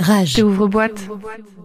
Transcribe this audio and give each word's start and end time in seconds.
Rage. 0.00 0.38
Ouvre-boîte. 0.42 0.98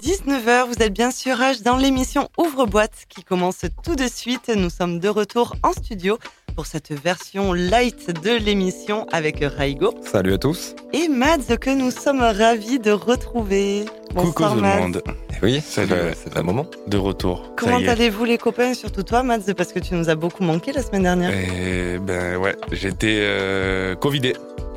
19h, 0.03 0.67
vous 0.67 0.83
êtes 0.83 0.93
bien 0.93 1.09
sûr 1.09 1.37
Rage 1.37 1.61
dans 1.61 1.77
l'émission 1.77 2.27
Ouvre-boîte 2.37 3.05
qui 3.07 3.23
commence 3.23 3.61
tout 3.81 3.95
de 3.95 4.07
suite. 4.07 4.51
Nous 4.53 4.69
sommes 4.69 4.99
de 4.99 5.07
retour 5.07 5.55
en 5.63 5.71
studio 5.71 6.19
pour 6.55 6.65
cette 6.65 6.91
version 6.91 7.51
light 7.53 8.21
de 8.23 8.31
l'émission 8.37 9.05
avec 9.11 9.39
Raigo 9.41 9.93
Salut 10.01 10.33
à 10.33 10.37
tous. 10.37 10.75
et 10.93 11.07
Mads 11.09 11.57
que 11.59 11.69
nous 11.69 11.91
sommes 11.91 12.21
ravis 12.21 12.79
de 12.79 12.91
retrouver. 12.91 13.85
Coucou 14.15 14.27
Bonsoir 14.27 14.51
tout 14.53 14.61
le 14.61 14.61
monde, 14.61 15.01
Eh 15.31 15.35
oui, 15.43 15.61
c'est 15.65 15.85
le- 15.85 16.41
moment. 16.43 16.65
de 16.87 16.97
retour. 16.97 17.51
Comment 17.57 17.75
allez-vous 17.77 18.23
les 18.23 18.37
copains, 18.37 18.73
surtout 18.73 19.03
toi 19.03 19.21
Mads, 19.23 19.53
parce 19.57 19.73
que 19.73 19.79
tu 19.79 19.93
nous 19.95 20.09
as 20.09 20.15
beaucoup 20.15 20.43
manqué 20.43 20.71
la 20.71 20.81
semaine 20.81 21.03
dernière. 21.03 21.31
Eh 21.33 21.99
ben 21.99 22.37
ouais, 22.37 22.55
j'étais 22.71 23.17
euh, 23.19 23.95
covidé. 23.95 24.33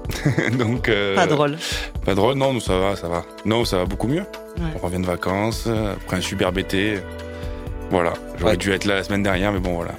Donc 0.59 0.89
euh, 0.89 1.15
Pas 1.15 1.27
drôle. 1.29 1.57
Pas 2.05 2.15
drôle, 2.17 2.35
non, 2.37 2.53
nous 2.55 2.61
ça 2.61 2.77
va, 2.79 2.97
ça 2.97 3.09
va. 3.09 3.25
Non, 3.45 3.65
ça 3.65 3.77
va 3.79 3.85
beaucoup 3.85 4.09
mieux. 4.09 4.23
Ouais. 4.57 4.65
On 4.83 4.87
revient 4.87 4.99
de 5.01 5.07
vacances, 5.07 5.69
après 5.69 6.17
un 6.17 6.21
super 6.21 6.51
BT. 6.51 7.01
Voilà, 7.91 8.15
j'aurais 8.39 8.53
Ouais. 8.53 8.57
dû 8.57 8.73
être 8.73 8.85
là 8.87 8.97
la 8.97 9.05
semaine 9.05 9.23
dernière, 9.23 9.53
mais 9.53 9.61
bon 9.61 9.75
voilà. 9.77 9.93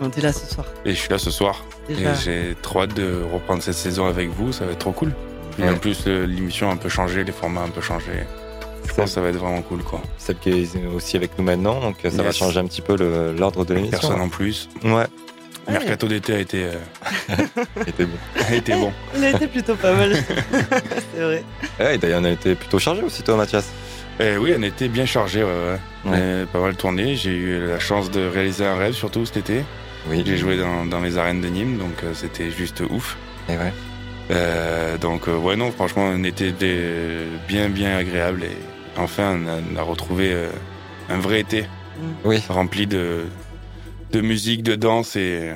On 0.00 0.10
est 0.10 0.20
là 0.20 0.32
ce 0.32 0.46
soir. 0.52 0.66
Et 0.84 0.90
je 0.90 0.98
suis 0.98 1.08
là 1.10 1.18
ce 1.18 1.30
soir. 1.30 1.64
Déjà. 1.88 2.12
Et 2.12 2.14
j'ai 2.24 2.56
trop 2.62 2.82
hâte 2.82 2.94
de 2.94 3.22
reprendre 3.32 3.62
cette 3.62 3.74
saison 3.74 4.06
avec 4.06 4.28
vous, 4.30 4.52
ça 4.52 4.64
va 4.64 4.72
être 4.72 4.78
trop 4.78 4.92
cool. 4.92 5.12
Et 5.58 5.68
en 5.68 5.76
plus, 5.76 6.06
l'émission 6.06 6.70
a 6.70 6.72
un 6.72 6.76
peu 6.76 6.88
changé, 6.88 7.24
les 7.24 7.32
formats 7.32 7.60
ont 7.60 7.64
un 7.66 7.68
peu 7.68 7.82
changé. 7.82 8.12
Je 8.84 8.94
pense 8.94 9.04
que 9.04 9.10
ça 9.10 9.20
va 9.20 9.28
être 9.28 9.36
vraiment 9.36 9.62
cool 9.62 9.82
quoi. 9.84 10.00
Celle 10.18 10.36
qui 10.38 10.50
est 10.50 10.86
aussi 10.94 11.16
avec 11.16 11.38
nous 11.38 11.44
maintenant, 11.44 11.80
donc 11.80 11.96
euh, 12.04 12.10
ça 12.10 12.22
va 12.22 12.32
changer 12.32 12.58
un 12.58 12.66
petit 12.66 12.80
peu 12.82 12.96
le- 12.96 13.32
l'ordre 13.32 13.64
de 13.64 13.74
l'émission. 13.74 13.98
Personne 13.98 14.20
en 14.20 14.28
plus. 14.28 14.68
Ouais, 14.84 15.06
Ouais. 15.68 15.74
Mercato 15.74 16.08
d'été 16.08 16.34
a 16.34 16.38
été, 16.40 16.64
euh, 16.64 16.72
c'était 17.86 18.04
bon. 18.06 18.16
a 18.48 18.54
été 18.54 18.72
bon. 18.72 18.92
Il 19.16 19.24
a 19.24 19.30
été 19.30 19.46
plutôt 19.46 19.76
pas 19.76 19.92
mal. 19.94 20.12
C'est 21.14 21.20
vrai. 21.22 21.44
Ouais, 21.78 21.94
et 21.94 21.98
d'ailleurs, 21.98 22.20
on 22.20 22.24
a 22.24 22.30
été 22.30 22.56
plutôt 22.56 22.80
chargé 22.80 23.02
aussi, 23.02 23.22
toi, 23.22 23.36
Mathias. 23.36 23.66
Eh 24.20 24.36
oui, 24.36 24.54
on 24.56 24.62
était 24.62 24.88
bien 24.88 25.06
chargé, 25.06 25.42
ouais, 25.42 25.50
ouais. 25.50 25.78
On 26.04 26.10
Ouais. 26.12 26.42
a 26.42 26.46
pas 26.46 26.60
mal 26.60 26.76
tourné. 26.76 27.16
J'ai 27.16 27.34
eu 27.34 27.66
la 27.66 27.78
chance 27.78 28.10
de 28.10 28.20
réaliser 28.26 28.64
un 28.66 28.76
rêve, 28.76 28.92
surtout 28.94 29.24
cet 29.26 29.36
été. 29.38 29.62
Oui. 30.08 30.22
J'ai 30.26 30.36
joué 30.36 30.56
dans, 30.56 30.84
dans 30.84 31.00
les 31.00 31.16
arènes 31.18 31.40
de 31.40 31.48
Nîmes, 31.48 31.78
donc 31.78 32.02
euh, 32.04 32.12
c'était 32.14 32.50
juste 32.50 32.82
ouf. 32.90 33.16
Et 33.48 33.52
ouais. 33.56 33.72
Euh, 34.30 34.98
donc 34.98 35.28
euh, 35.28 35.36
ouais, 35.36 35.56
non, 35.56 35.70
franchement, 35.72 36.08
un 36.08 36.22
été 36.24 36.52
des- 36.52 37.26
bien, 37.48 37.68
bien 37.68 37.96
agréable. 37.96 38.44
Et 38.44 38.56
enfin, 39.00 39.38
on 39.42 39.48
a, 39.48 39.58
on 39.72 39.76
a 39.76 39.82
retrouvé 39.82 40.32
euh, 40.32 40.48
un 41.08 41.18
vrai 41.18 41.40
été 41.40 41.64
Oui. 42.24 42.42
rempli 42.48 42.86
de, 42.86 43.24
de 44.12 44.20
musique, 44.20 44.62
de 44.62 44.74
danse 44.74 45.16
et, 45.16 45.52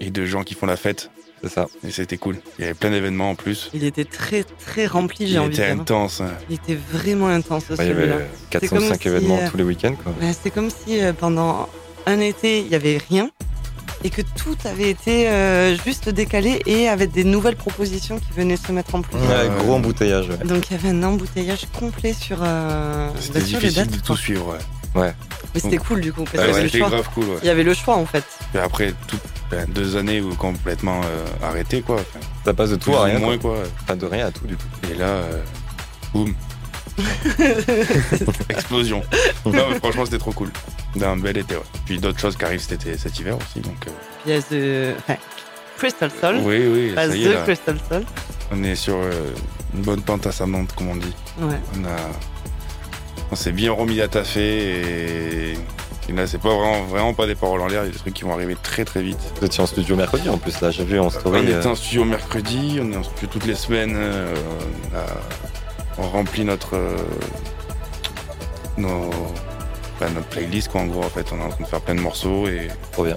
et 0.00 0.10
de 0.10 0.24
gens 0.26 0.42
qui 0.42 0.54
font 0.54 0.66
la 0.66 0.76
fête. 0.76 1.10
C'est 1.48 1.54
ça. 1.54 1.66
Et 1.86 1.90
c'était 1.90 2.16
cool. 2.16 2.36
Il 2.58 2.62
y 2.62 2.64
avait 2.64 2.74
plein 2.74 2.90
d'événements 2.90 3.30
en 3.30 3.34
plus. 3.34 3.70
Il 3.74 3.84
était 3.84 4.04
très 4.04 4.42
très 4.44 4.86
rempli, 4.86 5.26
j'ai 5.26 5.34
Il 5.34 5.38
envie 5.38 5.50
de 5.50 5.54
était 5.54 5.72
dire. 5.72 5.80
intense. 5.82 6.20
hein. 6.20 6.30
Il 6.50 6.56
était 6.56 6.78
vraiment 6.92 7.28
intense 7.28 7.64
Ouais, 7.70 7.76
il 7.80 7.86
y 7.86 7.90
avait 7.90 8.26
4 8.50 8.62
C'est 8.62 8.68
comme 8.68 8.80
5 8.80 9.02
si, 9.02 9.08
événements 9.08 9.38
euh, 9.38 9.48
tous 9.50 9.56
les 9.56 9.62
week-ends, 9.64 9.94
quoi. 10.02 10.12
Ouais, 10.20 10.32
c'est 10.42 10.50
comme 10.50 10.70
si 10.70 11.00
euh, 11.00 11.12
pendant 11.12 11.68
un 12.06 12.20
été, 12.20 12.60
il 12.60 12.68
y 12.68 12.74
avait 12.74 12.98
rien 13.08 13.30
et 14.04 14.10
que 14.10 14.20
tout 14.22 14.56
avait 14.64 14.90
été 14.90 15.28
euh, 15.28 15.76
juste 15.78 16.08
décalé 16.08 16.60
et 16.66 16.88
avec 16.88 17.12
des 17.12 17.24
nouvelles 17.24 17.56
propositions 17.56 18.18
qui 18.18 18.30
venaient 18.36 18.56
se 18.56 18.70
mettre 18.72 18.94
en 18.94 19.02
place. 19.02 19.22
Ouais, 19.22 19.48
gros 19.58 19.74
embouteillage, 19.74 20.28
ouais. 20.28 20.36
Donc 20.44 20.68
il 20.70 20.72
y 20.76 20.76
avait 20.76 20.90
un 20.90 21.02
embouteillage 21.02 21.66
complet 21.78 22.12
sur, 22.12 22.38
euh, 22.42 23.08
C'était 23.18 23.40
bah, 23.40 23.44
sur 23.46 23.58
les 23.58 23.66
difficile 23.68 23.86
dates. 23.90 24.00
de 24.00 24.04
tout 24.04 24.16
suivre. 24.16 24.52
Ouais. 24.52 24.58
Mais 24.96 25.60
c'était 25.60 25.78
cool 25.78 26.00
du 26.00 26.12
coup 26.12 26.24
parce 26.24 26.46
Ouais, 26.48 26.62
c'était 26.62 26.78
grave 26.80 27.08
cool. 27.14 27.24
Ouais. 27.24 27.36
Il 27.42 27.46
y 27.46 27.50
avait 27.50 27.62
le 27.62 27.74
choix 27.74 27.96
en 27.96 28.06
fait. 28.06 28.24
Et 28.54 28.58
après 28.58 28.92
tout, 29.06 29.18
ben, 29.50 29.66
deux 29.68 29.96
années 29.96 30.20
où 30.20 30.34
complètement 30.34 31.00
euh, 31.04 31.26
arrêté 31.46 31.82
quoi. 31.82 31.96
Enfin, 31.96 32.18
Ça 32.44 32.54
passe 32.54 32.70
de 32.70 32.76
tout 32.76 32.94
à 32.94 33.04
rien. 33.04 33.18
moins 33.18 33.38
quoi. 33.38 33.54
quoi. 33.54 33.62
Enfin, 33.82 33.96
de 33.96 34.06
rien 34.06 34.26
à 34.26 34.30
tout, 34.30 34.46
du 34.46 34.56
coup. 34.56 34.62
Et 34.90 34.94
là, 34.94 35.06
euh, 35.06 35.42
boum, 36.12 36.34
explosion. 38.48 39.02
non, 39.44 39.52
mais 39.70 39.78
franchement 39.78 40.04
c'était 40.04 40.18
trop 40.18 40.32
cool. 40.32 40.50
Un 41.02 41.16
bel 41.16 41.36
été. 41.36 41.54
Ouais. 41.54 41.62
Puis 41.84 41.98
d'autres 41.98 42.18
choses 42.18 42.36
qui 42.36 42.44
arrivent 42.44 42.60
cet, 42.60 42.86
été, 42.86 42.96
cet 42.96 43.18
hiver 43.18 43.36
aussi. 43.36 43.60
Donc 43.60 43.76
euh, 43.86 43.90
Pièce 44.24 44.48
de 44.50 44.94
enfin, 44.98 45.16
Crystal 45.76 46.10
Soul. 46.10 46.36
oui, 46.42 46.66
oui, 46.66 46.92
Pas 46.94 47.08
ça 47.08 47.16
y 47.16 47.24
est 47.24 47.32
là. 47.34 47.42
Crystal 47.42 47.76
Soul. 47.90 48.04
On 48.50 48.62
est 48.64 48.74
sur 48.76 48.96
euh, 48.96 49.10
une 49.74 49.82
bonne 49.82 50.00
pente 50.00 50.26
ascendante 50.26 50.72
comme 50.74 50.88
on 50.88 50.96
dit. 50.96 51.14
Ouais. 51.40 51.58
On 51.78 51.84
a, 51.84 51.96
on 53.32 53.36
s'est 53.36 53.52
bien 53.52 53.72
remis 53.72 54.00
à 54.00 54.08
taffer 54.08 55.52
et, 55.52 55.52
et 56.08 56.12
là 56.12 56.26
c'est 56.26 56.38
pas 56.40 56.48
vraiment, 56.54 56.82
vraiment 56.84 57.14
pas 57.14 57.26
des 57.26 57.34
paroles 57.34 57.60
en 57.60 57.66
l'air. 57.66 57.82
Il 57.84 57.86
y 57.86 57.90
a 57.90 57.92
des 57.92 57.98
trucs 57.98 58.14
qui 58.14 58.22
vont 58.24 58.32
arriver 58.32 58.56
très 58.62 58.84
très 58.84 59.02
vite. 59.02 59.18
Vous 59.40 59.46
étiez 59.46 59.62
en 59.62 59.66
studio 59.66 59.96
mercredi, 59.96 60.28
en 60.28 60.38
plus, 60.38 60.60
là, 60.60 60.70
j'ai 60.70 60.84
vu 60.84 60.98
en 61.00 61.10
story. 61.10 61.40
On 61.42 61.46
euh, 61.48 61.58
était 61.58 61.66
en 61.68 61.74
studio 61.74 62.04
mercredi, 62.04 62.78
on 62.80 62.92
est 62.92 62.96
en 62.96 63.02
studio 63.02 63.28
toutes 63.32 63.46
les 63.46 63.54
semaines. 63.54 63.94
euh, 63.96 64.34
on, 64.92 64.96
a- 64.96 66.04
on 66.04 66.08
remplit 66.10 66.44
notre, 66.44 66.76
euh, 66.76 66.96
nos, 68.76 69.10
bah, 69.98 70.08
notre 70.14 70.26
playlist, 70.28 70.68
quoi, 70.70 70.82
en 70.82 70.86
gros. 70.86 71.02
En 71.02 71.08
fait, 71.08 71.26
on 71.32 71.38
est 71.40 71.42
en 71.44 71.48
train 71.48 71.64
de 71.64 71.68
faire 71.68 71.80
plein 71.80 71.94
de 71.94 72.00
morceaux 72.00 72.46
et, 72.48 72.68
Trop 72.92 73.04
bien. 73.04 73.16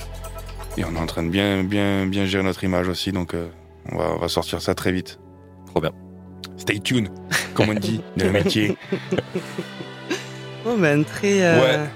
et 0.78 0.86
on 0.86 0.96
est 0.96 1.00
en 1.00 1.06
train 1.06 1.24
de 1.24 1.30
bien, 1.30 1.64
bien, 1.64 2.06
bien 2.08 2.26
gérer 2.26 2.44
notre 2.44 2.64
image 2.64 2.88
aussi. 2.88 3.12
Donc, 3.12 3.34
euh, 3.34 3.50
on, 3.92 3.98
va, 3.98 4.12
on 4.16 4.18
va 4.18 4.28
sortir 4.30 4.62
ça 4.62 4.74
très 4.76 4.92
vite. 4.94 5.20
Trop 5.68 5.82
bien. 5.82 5.92
Stay 6.58 6.80
tuned, 6.80 7.10
comme 7.54 7.70
on 7.70 7.74
dit, 7.74 8.02
le 8.18 8.32
métier. 8.32 8.78
Oh, 10.66 10.76
ben, 10.78 11.04
très, 11.04 11.42
euh, 11.44 11.60
Ouais. 11.62 11.90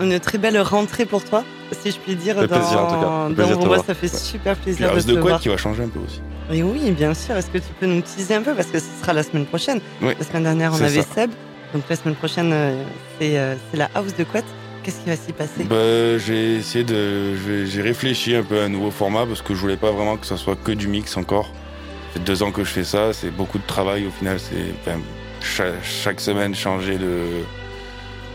Une 0.00 0.20
très 0.20 0.38
belle 0.38 0.60
rentrée 0.60 1.06
pour 1.06 1.24
toi, 1.24 1.42
si 1.82 1.90
je 1.90 1.96
puis 1.96 2.14
dire. 2.14 2.36
Dans, 2.36 2.46
plaisir, 2.46 2.78
en 2.80 2.86
tout 2.86 2.94
cas. 2.94 3.00
dans 3.00 3.34
Plaisir 3.34 3.46
de 3.48 3.54
Ouvre-boîte, 3.56 3.74
voir. 3.78 3.86
ça 3.86 3.94
fait 3.94 4.08
super 4.16 4.54
Puis 4.54 4.64
plaisir 4.66 4.86
la 4.86 4.92
de 4.92 4.98
hausse 4.98 5.06
te 5.06 5.10
de 5.10 5.14
couette 5.16 5.28
voir. 5.28 5.40
qui 5.40 5.48
va 5.48 5.56
changer 5.56 5.82
un 5.82 5.88
peu 5.88 5.98
aussi. 5.98 6.20
Et 6.52 6.62
oui, 6.62 6.92
bien 6.92 7.14
sûr. 7.14 7.36
Est-ce 7.36 7.48
que 7.50 7.58
tu 7.58 7.64
peux 7.80 7.86
nous 7.86 8.00
teaser 8.00 8.36
un 8.36 8.42
peu? 8.42 8.54
Parce 8.54 8.68
que 8.68 8.78
ce 8.78 8.86
sera 9.00 9.12
la 9.12 9.24
semaine 9.24 9.44
prochaine. 9.46 9.80
Oui, 10.00 10.12
La 10.18 10.24
semaine 10.24 10.44
dernière, 10.44 10.72
on 10.72 10.76
avait 10.82 11.02
ça. 11.02 11.14
Seb. 11.14 11.30
Donc 11.74 11.82
la 11.90 11.96
semaine 11.96 12.14
prochaine, 12.14 12.50
euh, 12.52 12.80
c'est 13.20 13.36
euh, 13.38 13.54
c'est 13.70 13.76
la 13.76 13.90
house 13.94 14.14
de 14.16 14.22
couette. 14.24 14.44
Qu'est-ce 14.84 15.00
qui 15.00 15.10
va 15.10 15.16
s'y 15.16 15.32
passer? 15.32 15.64
Bah, 15.64 16.16
j'ai 16.18 16.56
essayé 16.58 16.84
de. 16.84 17.34
j'ai- 17.66 17.82
réfléchi 17.82 18.36
un 18.36 18.42
peu 18.44 18.60
à 18.60 18.64
un 18.64 18.68
nouveau 18.68 18.90
format 18.92 19.26
parce 19.26 19.42
que 19.42 19.52
je 19.54 19.60
voulais 19.60 19.76
pas 19.76 19.90
vraiment 19.90 20.16
que 20.16 20.26
ça 20.26 20.36
soit 20.36 20.56
que 20.56 20.70
du 20.72 20.86
mix 20.86 21.16
encore. 21.16 21.46
Ça 21.46 22.14
fait 22.14 22.24
deux 22.24 22.42
ans 22.44 22.52
que 22.52 22.62
je 22.64 22.70
fais 22.70 22.84
ça, 22.84 23.12
c'est 23.12 23.30
beaucoup 23.30 23.58
de 23.58 23.66
travail 23.66 24.06
au 24.06 24.10
final. 24.10 24.38
C'est 24.38 24.72
enfin, 24.80 24.98
chaque 25.82 26.20
semaine 26.20 26.54
changer 26.54 26.96
de. 26.98 27.18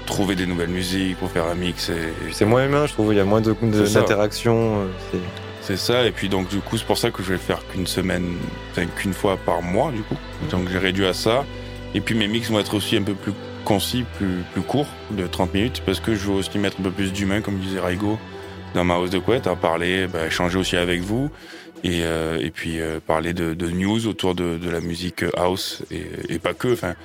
Trouver 0.06 0.36
des 0.36 0.46
nouvelles 0.46 0.70
musiques 0.70 1.18
pour 1.18 1.32
faire 1.32 1.46
un 1.46 1.56
mix. 1.56 1.92
C'est 2.32 2.46
moins 2.46 2.66
humain, 2.66 2.86
je 2.88 2.94
trouve. 2.94 3.14
Il 3.14 3.18
y 3.18 3.20
a 3.20 3.26
moins 3.26 3.42
de- 3.42 3.56
de- 3.62 3.86
C'est 3.86 3.94
ça. 3.94 4.02
d'interaction. 4.02 4.82
euh, 5.14 5.18
c'est- 5.62 5.78
ça, 5.78 6.06
et 6.06 6.12
puis 6.12 6.28
donc 6.30 6.50
du 6.50 6.58
coup, 6.60 6.78
c'est 6.78 6.86
pour 6.86 6.98
ça 6.98 7.10
que 7.12 7.24
je 7.24 7.30
vais 7.30 7.34
le 7.36 7.40
faire 7.40 7.66
qu'une 7.72 7.88
semaine, 7.88 8.36
enfin 8.72 8.86
qu'une 8.98 9.14
fois 9.14 9.38
par 9.38 9.62
mois 9.62 9.92
du 9.92 10.02
coup. 10.04 10.18
Donc 10.52 10.68
j'ai 10.70 10.78
réduit 10.78 11.06
à 11.06 11.14
ça. 11.14 11.46
Et 11.96 12.02
puis 12.02 12.16
mes 12.16 12.28
mix 12.28 12.50
vont 12.50 12.60
être 12.60 12.74
aussi 12.76 12.98
un 12.98 13.02
peu 13.04 13.14
plus 13.14 13.32
concis, 13.64 14.04
plus, 14.18 14.44
plus 14.52 14.62
courts, 14.62 14.88
de 15.12 15.26
30 15.26 15.54
minutes, 15.54 15.82
parce 15.86 16.00
que 16.02 16.16
je 16.16 16.28
veux 16.28 16.34
aussi 16.34 16.58
mettre 16.60 16.78
un 16.80 16.84
peu 16.84 16.92
plus 16.92 17.14
d'humain, 17.14 17.40
comme 17.42 17.60
disait 17.60 17.80
Raigo, 17.80 18.18
dans 18.74 18.84
ma 18.84 18.98
hausse 18.98 19.12
de 19.12 19.20
couette, 19.20 19.48
à 19.48 19.56
parler, 19.56 20.08
bah, 20.08 20.26
échanger 20.28 20.58
aussi 20.58 20.76
avec 20.76 21.00
vous, 21.02 21.30
et, 21.86 22.02
euh, 22.04 22.40
et 22.42 22.50
puis 22.50 22.82
euh, 22.82 23.00
parler 23.06 23.34
de, 23.34 23.54
de 23.54 23.70
news 23.70 24.06
autour 24.08 24.36
de, 24.36 24.58
de 24.58 24.70
la 24.70 24.82
musique 24.82 25.24
house, 25.38 25.82
et, 25.92 26.04
et 26.28 26.40
pas 26.40 26.54
que, 26.54 26.74
enfin, 26.74 26.96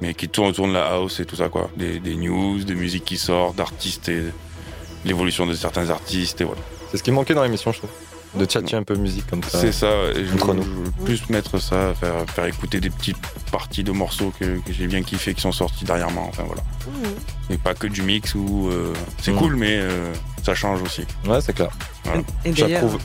mais 0.00 0.14
qui 0.14 0.28
tourne 0.28 0.48
autour 0.48 0.68
de 0.68 0.72
la 0.72 0.86
house 0.92 1.20
et 1.20 1.24
tout 1.26 1.36
ça, 1.36 1.48
quoi. 1.48 1.70
Des, 1.76 1.98
des 2.00 2.14
news, 2.16 2.62
des 2.64 2.74
musiques 2.74 3.04
qui 3.04 3.16
sortent, 3.16 3.56
d'artistes 3.56 4.08
et 4.08 4.24
l'évolution 5.04 5.46
de 5.46 5.54
certains 5.54 5.90
artistes, 5.90 6.40
et 6.40 6.44
voilà. 6.44 6.60
C'est 6.90 6.98
ce 6.98 7.02
qui 7.02 7.10
manquait 7.10 7.34
dans 7.34 7.42
l'émission, 7.42 7.72
je 7.72 7.78
trouve. 7.78 7.90
De 8.34 8.44
tchatcher 8.44 8.76
un 8.76 8.82
peu 8.82 8.96
musique 8.96 9.26
comme 9.28 9.42
ça. 9.42 9.58
C'est 9.58 9.72
ça, 9.72 9.86
et 10.14 10.26
je, 10.26 10.34
Entre 10.34 10.48
je 10.48 10.52
nous. 10.58 10.62
veux 10.62 10.90
plus 11.04 11.28
mettre 11.30 11.58
ça, 11.58 11.94
faire, 11.94 12.28
faire 12.28 12.44
écouter 12.44 12.80
des 12.80 12.90
petites 12.90 13.16
parties 13.50 13.82
de 13.82 13.92
morceaux 13.92 14.30
que, 14.38 14.58
que 14.58 14.72
j'ai 14.72 14.86
bien 14.86 15.02
kiffé 15.02 15.32
qui 15.32 15.40
sont 15.40 15.52
sortis 15.52 15.84
dernièrement, 15.86 16.26
enfin 16.28 16.42
voilà. 16.44 16.62
Mmh. 16.86 17.52
Et 17.54 17.56
pas 17.56 17.72
que 17.74 17.86
du 17.86 18.02
mix 18.02 18.34
où 18.34 18.68
euh, 18.70 18.92
c'est 19.22 19.30
Mhm. 19.32 19.38
cool, 19.38 19.56
mais 19.56 19.76
euh, 19.78 20.12
ça 20.42 20.54
change 20.54 20.82
aussi. 20.82 21.02
Ouais, 21.26 21.40
c'est 21.40 21.54
clair. 21.54 21.70
Voilà. 22.04 22.20
Et 22.44 22.50
d'ailleurs, 22.50 22.68
J'approuve. 22.82 22.98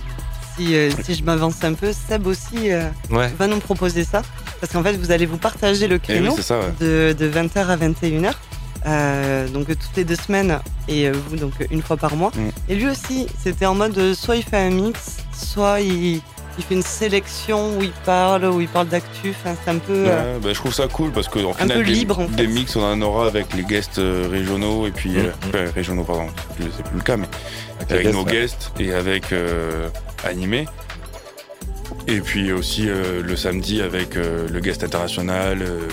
Si, 0.57 0.75
euh, 0.75 0.89
si 1.03 1.16
je 1.16 1.23
m'avance 1.23 1.63
un 1.63 1.73
peu, 1.73 1.91
Seb 1.94 2.28
aussi 2.28 2.72
euh, 2.72 2.88
Ouais. 3.09 3.29
va 3.38 3.47
nous 3.47 3.59
proposer 3.59 4.03
ça. 4.03 4.22
Parce 4.59 4.73
qu'en 4.73 4.84
fait, 4.84 4.94
vous 4.94 5.12
allez 5.12 5.25
vous 5.25 5.38
partager 5.38 5.88
le 5.88 5.95
oui, 5.95 6.01
créneau 6.01 6.34
c'est 6.35 6.41
ça, 6.44 6.59
ouais. 6.59 6.73
de, 6.79 7.16
de 7.17 7.29
20h 7.29 7.67
à 7.67 7.78
21h. 7.78 8.33
Euh, 8.88 9.48
donc 9.48 9.68
toutes 9.68 9.95
les 9.95 10.03
deux 10.03 10.15
semaines 10.15 10.57
et 10.88 11.07
euh, 11.07 11.13
vous 11.30 11.36
donc 11.36 11.53
une 11.69 11.83
fois 11.83 11.98
par 11.98 12.15
mois. 12.15 12.31
Mm. 12.36 12.50
Et 12.69 12.75
lui 12.75 12.88
aussi, 12.89 13.27
c'était 13.39 13.68
en 13.68 13.75
mode 13.75 13.95
euh, 14.00 14.15
soit 14.15 14.38
il 14.38 14.44
fait 14.44 14.57
un 14.57 14.71
mix, 14.71 15.18
soit 15.31 15.81
il, 15.81 16.15
il 16.57 16.63
fait 16.68 16.74
une 16.74 16.81
sélection 16.81 17.77
où 17.77 17.83
il 17.83 17.92
parle, 18.06 18.45
où 18.45 18.59
il 18.59 18.68
parle 18.68 18.88
d'actu. 18.88 19.30
Enfin, 19.39 19.56
c'est 19.63 19.69
un 19.69 19.77
peu. 19.77 19.94
euh, 20.07 20.33
Ouais, 20.36 20.39
bah, 20.42 20.50
je 20.51 20.56
trouve 20.59 20.74
ça 20.74 20.88
cool 20.88 21.12
parce 21.12 21.27
qu'en 21.27 21.51
Un 21.51 21.54
final, 21.54 21.77
peu 21.77 21.83
des, 21.83 21.92
libre, 21.92 22.19
en 22.19 22.27
fait. 22.27 22.36
des 22.36 22.47
mix, 22.47 22.75
on 22.75 22.81
en 22.83 23.00
aura 23.04 23.27
avec 23.27 23.54
les 23.54 23.63
guests 23.63 24.01
régionaux 24.31 24.88
et 24.88 24.92
puis. 24.92 25.13
Enfin, 25.47 25.65
régionaux, 25.75 26.04
pardon, 26.04 26.25
c'est 26.36 26.56
plus, 26.56 26.71
c'est 26.75 26.83
plus 26.83 26.97
le 26.97 27.04
cas, 27.04 27.18
mais 27.18 27.27
avec 27.89 28.04
guests, 28.04 28.13
nos 28.16 28.24
ouais. 28.25 28.31
guests 28.31 28.72
et 28.80 28.94
avec 28.94 29.31
euh, 29.33 29.88
animé. 30.24 30.66
Et 32.07 32.19
puis 32.22 32.51
aussi 32.51 32.86
euh, 32.89 33.22
le 33.22 33.36
samedi 33.36 33.81
avec 33.81 34.16
euh, 34.18 34.48
le 34.50 34.60
guest 34.60 34.83
international 34.83 35.60
euh, 35.62 35.88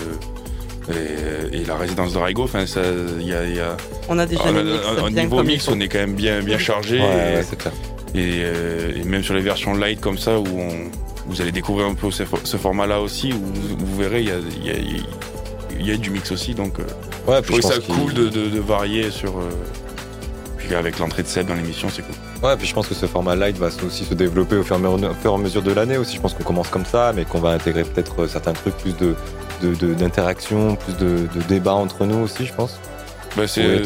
et, 1.51 1.57
et 1.57 1.65
la 1.65 1.75
résidence 1.75 2.13
de 2.13 2.17
Raigo. 2.17 2.43
Enfin, 2.43 2.65
ça, 2.65 2.81
il 3.19 3.27
y 3.27 3.33
a, 3.33 3.43
il 3.45 3.55
y 3.55 3.59
a- 3.59 3.77
on 4.07 4.17
a 4.17 4.25
déjà 4.25 4.41
Ah, 4.45 4.51
mix 4.51 4.65
là, 4.65 5.03
au 5.03 5.09
bien 5.09 5.23
niveau 5.23 5.43
mix, 5.43 5.67
on 5.67 5.79
est 5.79 5.87
quand 5.87 5.99
même 5.99 6.15
bien, 6.15 6.41
bien 6.41 6.57
chargé. 6.57 6.99
Ouais, 6.99 7.05
et, 7.05 7.35
ouais, 7.37 7.45
c'est 7.47 7.57
clair. 7.57 7.73
et, 8.15 8.41
euh, 8.43 8.93
et 8.95 9.03
même 9.03 9.23
sur 9.23 9.35
les 9.35 9.41
versions 9.41 9.75
light 9.75 10.01
comme 10.01 10.17
ça, 10.17 10.39
où 10.39 10.45
on, 10.47 10.89
vous 11.27 11.41
allez 11.41 11.51
découvrir 11.51 11.85
un 11.87 11.93
peu 11.93 12.09
ce, 12.09 12.23
ce 12.43 12.57
format-là 12.57 13.01
aussi, 13.01 13.31
où 13.33 13.37
vous, 13.37 13.77
vous 13.85 13.97
verrez, 13.97 14.21
il 14.21 14.29
y 14.29 14.31
a, 14.31 14.37
il 14.39 14.65
y 14.65 14.69
a- 14.71 14.77
il 14.77 15.03
il 15.81 15.87
y 15.87 15.91
a 15.93 15.97
du 15.97 16.09
mix 16.09 16.29
aussi, 16.33 16.53
donc 16.55 16.77
euh, 16.79 16.83
Ouais, 17.25 17.37
je 17.37 17.47
trouvais 17.47 17.61
ça 17.61 17.75
cool 17.79 18.13
de, 18.13 18.27
de- 18.27 18.49
de 18.49 18.59
varier 18.59 19.11
sur. 19.11 19.39
Puis 20.69 20.77
avec 20.77 20.99
l'entrée 20.99 21.23
de 21.23 21.27
Seb 21.27 21.47
dans 21.47 21.55
l'émission, 21.55 21.89
c'est 21.91 22.03
cool. 22.03 22.13
Ouais, 22.47 22.55
puis 22.55 22.67
je 22.67 22.75
pense 22.75 22.87
que 22.87 22.93
ce 22.93 23.07
format 23.07 23.35
light 23.35 23.57
va 23.57 23.69
aussi 23.85 24.05
se 24.05 24.13
développer 24.13 24.55
au 24.55 24.63
fur 24.63 24.75
et 24.75 24.79
à 24.79 25.37
mesure, 25.37 25.63
de 25.63 25.73
l'année 25.73 25.97
aussi. 25.97 26.17
Je 26.17 26.21
pense 26.21 26.35
qu'on 26.35 26.43
commence 26.43 26.67
comme 26.69 26.85
ça, 26.85 27.11
mais 27.15 27.25
qu'on 27.25 27.39
va 27.39 27.49
intégrer 27.49 27.83
peut-être 27.83 28.21
euh, 28.23 28.27
certains 28.27 28.53
trucs, 28.53 28.77
plus 28.77 28.95
de 28.95 29.15
de- 29.61 29.73
de- 29.75 29.93
d'interaction, 29.95 30.75
plus 30.75 30.95
de, 30.97 31.27
de 31.35 31.41
débat 31.49 31.73
entre 31.73 32.05
nous 32.05 32.19
aussi, 32.19 32.45
je 32.45 32.53
pense. 32.53 32.79
Bah, 33.35 33.47
c'est 33.47 33.61
euh, 33.63 33.83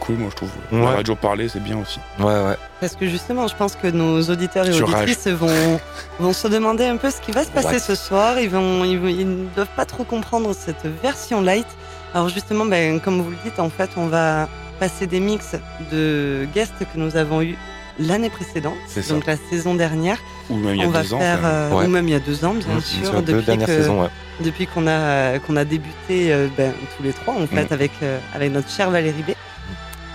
cool, 0.00 0.16
moi 0.16 0.28
je 0.30 0.36
trouve. 0.36 0.48
Ouais. 0.72 0.80
La 0.80 0.90
radio 0.96 1.14
parler, 1.16 1.48
c'est 1.48 1.62
bien 1.62 1.78
aussi. 1.78 2.00
Ouais, 2.18 2.24
ouais. 2.26 2.56
Parce 2.80 2.96
que 2.96 3.06
justement, 3.06 3.46
je 3.46 3.54
pense 3.54 3.76
que 3.76 3.86
nos 3.88 4.20
auditeurs 4.22 4.66
et 4.66 4.72
Sur 4.72 4.88
auditrices 4.88 5.28
vont, 5.28 5.78
vont 6.18 6.32
se 6.32 6.48
demander 6.48 6.86
un 6.86 6.96
peu 6.96 7.10
ce 7.10 7.20
qui 7.20 7.30
va 7.30 7.44
se 7.44 7.50
passer 7.50 7.74
What 7.74 7.78
ce 7.78 7.94
soir. 7.94 8.38
Ils, 8.40 8.50
vont, 8.50 8.84
ils, 8.84 8.98
vont- 8.98 9.08
ils 9.08 9.28
ne 9.28 9.46
doivent 9.54 9.74
pas 9.76 9.84
trop 9.84 10.04
comprendre 10.04 10.52
cette 10.54 10.84
version 11.02 11.40
light. 11.40 11.66
Alors 12.14 12.28
justement, 12.28 12.64
ben, 12.64 13.00
comme 13.00 13.20
vous 13.22 13.30
le 13.30 13.36
dites, 13.44 13.60
en 13.60 13.70
fait, 13.70 13.90
on 13.96 14.06
va 14.08 14.48
passer 14.80 15.06
des 15.06 15.20
mix 15.20 15.54
de 15.92 16.46
guests 16.54 16.72
que 16.80 16.96
nous 16.98 17.16
avons 17.16 17.42
eus 17.42 17.56
l'année 17.98 18.30
précédente, 18.30 18.74
donc 19.10 19.26
la 19.26 19.36
saison 19.50 19.74
dernière. 19.74 20.16
Ou 20.48 20.56
même 20.56 20.74
il 20.74 20.80
y 20.80 20.84
a 20.84 20.86
on 20.86 20.90
va 20.90 21.02
deux 21.02 21.14
ans. 21.14 21.18
faire, 21.18 21.40
euh, 21.44 21.70
Ouais. 21.70 21.84
ou 21.84 21.88
même 21.88 22.08
il 22.08 22.12
y 22.12 22.14
a 22.14 22.20
deux 22.20 22.44
ans, 22.46 22.54
bien 22.54 22.76
Mmh, 22.76 22.80
sûr, 22.80 23.22
depuis 23.22 23.44
dernières 23.44 23.66
que- 23.66 23.74
saisons, 23.76 24.02
ouais. 24.02 24.08
depuis 24.40 24.66
qu'on 24.66 24.86
a 24.86 25.38
qu'on 25.40 25.56
a 25.56 25.64
débuté 25.64 26.32
euh, 26.32 26.48
ben, 26.56 26.72
tous 26.96 27.02
les 27.02 27.12
trois 27.12 27.34
en 27.34 27.46
fait 27.46 27.70
Mm. 27.70 27.74
avec 27.74 27.92
euh, 28.02 28.18
avec 28.34 28.52
notre 28.52 28.70
chère 28.70 28.90
Valérie 28.90 29.22
B. 29.28 29.30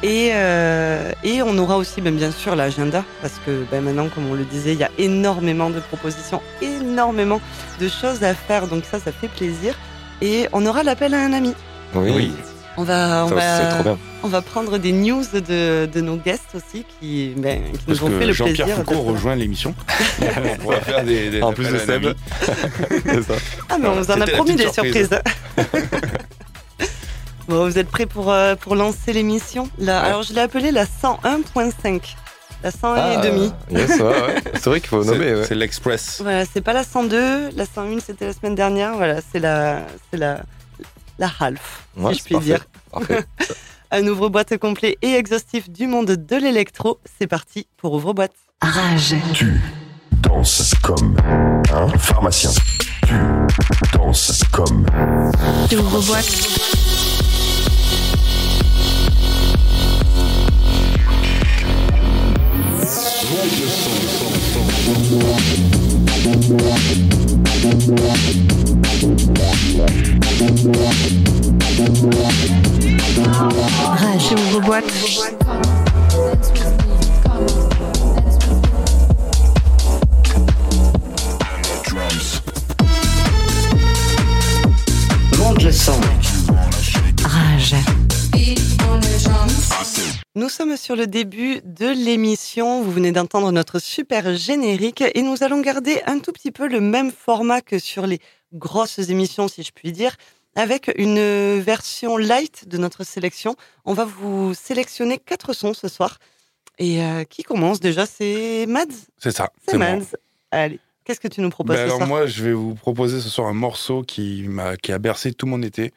Et, 0.03 0.31
euh, 0.33 1.11
et 1.23 1.41
on 1.41 1.57
aura 1.57 1.77
aussi 1.77 2.01
ben, 2.01 2.15
bien 2.15 2.31
sûr 2.31 2.55
l'agenda 2.55 3.03
parce 3.21 3.39
que 3.45 3.65
ben, 3.71 3.81
maintenant 3.81 4.07
comme 4.13 4.29
on 4.29 4.33
le 4.33 4.43
disait 4.45 4.73
il 4.73 4.79
y 4.79 4.83
a 4.83 4.91
énormément 4.97 5.69
de 5.69 5.79
propositions, 5.79 6.41
énormément 6.61 7.39
de 7.79 7.87
choses 7.87 8.23
à 8.23 8.33
faire 8.33 8.67
donc 8.67 8.83
ça 8.85 8.99
ça 8.99 9.11
fait 9.11 9.27
plaisir 9.29 9.73
et 10.21 10.47
on 10.53 10.65
aura 10.65 10.81
l'appel 10.83 11.13
à 11.13 11.19
un 11.23 11.33
ami. 11.33 11.53
Oui, 11.93 12.11
Oui. 12.15 12.31
On 12.77 12.83
va 12.83 13.25
on 13.25 13.29
ça 13.29 13.81
va 13.83 13.97
on 14.23 14.41
prendre 14.41 14.77
des 14.77 14.91
news 14.91 15.23
de, 15.33 15.85
de 15.85 16.01
nos 16.01 16.17
guests 16.17 16.55
aussi 16.55 16.85
qui 16.99 17.33
ben, 17.37 17.61
qui 17.71 17.79
nous 17.87 18.03
ont 18.03 18.09
fait 18.19 18.25
le 18.25 18.33
Jean-Pierre 18.33 18.65
plaisir. 18.65 18.75
Foucault 18.77 18.95
d'être 18.95 19.05
là. 19.05 19.11
rejoint 19.11 19.35
l'émission. 19.35 19.73
on 20.65 20.69
va 20.69 20.81
faire 20.81 21.03
des, 21.05 21.29
des 21.29 21.41
En 21.41 21.53
plus 21.53 21.69
de 21.69 21.77
Seb. 21.77 22.05
ami. 22.05 22.15
C'est 23.05 23.21
ça. 23.23 23.33
Ah, 23.69 23.77
mais 23.79 23.87
on 23.87 23.95
vous 23.95 24.11
en 24.11 24.19
a 24.19 24.27
promis 24.27 24.55
des 24.55 24.69
surprises. 24.69 25.09
surprise. 25.09 25.21
bon, 27.47 27.65
vous 27.65 27.77
êtes 27.77 27.89
prêts 27.89 28.05
pour, 28.07 28.31
euh, 28.31 28.55
pour 28.55 28.75
lancer 28.75 29.13
l'émission? 29.13 29.69
Ouais. 29.79 29.89
Alors, 29.89 30.23
je 30.23 30.33
l'ai 30.33 30.41
appelée 30.41 30.71
la 30.71 30.85
101.5. 30.85 32.01
La 32.63 32.71
101 32.71 32.95
Ah, 32.97 33.13
et 33.13 33.27
demi. 33.29 33.51
Yes, 33.69 33.99
ouais, 33.99 34.03
ouais. 34.03 34.35
C'est 34.55 34.65
vrai 34.65 34.79
qu'il 34.79 34.89
faut 34.89 35.03
C'est 35.03 35.11
nommer, 35.11 35.35
ouais. 35.35 35.45
c'est 35.45 35.55
l'Express. 35.55 36.19
Voilà, 36.21 36.45
c'est 36.51 36.61
pas 36.61 36.73
la 36.73 36.83
102, 36.83 37.51
la 37.55 37.65
101 37.65 37.99
c'était 37.99 38.25
la 38.25 38.33
semaine 38.33 38.55
dernière. 38.55 38.95
Voilà, 38.95 39.19
c'est 39.31 39.39
la, 39.39 39.81
c'est 40.11 40.17
la, 40.17 40.41
la 41.19 41.31
half, 41.39 41.87
Ouais, 41.97 42.13
si 42.13 42.19
je 42.19 42.23
puis 42.25 42.33
parfait. 42.33 42.45
dire. 42.47 42.65
Parfait. 42.91 43.25
Un 43.91 44.07
ouvre-boîte 44.07 44.57
complet 44.57 44.97
et 45.01 45.13
exhaustif 45.13 45.69
du 45.69 45.87
monde 45.87 46.07
de 46.11 46.35
l'électro. 46.35 46.99
C'est 47.19 47.27
parti 47.27 47.67
pour 47.77 47.93
ouvre-boîte. 47.93 48.33
Rage. 48.61 49.15
Tu 49.33 49.61
danses 50.21 50.73
comme 50.81 51.15
un 51.71 51.87
pharmacien. 51.97 52.49
Tu 53.07 53.13
danses 53.93 54.43
comme 54.51 54.85
Ouvre-boîte. 55.71 56.49
Rage. 73.97 74.35
Monte 85.37 85.63
le 85.63 85.71
son. 85.71 85.93
Rage. 87.23 87.75
Nous 90.37 90.49
sommes 90.49 90.75
sur 90.75 90.95
le 90.97 91.07
début 91.07 91.61
de 91.63 91.87
l'émission. 91.87 92.81
Vous 92.83 92.91
venez 92.91 93.13
d'entendre 93.13 93.51
notre 93.53 93.79
super 93.79 94.35
générique 94.35 95.03
et 95.13 95.21
nous 95.21 95.43
allons 95.43 95.61
garder 95.61 96.01
un 96.05 96.19
tout 96.19 96.33
petit 96.33 96.51
peu 96.51 96.67
le 96.67 96.81
même 96.81 97.11
format 97.11 97.61
que 97.61 97.79
sur 97.79 98.05
les 98.05 98.19
grosses 98.55 98.97
émissions, 99.09 99.47
si 99.47 99.63
je 99.63 99.71
puis 99.71 99.91
dire, 99.91 100.15
avec 100.55 100.91
une 100.97 101.59
version 101.59 102.17
light 102.17 102.67
de 102.67 102.77
notre 102.77 103.03
sélection. 103.03 103.55
On 103.85 103.93
va 103.93 104.05
vous 104.05 104.53
sélectionner 104.53 105.17
quatre 105.17 105.53
sons 105.53 105.73
ce 105.73 105.87
soir. 105.87 106.17
Et 106.77 107.01
euh, 107.03 107.23
qui 107.23 107.43
commence 107.43 107.79
déjà? 107.79 108.05
C'est 108.05 108.65
Mads 108.67 108.85
C'est 109.17 109.31
ça. 109.31 109.51
C'est 109.67 109.77
moi. 109.77 109.95
Mads. 109.97 110.15
Allez, 110.51 110.79
qu'est-ce 111.03 111.19
que 111.19 111.27
tu 111.27 111.41
nous 111.41 111.49
proposes 111.49 111.75
Ben 111.75 111.81
ce 111.81 111.85
alors 111.85 111.97
soir? 111.97 112.07
moi, 112.07 112.25
je 112.25 112.43
vais 112.43 112.53
vous 112.53 112.75
proposer 112.75 113.21
ce 113.21 113.29
soir 113.29 113.47
un 113.47 113.53
morceau 113.53 114.03
qui 114.03 114.43
m'a 114.47 114.75
qui 114.77 114.91
a 114.91 114.99
bercé 114.99 115.33
tout 115.33 115.45
mon 115.45 115.61
été, 115.61 115.93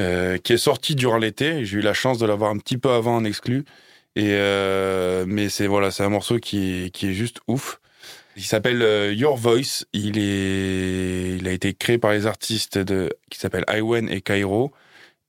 euh, 0.00 0.38
qui 0.38 0.52
est 0.54 0.58
sorti 0.58 0.94
durant 0.94 1.18
l'été. 1.18 1.64
J'ai 1.64 1.78
eu 1.78 1.82
la 1.82 1.94
chance 1.94 2.18
de 2.18 2.26
l'avoir 2.26 2.50
un 2.50 2.58
petit 2.58 2.78
peu 2.78 2.90
avant 2.90 3.16
en 3.16 3.24
exclu, 3.24 3.64
et 4.16 4.30
euh, 4.32 5.24
mais 5.26 5.48
c'est 5.48 5.66
voilà, 5.66 5.90
c'est 5.90 6.02
un 6.04 6.08
morceau 6.08 6.38
qui 6.38 6.90
qui 6.92 7.08
est 7.08 7.14
juste 7.14 7.38
ouf. 7.48 7.80
Il 8.36 8.44
s'appelle 8.44 8.82
euh, 8.82 9.12
Your 9.12 9.36
Voice. 9.36 9.84
Il 9.92 10.18
est 10.18 11.36
il 11.38 11.48
a 11.48 11.52
été 11.52 11.74
créé 11.74 11.98
par 11.98 12.12
les 12.12 12.26
artistes 12.26 12.78
de 12.78 13.10
qui 13.30 13.38
s'appellent 13.38 13.64
Iwen 13.68 14.08
et 14.08 14.20
Cairo, 14.22 14.72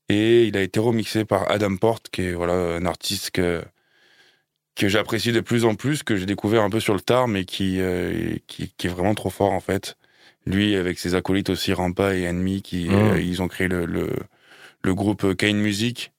et 0.09 0.45
il 0.45 0.57
a 0.57 0.61
été 0.61 0.79
remixé 0.79 1.25
par 1.25 1.49
Adam 1.51 1.75
Porte, 1.77 2.09
qui 2.09 2.21
est 2.23 2.33
voilà 2.33 2.53
un 2.53 2.85
artiste 2.85 3.31
que 3.31 3.63
que 4.75 4.87
j'apprécie 4.87 5.31
de 5.31 5.39
plus 5.41 5.65
en 5.65 5.75
plus, 5.75 6.01
que 6.03 6.15
j'ai 6.17 6.25
découvert 6.25 6.63
un 6.63 6.69
peu 6.69 6.79
sur 6.79 6.93
le 6.95 7.01
tard, 7.01 7.27
mais 7.27 7.45
qui, 7.45 7.79
euh, 7.79 8.35
qui, 8.47 8.73
qui 8.75 8.87
est 8.87 8.89
vraiment 8.89 9.13
trop 9.15 9.29
fort 9.29 9.51
en 9.51 9.59
fait. 9.59 9.97
Lui, 10.45 10.75
avec 10.75 10.99
ses 10.99 11.15
acolytes 11.15 11.49
aussi, 11.49 11.73
Rampa 11.73 12.15
et 12.15 12.27
Enemy, 12.27 12.61
qui 12.63 12.89
Mm. 12.89 12.93
euh, 12.93 13.21
ils 13.21 13.41
ont 13.41 13.47
créé 13.47 13.67
le, 13.67 13.85
le, 13.85 14.09
le 14.83 14.95
groupe 14.95 15.35
Kane 15.35 15.57
Music, 15.57 16.11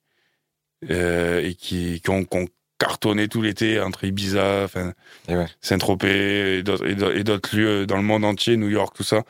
euh, 0.91 1.43
et 1.43 1.55
qui, 1.55 2.01
qui, 2.01 2.11
ont, 2.11 2.25
qui 2.25 2.37
ont 2.39 2.47
cartonné 2.79 3.29
tout 3.29 3.41
l'été 3.43 3.81
entre 3.81 4.05
Ibiza, 4.05 4.67
ouais. 5.29 5.47
Saint-Tropez 5.61 6.59
et 6.59 6.63
d'autres- 6.63 7.57
lieux 7.57 7.87
dans 7.87 7.97
le 7.97 8.03
monde 8.03 8.25
entier, 8.25 8.57
New 8.57 8.69
York, 8.69 8.95
tout 8.97 9.05
ça. 9.05 9.23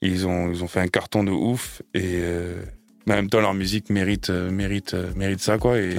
Ils 0.00 0.26
ont, 0.26 0.50
ils 0.50 0.62
ont 0.64 0.68
fait 0.68 0.80
un 0.80 0.88
carton 0.88 1.22
de 1.24 1.30
ouf, 1.30 1.80
et 1.94 2.00
euh, 2.20 2.62
mais 3.06 3.14
en 3.14 3.16
même 3.16 3.28
temps, 3.30 3.40
leur 3.40 3.54
musique 3.54 3.90
mérite, 3.90 4.30
euh, 4.30 4.50
mérite, 4.50 4.94
euh, 4.94 5.10
mérite 5.16 5.40
ça, 5.40 5.58
quoi. 5.58 5.78
Et, 5.78 5.96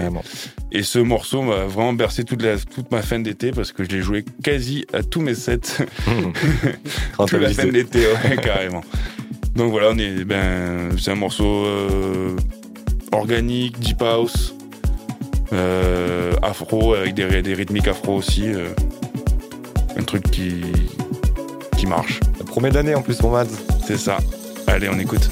et 0.71 0.83
ce 0.83 0.99
morceau 0.99 1.41
m'a 1.41 1.65
vraiment 1.65 1.93
bercé 1.93 2.23
toute, 2.23 2.41
la, 2.41 2.57
toute 2.57 2.91
ma 2.91 3.01
fin 3.01 3.19
d'été 3.19 3.51
parce 3.51 3.71
que 3.73 3.83
je 3.83 3.89
l'ai 3.89 4.01
joué 4.01 4.23
quasi 4.43 4.85
à 4.93 5.03
tous 5.03 5.21
mes 5.21 5.35
sets 5.35 5.59
Quand 7.17 7.25
toute 7.25 7.39
la 7.41 7.49
fin 7.53 7.67
d'été, 7.67 8.05
ouais, 8.07 8.37
carrément. 8.37 8.83
Donc 9.55 9.71
voilà, 9.71 9.89
on 9.91 9.97
est, 9.97 10.23
ben, 10.25 10.97
c'est 10.97 11.11
un 11.11 11.15
morceau 11.15 11.65
euh, 11.65 12.35
organique, 13.11 13.79
deep 13.79 14.01
house, 14.01 14.53
afro 16.41 16.93
avec 16.95 17.13
des, 17.13 17.41
des 17.41 17.53
rythmiques 17.53 17.87
afro 17.87 18.15
aussi. 18.15 18.43
euh, 18.53 18.69
un 19.95 20.03
truc 20.03 20.23
qui, 20.31 20.63
qui 21.77 21.85
marche, 21.85 22.19
Ça 22.37 22.43
promet 22.45 22.71
d'année 22.71 22.95
en 22.95 23.01
plus 23.03 23.17
pour 23.17 23.31
Mads. 23.31 23.45
c'est 23.85 23.97
ça. 23.97 24.17
Allez, 24.67 24.89
on 24.89 24.97
écoute. 24.99 25.29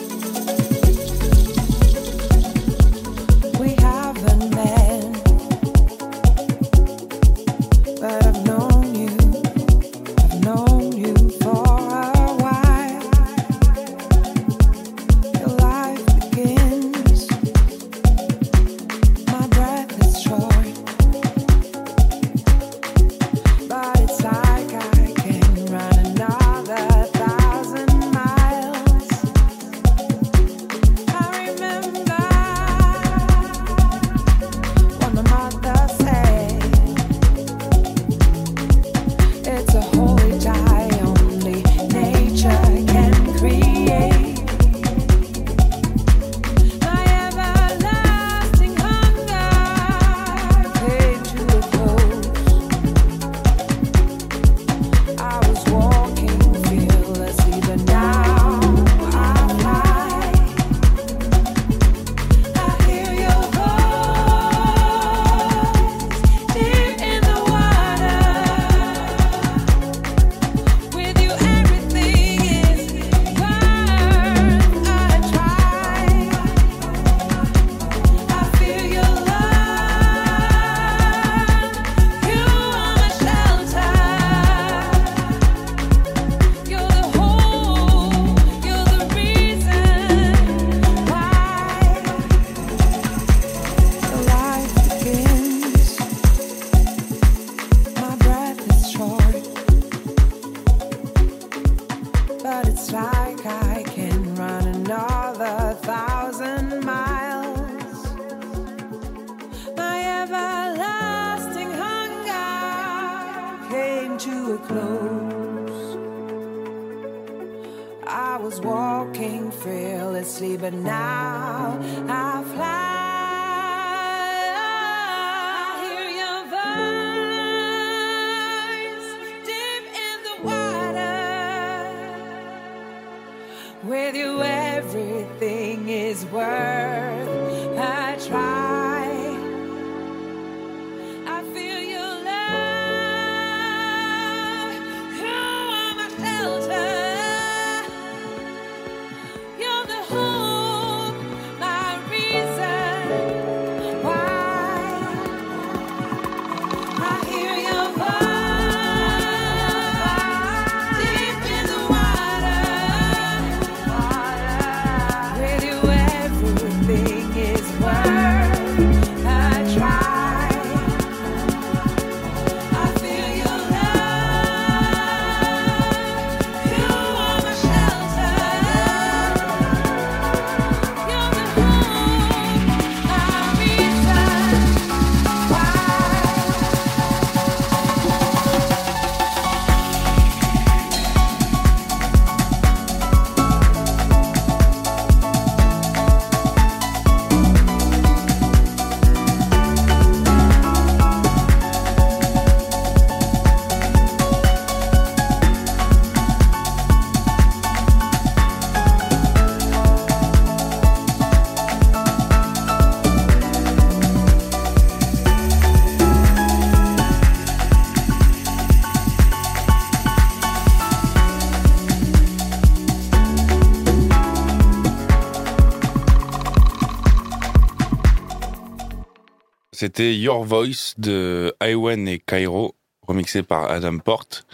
C'était 229.82 230.16
Your 230.16 230.44
Voice 230.44 230.94
de 231.00 231.56
Iwan 231.60 232.08
et 232.08 232.20
Cairo, 232.20 232.76
remixé 233.08 233.42
par 233.42 233.72
Adam 233.72 233.98
Porte. 233.98 234.46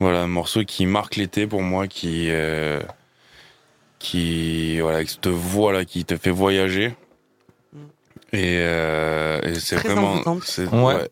Voilà, 0.00 0.22
un 0.22 0.26
morceau 0.26 0.64
qui 0.64 0.86
marque 0.86 1.14
l'été 1.14 1.46
pour 1.46 1.62
moi, 1.62 1.86
qui, 1.86 2.30
euh, 2.30 2.80
qui, 4.00 4.80
voilà, 4.80 4.96
avec 4.96 5.08
cette 5.10 5.28
voix 5.28 5.72
là, 5.72 5.84
qui 5.84 6.04
te 6.04 6.16
fait 6.16 6.32
voyager. 6.32 6.96
Et, 8.32 8.58
euh, 8.58 9.40
et 9.42 9.54
c'est 9.60 9.76
Très 9.76 9.90
vraiment, 9.94 10.40
c'est, 10.42 10.66
Ouais. 10.66 10.82
ouais. 10.96 11.08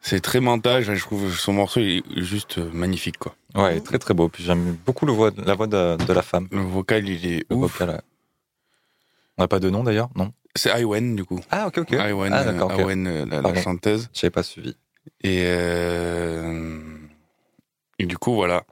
C'est 0.00 0.20
très 0.20 0.38
mental, 0.38 0.84
je 0.84 0.92
trouve 1.00 1.36
son 1.36 1.54
morceau 1.54 1.80
est 1.80 2.04
juste 2.18 2.58
magnifique, 2.58 3.18
quoi. 3.18 3.34
Ouais, 3.56 3.80
très 3.80 3.98
très 3.98 4.14
beau. 4.14 4.28
Puis 4.28 4.44
j'aime 4.44 4.76
beaucoup 4.86 5.04
le 5.04 5.12
voix, 5.12 5.32
la 5.36 5.56
voix 5.56 5.66
de, 5.66 5.96
de 5.96 6.12
la 6.12 6.22
femme. 6.22 6.46
Le 6.52 6.60
vocal, 6.60 7.08
il 7.08 7.26
est 7.26 7.44
Le 7.50 7.56
ouf. 7.56 7.72
vocal, 7.72 7.96
ouais. 7.96 8.00
On 9.36 9.42
n'a 9.42 9.48
pas 9.48 9.58
de 9.58 9.68
nom 9.68 9.82
d'ailleurs, 9.82 10.10
non? 10.14 10.32
C'est 10.54 10.78
Iwan, 10.80 11.16
du 11.16 11.24
coup. 11.24 11.40
Ah 11.50 11.66
ok 11.66 11.78
ok. 11.78 11.90
Iwan, 11.92 12.32
Ah 12.32 12.42
euh, 12.42 13.26
la, 13.26 13.40
la 13.40 13.62
chanteuse. 13.62 14.08
J'avais 14.12 14.30
pas 14.30 14.42
suivi. 14.42 14.76
Et, 15.22 15.44
euh, 15.46 16.78
et 17.98 18.06
du 18.06 18.18
coup, 18.18 18.34
voilà. 18.34 18.62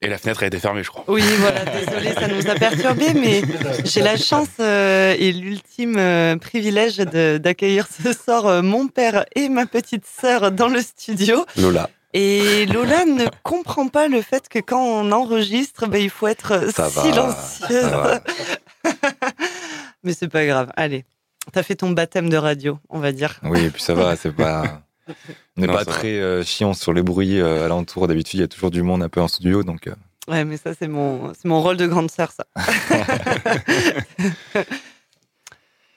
Et 0.00 0.06
la 0.06 0.16
fenêtre 0.18 0.44
a 0.44 0.46
été 0.46 0.60
fermée, 0.60 0.84
je 0.84 0.90
crois. 0.90 1.04
Oui, 1.08 1.22
voilà, 1.38 1.64
désolé, 1.64 2.12
ça 2.14 2.28
nous 2.28 2.48
a 2.48 2.54
perturbés, 2.54 3.14
mais 3.14 3.42
j'ai 3.84 4.00
la 4.00 4.16
chance 4.16 4.46
euh, 4.60 5.16
et 5.18 5.32
l'ultime 5.32 5.96
euh, 5.98 6.36
privilège 6.36 6.98
de- 6.98 7.38
d'accueillir 7.38 7.88
ce 7.88 8.12
soir 8.12 8.46
euh, 8.46 8.62
mon 8.62 8.86
père 8.86 9.24
et 9.34 9.48
ma 9.48 9.66
petite 9.66 10.04
sœur 10.06 10.52
dans 10.52 10.68
le 10.68 10.80
studio. 10.82 11.44
Lola. 11.56 11.90
Et 12.14 12.64
Lola 12.66 13.06
ne 13.06 13.24
comprend 13.42 13.88
pas 13.88 14.06
le 14.06 14.22
fait 14.22 14.48
que 14.48 14.60
quand 14.60 14.80
on 14.82 15.10
enregistre, 15.10 15.86
ben, 15.88 16.00
il 16.00 16.10
faut 16.10 16.28
être 16.28 16.70
Ça 16.72 16.88
va, 16.88 17.02
silencieuse. 17.02 17.90
ça 17.90 17.96
va. 17.98 18.20
mais 20.02 20.12
c'est 20.12 20.28
pas 20.28 20.46
grave. 20.46 20.70
Allez, 20.76 21.04
t'as 21.52 21.62
fait 21.62 21.76
ton 21.76 21.90
baptême 21.90 22.28
de 22.28 22.36
radio, 22.36 22.78
on 22.88 22.98
va 22.98 23.12
dire. 23.12 23.38
Oui, 23.44 23.64
et 23.64 23.70
puis 23.70 23.82
ça 23.82 23.94
va, 23.94 24.16
c'est 24.16 24.32
pas. 24.32 24.82
On 25.56 25.62
n'est 25.62 25.66
pas 25.68 25.86
très 25.86 26.18
euh, 26.20 26.44
chiant 26.44 26.74
sur 26.74 26.92
les 26.92 27.02
bruits 27.02 27.40
euh, 27.40 27.64
alentour. 27.64 28.06
D'habitude, 28.08 28.38
il 28.38 28.42
y 28.42 28.44
a 28.44 28.48
toujours 28.48 28.70
du 28.70 28.82
monde 28.82 29.02
un 29.02 29.08
peu 29.08 29.20
en 29.22 29.28
studio, 29.28 29.62
donc. 29.62 29.86
euh, 29.86 29.94
Ouais, 30.28 30.44
mais 30.44 30.58
ça, 30.58 30.74
c'est 30.78 30.88
mon, 30.88 31.32
c'est 31.32 31.46
mon 31.48 31.62
rôle 31.62 31.78
de 31.78 31.86
grande 31.86 32.10
sœur, 32.10 32.30
ça. 32.32 32.44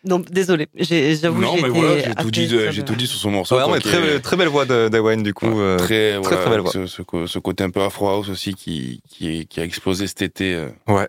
Donc, 0.04 0.32
désolé, 0.32 0.68
j'ai- 0.76 1.16
j'avoue 1.16 1.40
non, 1.42 1.56
j'ai 1.58 1.62
mais 1.62 1.70
voilà, 1.70 2.00
j'ai 2.02 2.16
tout 2.16 2.32
dit, 2.32 2.48
de- 2.48 2.72
j'ai 2.72 2.84
tout 2.84 2.96
dit 2.96 3.06
sur 3.06 3.20
son 3.20 3.30
morceau. 3.30 3.56
Ouais, 3.58 3.64
quoi, 3.66 3.74
mais 3.76 3.82
qui 3.82 3.90
très, 3.90 4.16
est- 4.16 4.20
très 4.20 4.36
belle 4.36 4.48
voix 4.48 4.66
de- 4.66 4.90
d'Ewen, 4.90 5.22
du 5.22 5.32
coup. 5.34 5.60
euh, 5.60 5.78
très, 5.78 6.20
très, 6.22 6.36
très 6.38 6.50
belle 6.50 6.62
voix. 6.62 6.72
Ce, 6.72 6.88
ce 6.88 7.40
côté 7.40 7.64
un 7.64 7.70
peu 7.70 7.82
Afro 7.84 8.08
House 8.10 8.30
aussi 8.30 8.56
qui, 8.56 9.04
qui, 9.10 9.46
qui 9.46 9.60
a 9.60 9.64
explosé 9.64 10.08
cet 10.08 10.24
été 10.24 10.56
euh, 10.56 10.70
Ouais. 10.88 11.08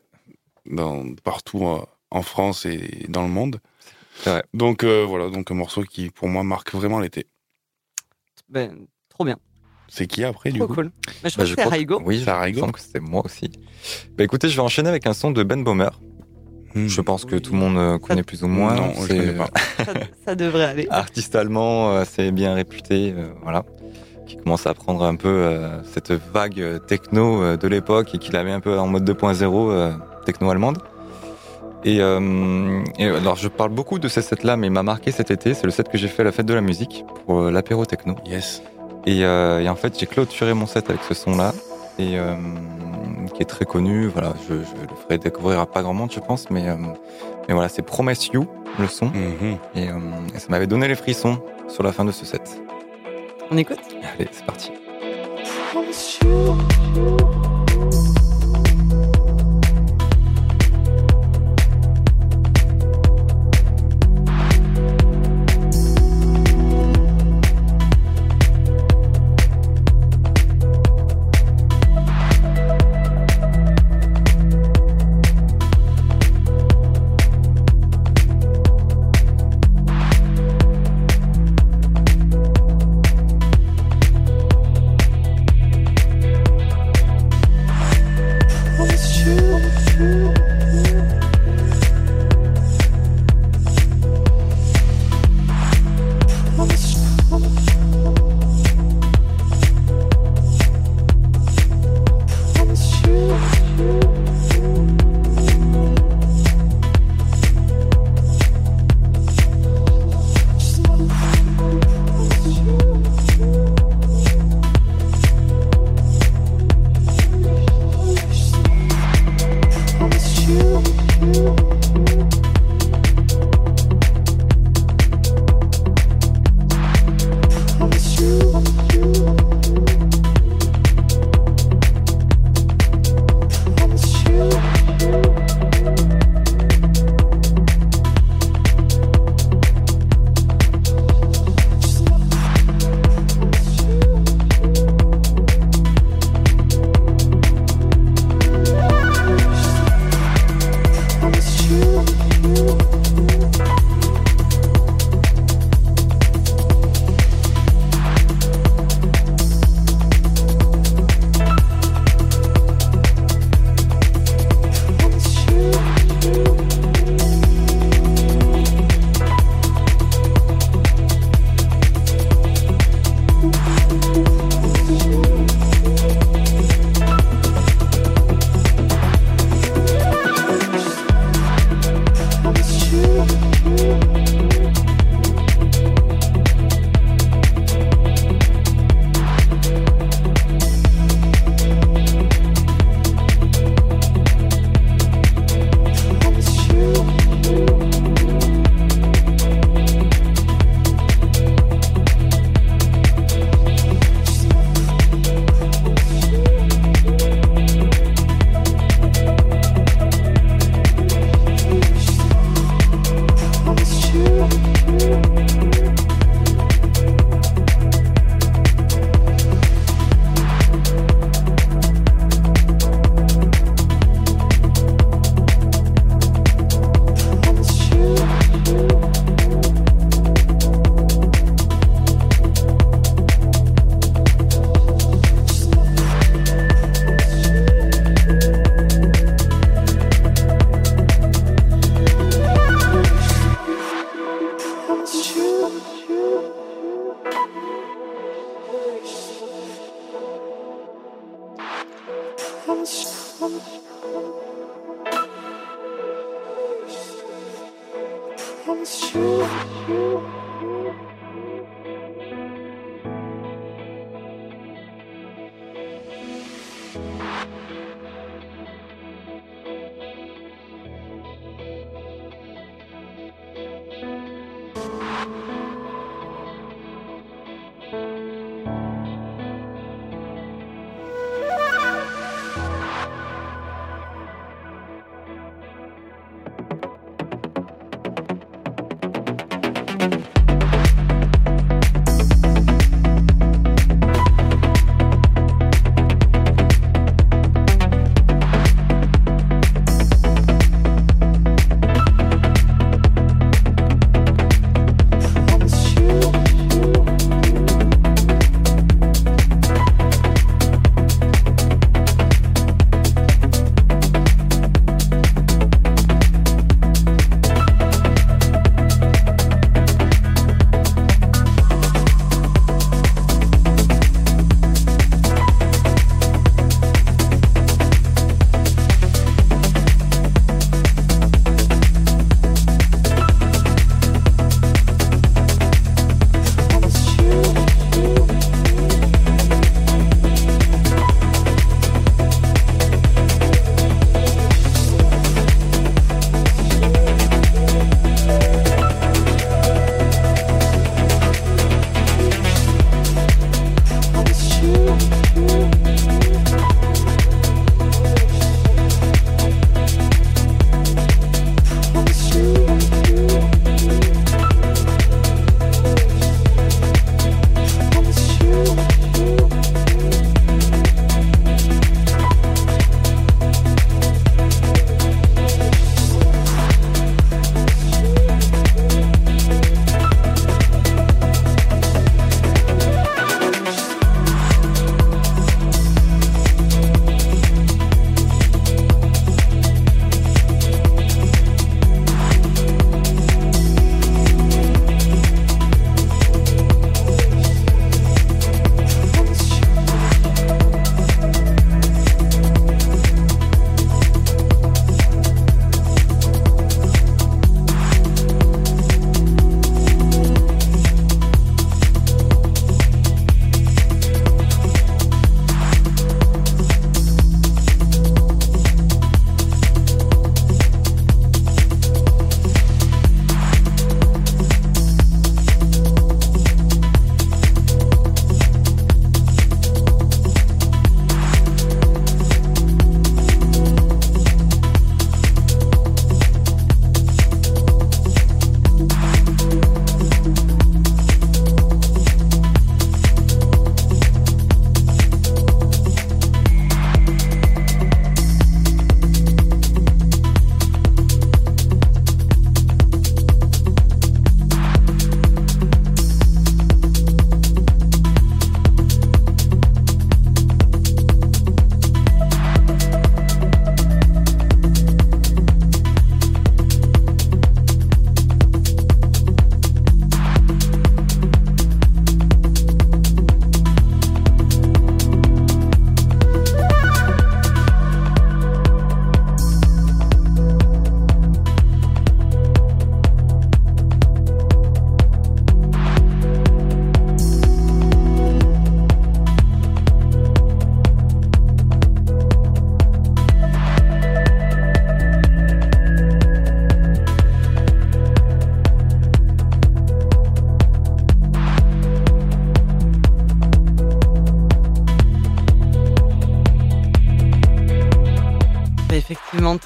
dans, 0.66 1.04
partout 1.24 1.66
euh, 1.66 1.78
en 2.12 2.22
France 2.22 2.66
et 2.66 3.06
dans 3.08 3.22
le 3.22 3.28
monde. 3.28 3.58
C'est 4.18 4.30
vrai. 4.30 4.44
Donc 4.54 4.84
euh, 4.84 5.04
voilà, 5.08 5.30
donc 5.30 5.50
un 5.50 5.54
morceau 5.54 5.82
qui 5.82 6.10
pour 6.10 6.28
moi 6.28 6.44
marque 6.44 6.72
vraiment 6.74 7.00
l'été. 7.00 7.26
Ben, 8.48 8.86
trop 9.08 9.24
bien, 9.24 9.36
C'est 9.88 10.06
qui 10.06 10.22
après 10.24 10.52
du 10.52 10.58
trop 10.58 10.68
coup 10.68 10.74
cool. 10.74 10.90
Mais 11.24 11.30
je 11.30 11.38
Bah, 11.38 11.44
crois 11.44 11.44
que 11.44 11.46
c'est. 11.46 12.02
Oui, 12.04 12.18
C'est 12.24 12.72
que 12.72 12.80
c'était 12.80 13.00
moi 13.00 13.22
aussi. 13.24 13.50
Bah 14.16 14.24
écoutez, 14.24 14.48
je 14.48 14.56
vais 14.56 14.62
enchaîner 14.62 14.88
avec 14.90 15.06
un 15.06 15.14
son 15.14 15.30
de 15.30 15.42
Ben 15.42 15.64
Bomer. 15.64 15.88
Hmm. 16.74 16.86
Je 16.86 17.00
pense 17.02 17.24
que 17.24 17.36
tout 17.36 17.52
le 17.52 17.58
monde 17.58 17.76
euh, 17.78 17.98
connaît 17.98 18.22
plus 18.22 18.44
ou 18.44 18.48
moins. 18.48 18.74
Non, 18.74 18.92
je 18.94 19.00
C'est 19.06 19.08
connais 19.18 19.32
pas. 19.32 19.50
Ça, 19.84 19.92
ça 20.24 20.34
devrait 20.34 20.64
aller. 20.64 20.86
Artiste 20.90 21.34
allemand, 21.36 21.90
euh, 21.92 22.00
assez 22.02 22.30
bien 22.32 22.54
réputé, 22.54 23.12
euh, 23.14 23.32
voilà, 23.42 23.64
qui 24.26 24.36
commence 24.38 24.66
à 24.66 24.72
prendre 24.72 25.04
un 25.04 25.16
peu 25.16 25.28
euh, 25.28 25.82
cette 25.84 26.12
vague 26.12 26.60
euh, 26.60 26.78
techno 26.78 27.42
euh, 27.42 27.56
de 27.58 27.68
l'époque 27.68 28.14
et 28.14 28.18
qui 28.18 28.32
l'avait 28.32 28.52
un 28.52 28.60
peu 28.60 28.78
en 28.78 28.86
mode 28.86 29.08
2.0 29.08 29.70
euh, 29.70 29.92
techno 30.24 30.50
allemande. 30.50 30.78
Et, 31.84 32.00
euh, 32.00 32.82
et 32.98 33.06
alors 33.06 33.36
je 33.36 33.48
parle 33.48 33.70
beaucoup 33.70 33.98
de 33.98 34.06
ces 34.08 34.22
sets 34.22 34.44
là, 34.44 34.56
mais 34.56 34.68
il 34.68 34.72
m'a 34.72 34.82
marqué 34.84 35.10
cet 35.10 35.30
été. 35.30 35.52
C'est 35.54 35.64
le 35.64 35.72
set 35.72 35.88
que 35.88 35.98
j'ai 35.98 36.08
fait 36.08 36.22
à 36.22 36.24
la 36.24 36.32
fête 36.32 36.46
de 36.46 36.54
la 36.54 36.60
musique 36.60 37.04
pour 37.26 37.40
euh, 37.40 37.50
l'apéro 37.50 37.84
techno. 37.86 38.14
Yes. 38.26 38.62
Et, 39.06 39.24
euh, 39.24 39.60
et 39.60 39.68
en 39.68 39.74
fait, 39.74 39.98
j'ai 39.98 40.06
clôturé 40.06 40.54
mon 40.54 40.66
set 40.66 40.88
avec 40.90 41.02
ce 41.02 41.12
son-là, 41.14 41.52
et 41.98 42.16
euh, 42.18 42.36
qui 43.34 43.42
est 43.42 43.46
très 43.46 43.64
connu. 43.64 44.06
Voilà, 44.06 44.34
je, 44.48 44.54
je 44.54 44.58
le 44.58 44.96
ferai 45.02 45.18
découvrir 45.18 45.58
à 45.58 45.66
pas 45.66 45.82
grand 45.82 45.92
monde, 45.94 46.12
je 46.14 46.20
pense, 46.20 46.50
mais, 46.50 46.68
euh, 46.68 46.76
mais 47.48 47.54
voilà, 47.54 47.68
c'est 47.68 47.82
Promise 47.82 48.28
You, 48.32 48.46
le 48.78 48.86
son, 48.86 49.06
Mhm. 49.06 49.56
et, 49.74 49.88
euh, 49.88 49.94
et 50.36 50.38
ça 50.38 50.46
m'avait 50.50 50.68
donné 50.68 50.86
les 50.86 50.94
frissons 50.94 51.38
sur 51.68 51.82
la 51.82 51.90
fin 51.90 52.04
de 52.04 52.12
ce 52.12 52.24
set. 52.24 52.62
On 53.50 53.56
écoute? 53.56 53.80
Allez, 54.14 54.28
c'est 54.30 54.46
parti. 54.46 54.70
Promise 55.72 56.20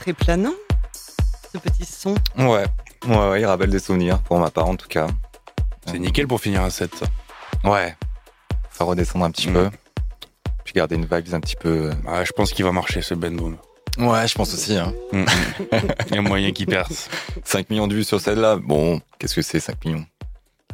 très 0.06 0.12
planant, 0.12 0.54
ce 1.52 1.58
petit 1.58 1.84
son. 1.84 2.14
Ouais, 2.38 2.64
ouais, 3.08 3.28
ouais, 3.30 3.40
il 3.40 3.44
rappelle 3.44 3.70
des 3.70 3.80
souvenirs, 3.80 4.20
pour 4.20 4.38
ma 4.38 4.50
part 4.50 4.68
en 4.68 4.76
tout 4.76 4.86
cas. 4.86 5.08
C'est 5.86 5.98
nickel 5.98 6.28
pour 6.28 6.40
finir 6.40 6.62
à 6.62 6.70
7, 6.70 6.94
ça. 6.94 7.06
Ouais, 7.68 7.96
faire 8.70 8.86
redescendre 8.86 9.24
un 9.24 9.32
petit 9.32 9.48
Mm. 9.48 9.52
peu. 9.52 9.70
Puis 10.64 10.74
garder 10.74 10.94
une 10.94 11.06
vibe 11.06 11.34
un 11.34 11.40
petit 11.40 11.56
peu. 11.56 11.90
Ah, 12.06 12.24
je 12.24 12.30
pense 12.30 12.52
qu'il 12.52 12.64
va 12.64 12.70
marcher, 12.70 13.02
ce 13.02 13.14
Ben 13.14 13.34
Boom. 13.36 13.56
Ouais, 13.98 14.28
je 14.28 14.34
pense 14.36 14.52
aussi. 14.54 14.76
Hein. 14.76 14.92
Mm, 15.10 15.18
mm. 15.22 15.26
Il 16.10 16.14
y 16.14 16.18
a 16.18 16.22
moyen 16.22 16.52
qu'il 16.52 16.66
perce. 16.66 17.08
5 17.44 17.68
millions 17.70 17.88
de 17.88 17.94
vues 17.96 18.04
sur 18.04 18.20
celle-là, 18.20 18.56
bon, 18.62 19.00
qu'est-ce 19.18 19.34
que 19.34 19.42
c'est 19.42 19.58
5 19.58 19.84
millions? 19.84 20.06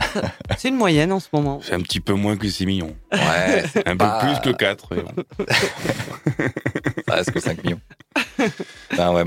C'est 0.58 0.68
une 0.68 0.76
moyenne 0.76 1.12
en 1.12 1.20
ce 1.20 1.28
moment. 1.32 1.60
C'est 1.62 1.74
un 1.74 1.80
petit 1.80 2.00
peu 2.00 2.14
moins 2.14 2.36
que 2.36 2.48
6 2.48 2.66
millions. 2.66 2.94
Ouais, 3.12 3.64
Un 3.86 3.96
pas- 3.96 4.18
peu 4.20 4.26
plus 4.26 4.40
que 4.52 4.56
4. 4.56 4.88
Ça 7.06 7.14
reste 7.14 7.30
que 7.30 7.40
5 7.40 7.62
millions. 7.62 7.80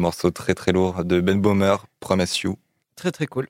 Morceau 0.05 0.29
très 0.29 0.53
très 0.53 0.71
lourd 0.71 1.03
de 1.03 1.19
Ben 1.19 1.41
Bomer, 1.41 1.77
Promise 1.99 2.37
You. 2.41 2.59
Très 2.95 3.11
très 3.11 3.25
cool. 3.25 3.47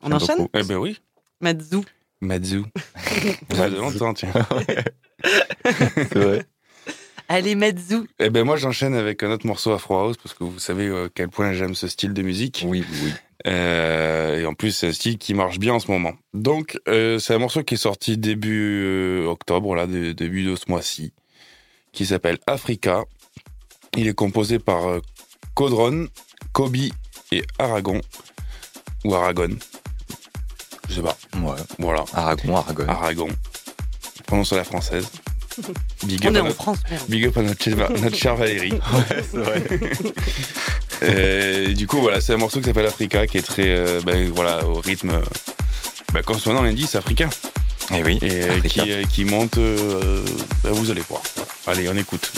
On 0.00 0.12
enchaîne 0.12 0.36
beaucoup. 0.36 0.50
Eh 0.54 0.62
ben 0.62 0.76
oui. 0.76 1.00
Matsu. 1.40 1.78
Matsu. 2.20 2.62
Ça 3.50 3.56
fait 3.56 3.70
longtemps, 3.70 4.14
tiens. 4.14 4.32
C'est 5.64 6.14
vrai. 6.14 6.46
Allez, 7.28 7.56
Matsu. 7.56 7.96
Eh 8.20 8.30
ben 8.30 8.44
moi, 8.44 8.54
j'enchaîne 8.56 8.94
avec 8.94 9.24
un 9.24 9.32
autre 9.32 9.44
morceau 9.44 9.72
Afro 9.72 9.96
House 9.98 10.16
parce 10.22 10.34
que 10.36 10.44
vous 10.44 10.60
savez 10.60 10.86
euh, 10.86 11.06
à 11.06 11.08
quel 11.12 11.30
point 11.30 11.52
j'aime 11.52 11.74
ce 11.74 11.88
style 11.88 12.12
de 12.12 12.22
musique. 12.22 12.64
Oui, 12.64 12.84
oui. 13.02 13.12
Euh, 13.48 14.38
et 14.40 14.46
en 14.46 14.54
plus, 14.54 14.70
c'est 14.70 14.86
un 14.86 14.92
style 14.92 15.18
qui 15.18 15.34
marche 15.34 15.58
bien 15.58 15.74
en 15.74 15.80
ce 15.80 15.90
moment. 15.90 16.12
Donc, 16.32 16.78
euh, 16.86 17.18
c'est 17.18 17.34
un 17.34 17.38
morceau 17.38 17.64
qui 17.64 17.74
est 17.74 17.76
sorti 17.76 18.16
début 18.18 18.84
euh, 18.84 19.26
octobre, 19.26 19.74
là, 19.74 19.88
dé- 19.88 20.14
début 20.14 20.44
de 20.44 20.54
ce 20.54 20.66
mois-ci, 20.68 21.12
qui 21.90 22.06
s'appelle 22.06 22.38
Africa. 22.46 23.02
Il 23.96 24.06
est 24.06 24.14
composé 24.14 24.60
par 24.60 25.00
Codron, 25.58 26.06
Kobe 26.52 26.76
et 27.32 27.42
Aragon. 27.58 28.00
Ou 29.04 29.12
Aragon. 29.16 29.48
Je 30.88 30.94
sais 30.94 31.02
pas. 31.02 31.16
Ouais. 31.36 31.56
Voilà. 31.80 32.04
Aragon, 32.14 32.56
Aragon. 32.58 32.84
Aragon. 32.88 33.28
Prononce 34.28 34.52
à 34.52 34.56
la 34.58 34.62
française. 34.62 35.08
Big 36.06 36.20
On 36.22 36.28
up, 36.28 36.34
est 36.34 36.38
à 36.38 36.42
en 36.42 36.44
notre, 36.44 36.54
France, 36.62 36.78
merde. 36.88 37.02
big 37.08 37.26
up 37.26 37.36
à 37.38 37.42
notre, 37.42 37.60
chère- 37.64 37.90
notre 38.00 38.16
chère 38.16 38.36
Valérie. 38.36 38.70
Ouais, 38.70 39.24
c'est 39.28 39.36
vrai. 39.38 39.64
Euh, 41.02 41.72
du 41.74 41.88
coup, 41.88 42.00
voilà, 42.00 42.20
c'est 42.20 42.34
un 42.34 42.36
morceau 42.36 42.60
qui 42.60 42.66
s'appelle 42.66 42.86
Africa, 42.86 43.26
qui 43.26 43.38
est 43.38 43.42
très, 43.42 43.66
euh, 43.66 44.00
ben, 44.06 44.30
voilà, 44.32 44.64
au 44.64 44.74
rythme, 44.74 45.10
euh, 45.10 45.22
ben, 46.12 46.22
comme 46.22 46.38
son 46.38 46.52
nom 46.52 46.62
l'indique, 46.62 46.86
c'est 46.88 46.98
africain. 46.98 47.30
Et 47.92 48.04
oui, 48.04 48.20
Et 48.22 48.44
euh, 48.44 48.60
qui, 48.60 48.92
euh, 48.92 49.02
qui 49.12 49.24
monte, 49.24 49.58
euh, 49.58 50.22
ben, 50.62 50.70
vous 50.70 50.92
allez 50.92 51.02
voir. 51.08 51.20
Allez, 51.66 51.88
on 51.88 51.96
écoute. 51.96 52.30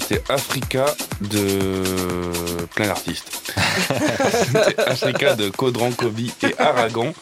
C'était 0.00 0.22
Africa 0.28 0.86
de 1.20 2.66
plein 2.74 2.86
d'artistes. 2.86 3.52
c'était 4.46 4.80
Africa 4.80 5.34
de 5.36 5.48
Kodran, 5.50 5.92
Kobe 5.92 6.18
et 6.20 6.58
Aragon. 6.58 7.12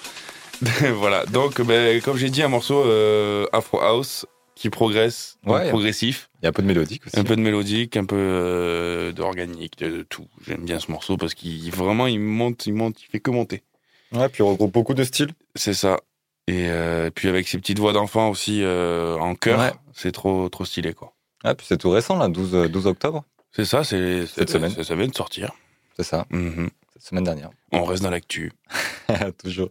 voilà, 0.94 1.24
donc 1.26 1.60
ben, 1.62 2.00
comme 2.02 2.16
j'ai 2.16 2.30
dit, 2.30 2.42
un 2.42 2.48
morceau 2.48 2.82
euh, 2.84 3.46
Afro 3.52 3.80
House 3.80 4.26
qui 4.54 4.70
progresse, 4.70 5.36
donc 5.44 5.68
progressif, 5.68 6.30
Il 6.42 6.44
y 6.44 6.46
a 6.46 6.48
un 6.48 6.52
peu 6.52 6.62
de 6.62 6.66
mélodique 6.66 7.06
aussi. 7.06 7.16
un 7.18 7.22
peu 7.22 7.36
de 7.36 7.40
mélodique, 7.40 7.96
un 7.96 8.04
peu 8.04 8.16
euh, 8.18 9.12
d'organique, 9.12 9.78
de, 9.78 9.88
de 9.98 10.02
tout. 10.02 10.26
J'aime 10.44 10.64
bien 10.64 10.80
ce 10.80 10.90
morceau 10.90 11.16
parce 11.16 11.34
qu'il 11.34 11.70
vraiment 11.70 12.08
il 12.08 12.18
monte, 12.18 12.66
il 12.66 12.74
monte, 12.74 13.00
il 13.00 13.06
fait 13.06 13.20
que 13.20 13.30
monter. 13.30 13.62
Ouais, 14.10 14.28
puis 14.28 14.42
il 14.42 14.48
regroupe 14.48 14.72
beaucoup 14.72 14.94
de 14.94 15.04
styles. 15.04 15.30
C'est 15.54 15.74
ça. 15.74 16.00
Et 16.48 16.66
euh, 16.70 17.08
puis 17.14 17.28
avec 17.28 17.46
ses 17.46 17.58
petites 17.58 17.78
voix 17.78 17.92
d'enfant 17.92 18.30
aussi 18.30 18.62
euh, 18.64 19.16
en 19.18 19.36
chœur, 19.36 19.60
Ouais. 19.60 19.72
c'est 19.94 20.10
trop 20.12 20.48
trop 20.48 20.64
stylé 20.64 20.92
quoi. 20.92 21.12
Ah, 21.44 21.54
puis 21.54 21.66
c'est 21.68 21.78
tout 21.78 21.90
récent, 21.90 22.16
là, 22.18 22.28
12, 22.28 22.54
euh, 22.54 22.68
12 22.68 22.86
octobre. 22.86 23.24
C'est 23.52 23.64
ça, 23.64 23.84
c'est 23.84 24.26
Cette 24.26 24.50
semaine. 24.50 24.70
Ça, 24.70 24.84
ça 24.84 24.94
vient 24.94 25.06
de 25.06 25.14
sortir. 25.14 25.52
C'est 25.96 26.04
ça, 26.04 26.26
Mhm. 26.30 26.70
cette 26.92 27.02
semaine 27.02 27.24
dernière. 27.24 27.50
On 27.72 27.84
reste 27.84 28.02
dans 28.02 28.10
l'actu. 28.10 28.52
Toujours. 29.42 29.70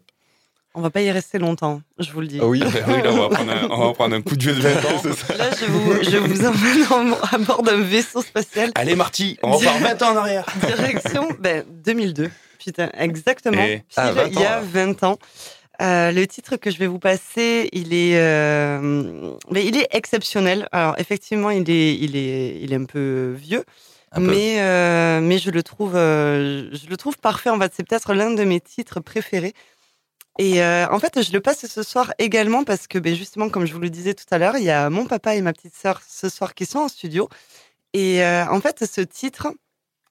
On 0.73 0.81
va 0.81 0.89
pas 0.91 1.01
y 1.01 1.09
rester 1.09 1.39
longtemps, 1.39 1.81
je 1.97 2.11
vous 2.11 2.21
le 2.21 2.27
dis. 2.27 2.39
Ah 2.41 2.45
oui. 2.45 2.61
oui, 2.87 3.01
là, 3.01 3.11
on 3.11 3.17
va, 3.17 3.29
prendre 3.29 3.51
un, 3.51 3.67
on 3.71 3.87
va 3.87 3.93
prendre 3.93 4.15
un 4.15 4.21
coup 4.21 4.35
de 4.35 4.43
vieux 4.43 4.53
de 4.55 4.59
20 4.61 4.69
ans. 4.85 5.01
Là, 5.37 5.49
je 5.59 5.65
vous, 5.65 6.03
je 6.03 6.17
vous 6.17 6.45
emmène 6.45 7.11
en- 7.13 7.17
à 7.31 7.37
bord 7.39 7.63
d'un 7.63 7.81
vaisseau 7.81 8.21
spatial. 8.21 8.71
Allez, 8.75 8.95
Marty, 8.95 9.39
on 9.41 9.53
repart 9.53 9.79
20 9.79 10.01
ans 10.03 10.11
en 10.13 10.17
arrière. 10.17 10.45
Direction 10.77 11.29
ben, 11.39 11.63
2002. 11.83 12.29
Putain, 12.59 12.89
exactement. 12.97 13.59
Et- 13.63 13.77
Pile, 13.77 13.85
Ah, 13.95 14.11
20 14.11 14.27
il 14.27 14.39
y 14.39 14.45
a 14.45 14.59
ans. 14.59 14.63
20 14.63 15.03
ans. 15.03 15.19
Euh, 15.81 16.11
le 16.11 16.25
titre 16.25 16.57
que 16.57 16.71
je 16.71 16.77
vais 16.77 16.87
vous 16.87 16.97
passer, 16.99 17.69
il 17.71 17.93
est, 17.93 18.19
euh, 18.19 19.35
mais 19.51 19.65
il 19.65 19.77
est 19.77 19.87
exceptionnel. 19.91 20.67
Alors 20.71 20.95
effectivement, 20.97 21.51
il 21.51 21.69
est, 21.69 21.95
il 21.95 22.15
est, 22.15 22.59
il 22.61 22.73
est 22.73 22.75
un 22.75 22.85
peu 22.85 23.33
vieux, 23.37 23.63
Un 24.11 24.21
peu. 24.21 24.31
mais 24.31 24.61
euh, 24.61 25.21
mais 25.21 25.37
je 25.37 25.51
le 25.51 25.61
trouve, 25.61 25.93
je 25.93 26.89
le 26.89 26.97
trouve 26.97 27.17
parfait. 27.19 27.51
En 27.51 27.59
fait, 27.59 27.71
c'est 27.75 27.87
peut-être 27.87 28.13
l'un 28.15 28.31
de 28.31 28.43
mes 28.43 28.59
titres 28.59 28.99
préférés. 28.99 29.53
Et 30.39 30.63
en 30.63 30.99
fait, 30.99 31.21
je 31.23 31.31
le 31.31 31.41
passe 31.41 31.65
ce 31.65 31.83
soir 31.83 32.13
également 32.19 32.63
parce 32.63 32.87
que, 32.87 32.99
ben, 32.99 33.15
justement, 33.15 33.49
comme 33.49 33.65
je 33.65 33.73
vous 33.73 33.79
le 33.79 33.89
disais 33.89 34.13
tout 34.13 34.25
à 34.29 34.37
l'heure, 34.37 34.57
il 34.57 34.63
y 34.63 34.69
a 34.69 34.89
mon 34.89 35.05
papa 35.05 35.35
et 35.35 35.41
ma 35.41 35.51
petite 35.53 35.75
sœur 35.75 36.01
ce 36.07 36.29
soir 36.29 36.53
qui 36.53 36.65
sont 36.67 36.79
en 36.79 36.87
studio. 36.89 37.27
Et 37.93 38.23
en 38.23 38.61
fait, 38.61 38.85
ce 38.85 39.01
titre, 39.01 39.47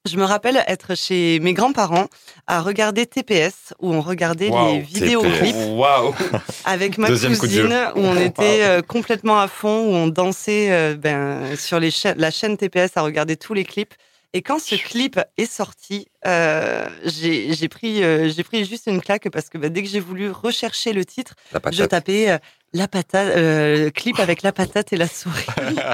je 0.06 0.16
me 0.16 0.24
rappelle 0.24 0.62
être 0.66 0.96
chez 0.96 1.40
mes 1.40 1.52
grands-parents 1.52 2.06
à 2.46 2.60
regarder 2.60 3.06
TPS, 3.06 3.74
où 3.80 3.92
on 3.92 4.00
regardait 4.00 4.48
Waouh, 4.48 4.74
les 4.74 4.80
vidéoclips 4.80 5.56
Waouh. 5.70 6.14
avec 6.64 6.98
ma 6.98 7.08
Deuxième 7.08 7.36
cousine, 7.36 7.76
où 7.94 8.00
on 8.00 8.16
était 8.16 8.62
euh, 8.62 8.82
complètement 8.82 9.40
à 9.40 9.48
fond, 9.48 9.86
où 9.86 9.94
on 9.94 10.06
dansait 10.06 10.70
euh, 10.70 10.94
ben, 10.96 11.56
sur 11.56 11.80
les 11.80 11.90
la 12.16 12.30
chaîne 12.30 12.56
TPS 12.56 12.96
à 12.96 13.02
regarder 13.02 13.36
tous 13.36 13.54
les 13.54 13.64
clips. 13.64 13.94
Et 14.36 14.42
quand 14.42 14.58
ce 14.58 14.74
clip 14.74 15.18
est 15.38 15.50
sorti, 15.50 16.08
euh, 16.26 16.86
j'ai 17.04 17.68
pris, 17.68 18.04
euh, 18.04 18.28
juste 18.28 18.86
une 18.86 19.00
claque 19.00 19.30
parce 19.30 19.48
que 19.48 19.56
ben, 19.56 19.72
dès 19.72 19.82
que 19.82 19.88
j'ai 19.88 19.98
voulu 19.98 20.30
rechercher 20.30 20.92
le 20.92 21.06
titre, 21.06 21.34
je 21.72 21.84
tapais 21.84 22.28
euh, 22.30 22.38
la 22.74 22.86
patate, 22.86 23.94
clip 23.94 24.20
avec 24.20 24.42
la 24.42 24.52
patate 24.52 24.92
et 24.92 24.96
la 24.96 25.08
souris. 25.08 25.46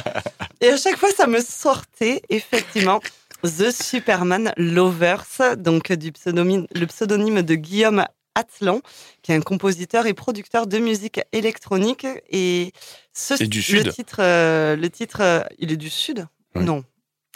et 0.61 0.70
à 0.70 0.77
chaque 0.77 0.96
fois, 0.96 1.11
ça 1.12 1.29
me 1.29 1.40
sortait 1.40 2.22
effectivement 2.31 3.01
The 3.43 3.71
Superman 3.71 4.53
Lovers, 4.57 5.57
donc 5.57 5.93
du 5.93 6.13
pseudonyme, 6.13 6.67
le 6.75 6.87
pseudonyme 6.87 7.43
de 7.43 7.55
Guillaume 7.57 8.05
Atlan, 8.35 8.81
qui 9.23 9.33
est 9.33 9.35
un 9.35 9.41
compositeur 9.41 10.07
et 10.07 10.15
producteur 10.15 10.67
de 10.67 10.79
musique 10.79 11.21
électronique. 11.33 12.07
Et, 12.31 12.73
ce, 13.13 13.43
Et 13.43 13.47
du 13.49 13.59
le 13.59 13.63
Sud. 13.63 13.93
titre, 13.93 14.17
euh, 14.21 14.77
le 14.77 14.89
titre, 14.89 15.21
euh, 15.21 15.43
il 15.59 15.73
est 15.73 15.77
du 15.77 15.91
Sud? 15.91 16.27
Oui. 16.55 16.65
Non, 16.65 16.85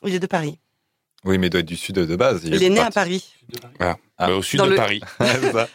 il 0.04 0.14
est 0.14 0.20
de 0.20 0.26
Paris. 0.26 0.58
Oui, 1.26 1.38
mais 1.38 1.48
il 1.48 1.50
doit 1.50 1.60
être 1.60 1.66
du 1.66 1.76
sud 1.76 1.96
de 1.96 2.16
base. 2.16 2.42
Il, 2.44 2.62
est 2.62 2.68
né 2.70 2.78
à 2.80 2.90
Paris. 2.90 3.24
Ah. 3.80 3.96
Bah, 4.18 4.30
au 4.30 4.42
sud 4.42 4.58
Dans 4.58 4.64
de 4.66 4.70
le- 4.70 4.76
Paris. 4.76 5.00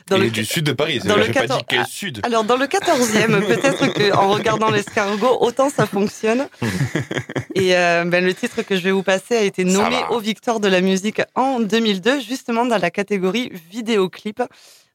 Dans 0.08 0.16
Il 0.16 0.22
le 0.22 0.26
est 0.28 0.30
du 0.32 0.46
sud 0.46 0.64
de 0.66 0.72
Paris. 0.72 1.00
dans 1.06 1.16
le 1.16 1.26
J'ai 1.26 1.34
pas 1.34 1.42
14 1.42 1.60
dit 1.60 1.66
quel 1.68 1.86
sud. 1.86 2.20
Alors, 2.24 2.44
dans 2.44 2.58
le 2.58 2.66
14e, 2.66 3.46
peut-être 3.48 3.94
qu'en 3.94 4.30
regardant 4.30 4.72
l'escargot, 4.72 5.38
autant 5.42 5.70
ça 5.70 5.86
fonctionne. 5.86 6.48
Et 7.56 7.76
euh, 7.76 8.04
ben, 8.06 8.24
le 8.24 8.34
titre 8.34 8.62
que 8.64 8.76
je 8.76 8.82
vais 8.82 8.92
vous 8.92 9.04
passer 9.04 9.36
a 9.36 9.42
été 9.44 9.64
nommé 9.64 10.00
va. 10.00 10.12
au 10.12 10.20
Victor 10.20 10.60
de 10.60 10.68
la 10.68 10.82
musique 10.82 11.22
en 11.36 11.60
2002, 11.60 12.22
justement 12.22 12.66
dans 12.66 12.78
la 12.78 12.90
catégorie 12.90 13.52
vidéoclip. 13.70 14.42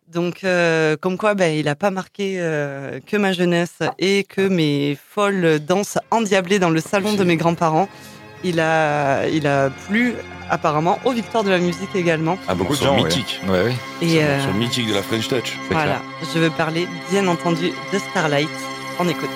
Donc, 0.09 0.43
euh, 0.45 0.97
comme 0.97 1.19
quoi, 1.19 1.35
ben, 1.35 1.55
il 1.57 1.67
n'a 1.67 1.75
pas 1.75 1.91
marqué 1.91 2.37
euh, 2.39 2.99
que 3.07 3.17
ma 3.17 3.33
jeunesse 3.33 3.79
et 3.99 4.25
que 4.25 4.41
mes 4.49 4.97
folles 5.11 5.61
danses 5.61 5.99
endiablées 6.11 6.59
dans 6.59 6.71
le 6.71 6.81
salon 6.81 7.15
de 7.15 7.25
mes 7.25 7.37
grands-parents. 7.37 7.89
Il 8.47 8.61
a, 8.61 9.27
il 9.27 9.45
a 9.49 9.71
plu 9.89 10.15
apparemment 10.51 11.01
au 11.05 11.11
Victor 11.11 11.43
de 11.43 11.51
la 11.51 11.59
musique 11.59 11.95
également. 11.97 12.39
Ah, 12.47 12.55
beaucoup 12.55 12.77
de 12.77 12.81
gens. 12.81 12.95
mythique. 12.95 13.41
Ouais, 13.49 13.65
ouais. 13.65 13.75
Et 14.01 14.09
C'est 14.09 14.23
un 14.23 14.49
euh, 14.49 14.53
mythique 14.53 14.89
de 14.89 14.95
la 14.95 15.03
French 15.03 15.27
Touch. 15.27 15.59
voilà, 15.71 16.01
je 16.33 16.39
veux 16.39 16.51
parler 16.51 16.87
bien 17.11 17.27
entendu 17.27 17.73
de 17.93 17.99
Starlight. 17.99 18.49
On 19.01 19.09
écoute. 19.09 19.31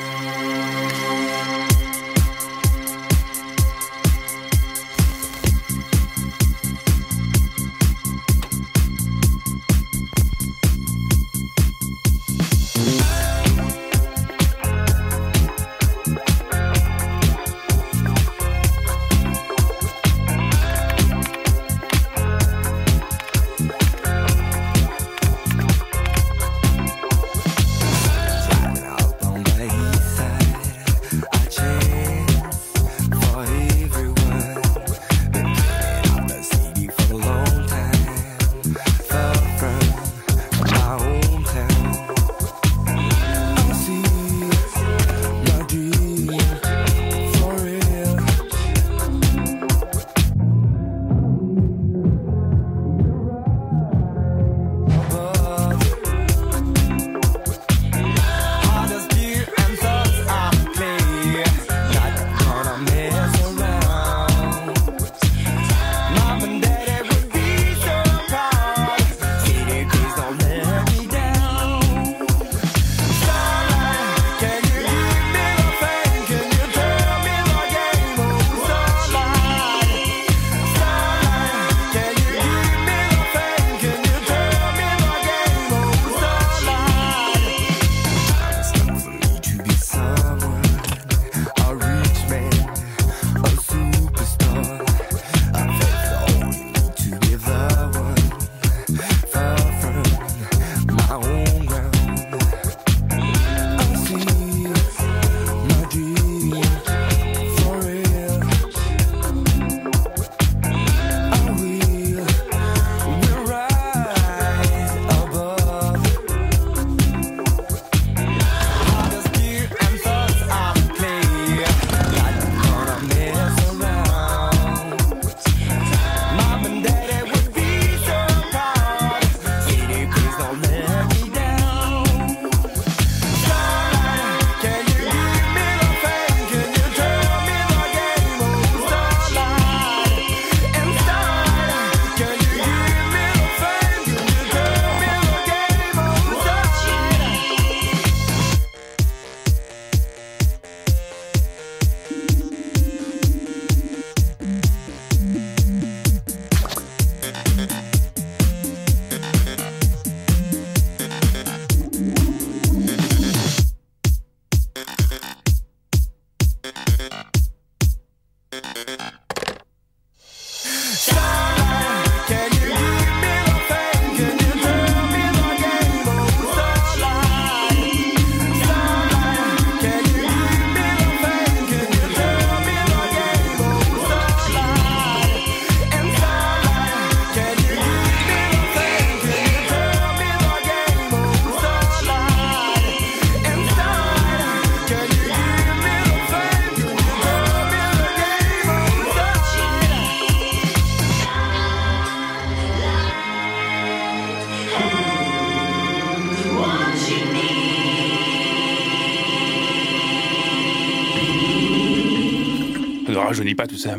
Pas 213.60 213.66
tout 213.66 213.76
ça. 213.76 213.96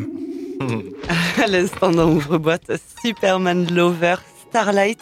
à 1.44 1.48
l'instant 1.48 1.92
dans 1.92 2.10
Ouvre-boîte, 2.12 2.72
Superman 3.04 3.68
Lover, 3.74 4.16
Starlight, 4.50 5.00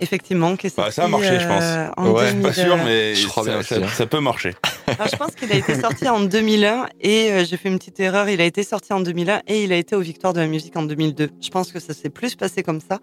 effectivement, 0.00 0.56
qui 0.56 0.66
est 0.68 0.76
Bah, 0.76 0.84
sorti 0.90 0.94
ça 0.96 1.04
a 1.04 1.08
marché, 1.08 1.40
je 1.40 1.46
pense. 1.46 1.62
euh, 1.62 1.88
en 1.96 2.10
Ouais, 2.10 2.28
2000, 2.30 2.42
Pas 2.42 2.52
sûr, 2.52 2.76
mais 2.84 3.14
Je 3.14 3.26
crois 3.26 3.44
ça, 3.44 3.50
bien 3.50 3.62
ça- 3.62 3.76
aussi, 3.76 3.84
hein. 3.84 3.88
ça 3.94 4.06
peut 4.06 4.20
marcher. 4.20 4.54
alors, 4.86 5.08
je 5.10 5.16
pense 5.16 5.34
qu'il 5.34 5.50
a 5.52 5.56
été 5.56 5.74
sorti 5.80 6.08
en 6.08 6.20
2001 6.20 6.86
et 7.00 7.30
euh, 7.32 7.44
j'ai 7.44 7.56
fait 7.56 7.68
une 7.68 7.78
petite 7.78 7.98
erreur. 8.00 8.28
Il 8.28 8.40
a 8.40 8.44
été 8.44 8.62
sorti 8.62 8.92
en 8.92 9.00
2001 9.00 9.40
et 9.46 9.64
il 9.64 9.72
a 9.72 9.76
été 9.76 9.94
aux 9.96 10.00
Victoires 10.00 10.32
de 10.32 10.40
la 10.40 10.46
musique 10.46 10.76
en 10.76 10.82
2002. 10.82 11.30
Je 11.40 11.48
pense 11.50 11.72
que 11.72 11.80
ça 11.80 11.94
s'est 11.94 12.10
plus 12.10 12.34
passé 12.34 12.62
comme 12.62 12.80
ça. 12.80 12.98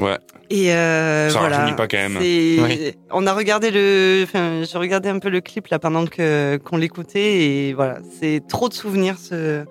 Ouais. 0.00 0.16
Et 0.48 0.72
euh, 0.72 1.28
Ça 1.30 1.40
voilà. 1.40 1.72
pas 1.72 1.88
quand 1.88 1.96
même. 1.96 2.18
Oui. 2.20 2.94
On 3.10 3.26
a 3.26 3.32
regardé 3.32 3.70
le, 3.72 4.20
enfin, 4.22 4.62
j'ai 4.62 4.78
regardé 4.78 5.08
un 5.08 5.18
peu 5.18 5.28
le 5.28 5.40
clip 5.40 5.66
là 5.68 5.78
pendant 5.80 6.06
que 6.06 6.56
qu'on 6.64 6.76
l'écoutait 6.76 7.42
et 7.42 7.72
voilà, 7.74 7.98
c'est 8.20 8.42
trop 8.48 8.68
de 8.68 8.74
souvenirs, 8.74 9.16
ce... 9.18 9.64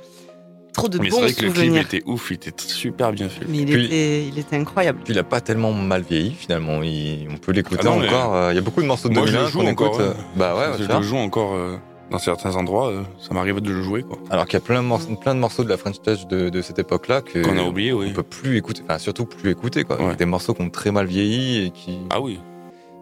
trop 0.77 0.87
de 0.87 0.97
Mais 0.99 1.05
c'est 1.05 1.11
bons 1.11 1.21
vrai 1.23 1.33
que 1.33 1.41
le 1.45 1.51
clip 1.51 1.63
souvenirs. 1.65 1.81
était 1.81 2.03
ouf, 2.05 2.31
il 2.31 2.35
était 2.35 2.51
super 2.57 3.11
bien 3.11 3.27
fait. 3.29 3.45
Mais 3.49 3.57
il 3.59 3.65
Puis- 3.65 3.85
était, 3.85 4.23
il 4.27 4.39
était 4.39 4.55
incroyable. 4.55 4.99
Puis 5.03 5.13
il 5.13 5.19
a 5.19 5.23
pas 5.23 5.41
tellement 5.41 5.73
mal 5.73 6.03
vieilli 6.09 6.31
finalement. 6.31 6.81
Il- 6.83 7.27
on 7.29 7.37
peut 7.37 7.51
l'écouter 7.51 7.81
Ah 7.85 7.91
encore. 7.91 8.35
euh, 8.35 8.51
Il 8.53 8.55
y 8.55 8.59
a 8.59 8.61
beaucoup 8.61 8.81
de 8.81 8.87
morceaux 8.87 9.09
de 9.09 9.13
Moi, 9.13 9.25
je 9.25 9.31
2001 9.31 9.45
le 9.45 9.51
joue 9.51 9.59
qu'on 9.59 9.67
encore, 9.67 9.87
écoute. 9.95 10.01
euh, 10.01 10.09
ouais. 10.11 10.17
Bah 10.37 10.55
ouais, 10.55 10.77
je 10.79 10.83
vois. 10.85 10.95
le 10.97 11.01
joue 11.03 11.17
encore 11.17 11.53
euh, 11.55 11.75
dans 12.11 12.19
certains 12.19 12.55
endroits, 12.55 12.87
euh, 12.89 13.01
ça 13.19 13.33
m'arrive 13.33 13.59
de 13.59 13.69
le 13.71 13.81
jouer 13.83 14.03
quoi. 14.03 14.17
Alors 14.29 14.45
qu'il 14.45 14.53
y 14.53 14.57
a 14.57 14.65
plein 14.65 14.81
de 14.81 14.87
morceaux, 14.87 15.15
plein 15.15 15.35
de 15.35 15.39
morceaux 15.39 15.63
de 15.65 15.69
la 15.69 15.77
French 15.77 16.01
Touch 16.01 16.25
de, 16.27 16.47
de 16.49 16.61
cette 16.61 16.79
époque-là 16.79 17.21
que 17.21 17.39
Qu'on 17.43 17.57
a 17.57 17.63
oublié, 17.63 17.91
on 17.91 17.97
oui. 17.99 18.13
peut 18.13 18.23
plus 18.23 18.55
écouter. 18.57 18.81
Enfin, 18.87 18.97
surtout 18.97 19.25
plus 19.25 19.51
écouter 19.51 19.83
quoi. 19.83 20.01
Ouais. 20.01 20.15
Des 20.15 20.25
morceaux 20.25 20.53
qui 20.53 20.61
ont 20.61 20.69
très 20.69 20.91
mal 20.91 21.05
vieilli 21.07 21.65
et 21.65 21.69
qui. 21.71 21.97
Ah 22.09 22.21
oui. 22.21 22.39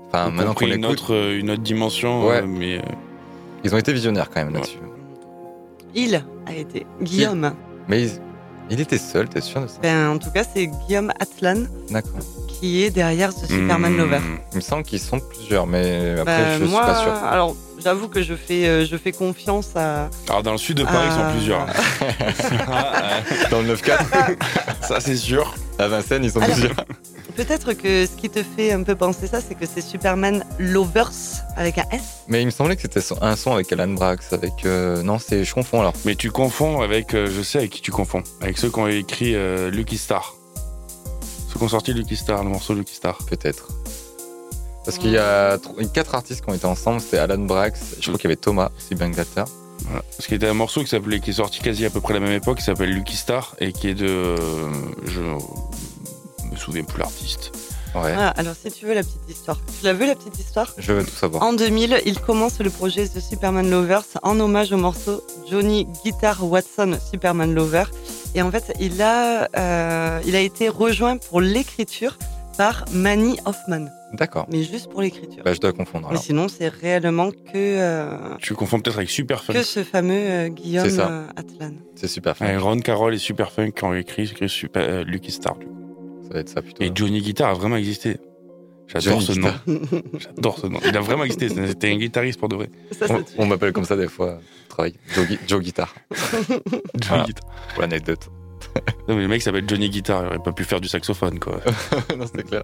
Enfin, 0.08 0.30
maintenant 0.32 0.54
qu'on 0.54 0.66
une 0.68 0.86
autre, 0.86 1.14
euh, 1.14 1.38
une 1.40 1.50
autre 1.52 1.62
dimension, 1.62 2.28
Ouais. 2.28 2.38
euh, 2.38 2.46
mais 2.48 2.78
euh, 2.78 2.82
ils 3.64 3.76
ont 3.76 3.78
été 3.78 3.92
visionnaires 3.92 4.30
quand 4.34 4.44
même 4.46 4.54
Ouais. 4.56 4.62
Il 5.96 6.22
a 6.48 6.54
été 6.54 6.86
Guillaume. 7.02 7.54
Mais 7.88 8.04
il, 8.04 8.12
il 8.70 8.82
était 8.82 8.98
seul, 8.98 9.28
t'es 9.30 9.42
sûr 9.42 9.62
de 9.62 9.68
ça? 9.68 9.78
Ben, 9.82 10.10
en 10.10 10.18
tout 10.18 10.30
cas, 10.32 10.44
c'est 10.44 10.68
Guillaume 10.68 11.12
Atlan 11.20 11.64
D'accord. 11.90 12.20
qui 12.48 12.84
est 12.84 12.90
derrière 12.90 13.34
The 13.34 13.46
Superman 13.48 13.94
hmm, 13.94 13.98
Lover. 13.98 14.20
Il 14.52 14.56
me 14.58 14.62
semble 14.62 14.84
qu'ils 14.84 15.00
sont 15.00 15.20
plusieurs, 15.20 15.66
mais 15.68 16.12
après 16.20 16.26
Ben, 16.26 16.60
je 16.60 16.66
moi, 16.66 16.84
suis 16.84 16.94
pas 16.94 17.02
sûr. 17.04 17.14
alors 17.26 17.56
j'avoue 17.84 18.08
que 18.08 18.22
je 18.24 18.34
fais, 18.34 18.66
euh, 18.68 18.86
je 18.86 18.98
fais 18.98 19.12
confiance 19.12 19.72
à. 19.76 20.10
Alors 20.30 20.44
dans 20.44 20.52
le 20.54 20.58
sud 20.58 20.78
de 20.78 20.84
Paris, 20.84 21.08
ils 21.10 21.14
sont 21.14 21.32
plusieurs. 21.32 21.66
Ah, 22.68 23.22
Dans 23.52 23.62
le 23.62 23.76
9-4, 23.76 23.92
euh, 23.92 24.36
ça 24.82 25.00
c'est 25.00 25.16
sûr. 25.18 25.54
à 25.80 25.88
Vincennes, 25.88 26.24
ils 26.24 26.32
sont 26.32 26.40
Alors- 26.42 26.56
plusieurs. 26.56 26.76
Peut-être 27.36 27.74
que 27.74 28.06
ce 28.06 28.12
qui 28.16 28.30
te 28.30 28.42
fait 28.44 28.72
un 28.72 28.84
peu 28.84 28.96
penser 28.96 29.28
ça, 29.28 29.40
c'est 29.42 29.56
que 29.56 29.66
c'est 29.66 29.82
Superman 29.82 30.46
Lovers 30.58 31.12
avec 31.58 31.78
un 31.78 31.84
S. 31.92 32.02
Mais 32.30 32.42
il 32.42 32.46
me 32.46 32.52
semblait 32.52 32.76
que 32.78 32.82
c'était 32.82 33.02
un 33.22 33.36
son 33.36 33.52
avec 33.54 33.72
Alan 33.74 33.90
Brax, 33.90 34.32
avec. 34.34 34.66
euh, 34.66 35.04
Non, 35.04 35.20
c'est. 35.20 35.44
Je 35.44 35.54
confonds 35.54 35.82
alors. 35.82 35.94
Mais 36.06 36.16
tu 36.16 36.32
confonds 36.32 36.82
avec, 36.82 37.14
euh, 37.14 37.28
je 37.30 37.42
sais 37.42 37.58
avec 37.58 37.72
qui 37.72 37.82
tu 37.82 37.92
confonds, 37.92 38.24
avec 38.42 38.58
ceux 38.58 38.70
qui 38.70 38.80
ont 38.80 38.88
écrit 38.88 39.36
euh, 39.36 39.70
Lucky 39.70 39.98
Star. 39.98 40.36
Ceux 41.50 41.60
qui 41.60 41.64
ont 41.66 41.70
sorti 41.70 41.94
Lucky 41.94 42.16
Star, 42.16 42.44
le 42.44 42.50
morceau 42.50 42.74
Lucky 42.74 42.96
Star. 42.96 43.18
Peut-être. 43.30 43.68
Parce 44.86 44.98
qu'il 44.98 45.12
y 45.12 45.18
a 45.18 45.58
tr- 45.58 45.92
quatre 45.92 46.14
artistes 46.16 46.42
qui 46.44 46.50
ont 46.50 46.54
été 46.54 46.66
ensemble, 46.68 47.02
c'était 47.02 47.18
Alan 47.18 47.40
Brax, 47.40 47.96
je 48.00 48.02
crois 48.08 48.14
qu'il 48.20 48.26
y 48.26 48.28
avait 48.28 48.36
Thomas, 48.36 48.70
aussi 48.78 48.94
d'Angleterre. 48.96 49.46
Voilà. 49.88 50.04
Parce 50.16 50.28
qu'il 50.28 50.42
y 50.42 50.46
a 50.46 50.50
un 50.50 50.54
morceau 50.54 50.82
qui 50.82 50.88
s'appelait, 50.88 51.20
qui 51.20 51.32
est 51.32 51.34
sorti 51.34 51.60
quasi 51.60 51.86
à 51.86 51.90
peu 51.90 52.00
près 52.02 52.14
à 52.16 52.20
la 52.20 52.26
même 52.26 52.36
époque, 52.36 52.60
qui 52.60 52.64
s'appelle 52.64 52.92
Lucky 52.92 53.18
Star 53.18 53.56
et 53.60 53.74
qui 53.74 53.90
est 53.90 53.94
de, 53.96 54.06
euh, 54.08 54.38
je 55.06 55.22
me 56.56 56.60
souviens 56.60 56.84
plus 56.84 57.00
l'artiste. 57.00 57.52
Ouais, 57.94 58.02
Voilà, 58.02 58.28
alors 58.32 58.56
si 58.62 58.70
tu 58.72 58.86
veux 58.86 58.94
la 58.94 59.04
petite 59.04 59.30
histoire. 59.30 59.58
Tu 59.80 59.86
l'as 59.86 59.94
vu 59.94 60.06
la 60.06 60.16
petite 60.16 60.38
histoire? 60.38 60.74
Je 60.78 60.92
veux 60.92 61.04
tout 61.06 61.12
savoir. 61.16 61.44
En 61.44 61.54
2000, 61.54 62.02
il 62.06 62.20
commence 62.20 62.60
le 62.60 62.70
projet 62.70 63.08
The 63.08 63.22
Superman 63.22 63.70
Lovers 63.70 64.04
en 64.22 64.38
hommage 64.42 64.74
au 64.74 64.78
morceau 64.78 65.24
Johnny 65.50 65.88
Guitar 66.04 66.44
Watson 66.46 66.98
Superman 67.10 67.54
Lover. 67.54 67.86
Et 68.34 68.42
en 68.42 68.52
fait, 68.52 68.74
il 68.82 69.02
a, 69.02 69.48
euh, 69.58 70.20
il 70.26 70.36
a 70.36 70.42
été 70.42 70.68
rejoint 70.68 71.16
pour 71.16 71.40
l'écriture 71.40 72.18
par 72.58 72.84
Manny 72.92 73.38
Hoffman. 73.46 73.86
D'accord. 74.14 74.46
Mais 74.52 74.64
juste 74.64 74.90
pour 74.90 75.02
l'écriture. 75.02 75.44
Bah, 75.46 75.54
je 75.54 75.60
dois 75.60 75.72
confondre 75.74 76.08
Mais 76.08 76.12
alors. 76.16 76.24
sinon, 76.24 76.48
c'est 76.50 76.68
réellement 76.70 77.32
que, 77.32 77.36
euh, 77.56 78.18
Tu 78.42 78.56
confonds 78.56 78.80
peut-être 78.82 78.98
avec 78.98 79.10
Superfunk. 79.10 79.56
que 79.56 79.64
ce 79.64 79.84
fameux 79.86 80.14
euh, 80.16 80.48
Guillaume 80.50 80.88
euh, 81.00 81.28
Atlan. 81.38 81.72
C'est 81.96 82.08
super 82.10 82.36
fun. 82.36 82.46
Ouais, 82.46 82.58
Ron 82.58 82.80
Carroll 82.80 83.14
et 83.14 83.18
Superfunk 83.18 83.74
qui 83.74 83.84
ont 83.86 83.94
écrit, 83.94 84.24
écrit 84.24 84.50
Super, 84.50 84.84
euh, 84.88 85.04
Lucky 85.06 85.32
Star. 85.32 85.56
du 85.56 85.66
coup. 85.66 85.72
Ça 86.36 86.40
va 86.40 86.42
être 86.42 86.50
ça 86.50 86.62
plutôt. 86.62 86.84
Et 86.84 86.92
Johnny 86.94 87.22
Guitar 87.22 87.50
a 87.52 87.54
vraiment 87.54 87.78
existé. 87.78 88.18
J'adore 88.88 89.22
ce 89.22 89.32
nom. 89.40 89.54
J'adore 90.20 90.60
ce 90.60 90.68
nom. 90.68 90.80
Il 90.86 90.96
a 90.98 91.00
vraiment 91.02 91.24
existé. 91.24 91.48
C'était 91.50 91.90
un 91.92 91.96
guitariste 91.98 92.40
pour 92.40 92.50
de 92.50 92.56
vrai. 92.56 92.70
Ça, 92.92 93.06
On, 93.38 93.46
m'appelle 93.46 93.72
comme 93.72 93.86
ça 93.86 93.96
des 93.96 94.08
fois 94.10 94.40
travail. 94.68 94.94
Joe, 95.14 95.26
Joe 95.48 95.62
Guitar, 95.62 95.96
Johnny 96.12 96.60
Voilà. 97.08 97.24
Guitar. 97.24 97.50
pour 97.74 97.82
l'anecdote. 97.82 98.30
Non, 99.08 99.16
mais 99.16 99.22
le 99.22 99.28
mec 99.30 99.42
s'appelle 99.42 99.64
Johnny 99.68 99.90
Guitar. 99.90 100.24
Il 100.24 100.28
aurait 100.28 100.44
pas 100.44 100.52
pu 100.52 100.66
faire 100.66 100.82
du 100.82 100.88
saxophone, 100.90 101.40
quoi. 101.40 101.62
non, 102.18 102.26
c'est 102.28 102.44
clair. 102.44 102.64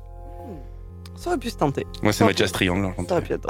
Ça 1.15 1.29
aurait 1.29 1.39
pu 1.39 1.49
se 1.49 1.57
tenter. 1.57 1.85
Moi, 2.03 2.11
c'est 2.11 2.19
Ça 2.19 2.25
Mathias 2.25 2.51
Triangle. 2.51 2.93
Ça 3.07 3.13
aurait 3.13 3.21
pu 3.23 3.33
être. 3.33 3.47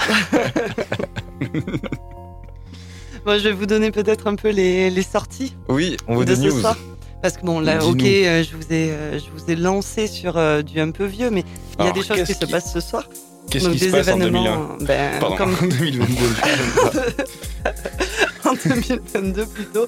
Bon, 3.26 3.38
je 3.38 3.43
vais 3.49 3.53
vous 3.53 3.65
donner 3.67 3.91
peut-être 3.91 4.28
un 4.28 4.36
peu 4.36 4.49
les, 4.49 4.89
les 4.89 5.03
sorties 5.03 5.55
Oui, 5.69 5.95
on 6.07 6.15
veut 6.15 6.26
de 6.26 6.34
des 6.34 6.41
ce 6.41 6.41
news. 6.47 6.59
soir. 6.59 6.76
Parce 7.22 7.38
que 7.38 7.45
bon, 7.45 7.59
là, 7.59 7.78
Dis-nous. 7.78 7.91
ok, 7.93 8.03
euh, 8.03 8.43
je 8.43 8.55
vous 8.55 8.74
ai, 8.74 8.91
euh, 8.91 9.19
je 9.19 9.26
vous 9.36 9.49
ai 9.51 9.55
lancé 9.55 10.07
sur 10.07 10.38
euh, 10.38 10.61
du 10.61 10.80
un 10.80 10.91
peu 10.91 11.05
vieux, 11.05 11.30
mais 11.30 11.41
il 11.41 11.80
y 11.80 11.82
a 11.82 11.84
Alors, 11.84 11.93
des 11.93 11.99
choses 12.01 12.17
qui 12.17 12.24
qu'est-ce 12.26 12.39
se 12.39 12.45
qui- 12.45 12.51
passent 12.51 12.74
ce 12.74 12.80
soir. 12.80 13.03
Qu'est-ce 13.49 13.65
Donc 13.65 13.74
qui 13.74 13.80
se 13.80 13.86
des 13.86 13.91
passe 13.91 14.07
en 14.09 14.17
événements, 14.19 14.76
2001 14.80 14.86
ben, 14.86 15.19
Pardon, 15.19 15.36
comme 15.36 15.53
en 15.61 15.67
2022. 15.67 16.15
en 18.45 18.53
2022 18.53 19.45
plutôt. 19.45 19.88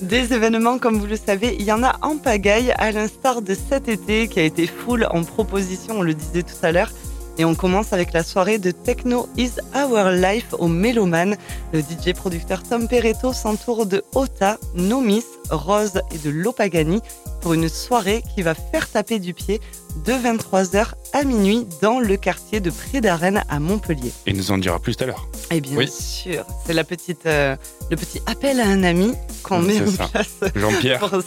Des 0.00 0.32
événements, 0.32 0.78
comme 0.78 0.98
vous 0.98 1.06
le 1.06 1.16
savez, 1.16 1.56
il 1.58 1.64
y 1.64 1.72
en 1.72 1.82
a 1.82 1.96
en 2.02 2.16
pagaille, 2.18 2.72
à 2.78 2.90
l'instar 2.92 3.42
de 3.42 3.54
cet 3.54 3.88
été 3.88 4.28
qui 4.28 4.40
a 4.40 4.42
été 4.42 4.66
full 4.66 5.06
en 5.10 5.22
proposition, 5.22 5.98
on 5.98 6.02
le 6.02 6.14
disait 6.14 6.42
tout 6.42 6.54
à 6.62 6.72
l'heure. 6.72 6.90
Et 7.38 7.44
on 7.44 7.54
commence 7.54 7.92
avec 7.92 8.12
la 8.14 8.22
soirée 8.22 8.58
de 8.58 8.70
Techno 8.70 9.28
is 9.36 9.50
Our 9.74 10.10
Life 10.10 10.46
au 10.58 10.68
Méloman. 10.68 11.36
Le 11.72 11.80
DJ 11.80 12.14
producteur 12.14 12.62
Tom 12.62 12.88
Peretto 12.88 13.32
s'entoure 13.34 13.84
de 13.86 14.02
Ota, 14.14 14.58
Nomis, 14.74 15.24
Rose 15.50 16.00
et 16.14 16.18
de 16.18 16.30
Lopagani 16.30 17.00
pour 17.42 17.52
une 17.52 17.68
soirée 17.68 18.22
qui 18.34 18.40
va 18.42 18.54
faire 18.54 18.88
taper 18.90 19.18
du 19.18 19.34
pied 19.34 19.60
de 20.06 20.12
23h 20.12 20.92
à 21.12 21.24
minuit 21.24 21.66
dans 21.82 22.00
le 22.00 22.16
quartier 22.16 22.60
de 22.60 22.70
Pré-d'Arène 22.70 23.44
à 23.50 23.60
Montpellier. 23.60 24.12
Et 24.26 24.30
il 24.30 24.36
nous 24.36 24.50
en 24.50 24.56
dira 24.58 24.78
plus 24.78 24.96
tout 24.96 25.04
à 25.04 25.06
l'heure. 25.08 25.28
Et 25.50 25.60
bien 25.60 25.76
Oui. 25.76 25.88
sûr, 25.90 26.44
c'est 26.64 26.72
la 26.72 26.84
petite, 26.84 27.26
euh, 27.26 27.54
le 27.90 27.96
petit 27.96 28.20
appel 28.26 28.60
à 28.60 28.66
un 28.66 28.82
ami 28.82 29.12
qu'on 29.42 29.60
met 29.60 29.80
en 29.82 29.90
ça. 29.90 30.08
place. 30.08 30.52
Jean-Pierre. 30.54 31.10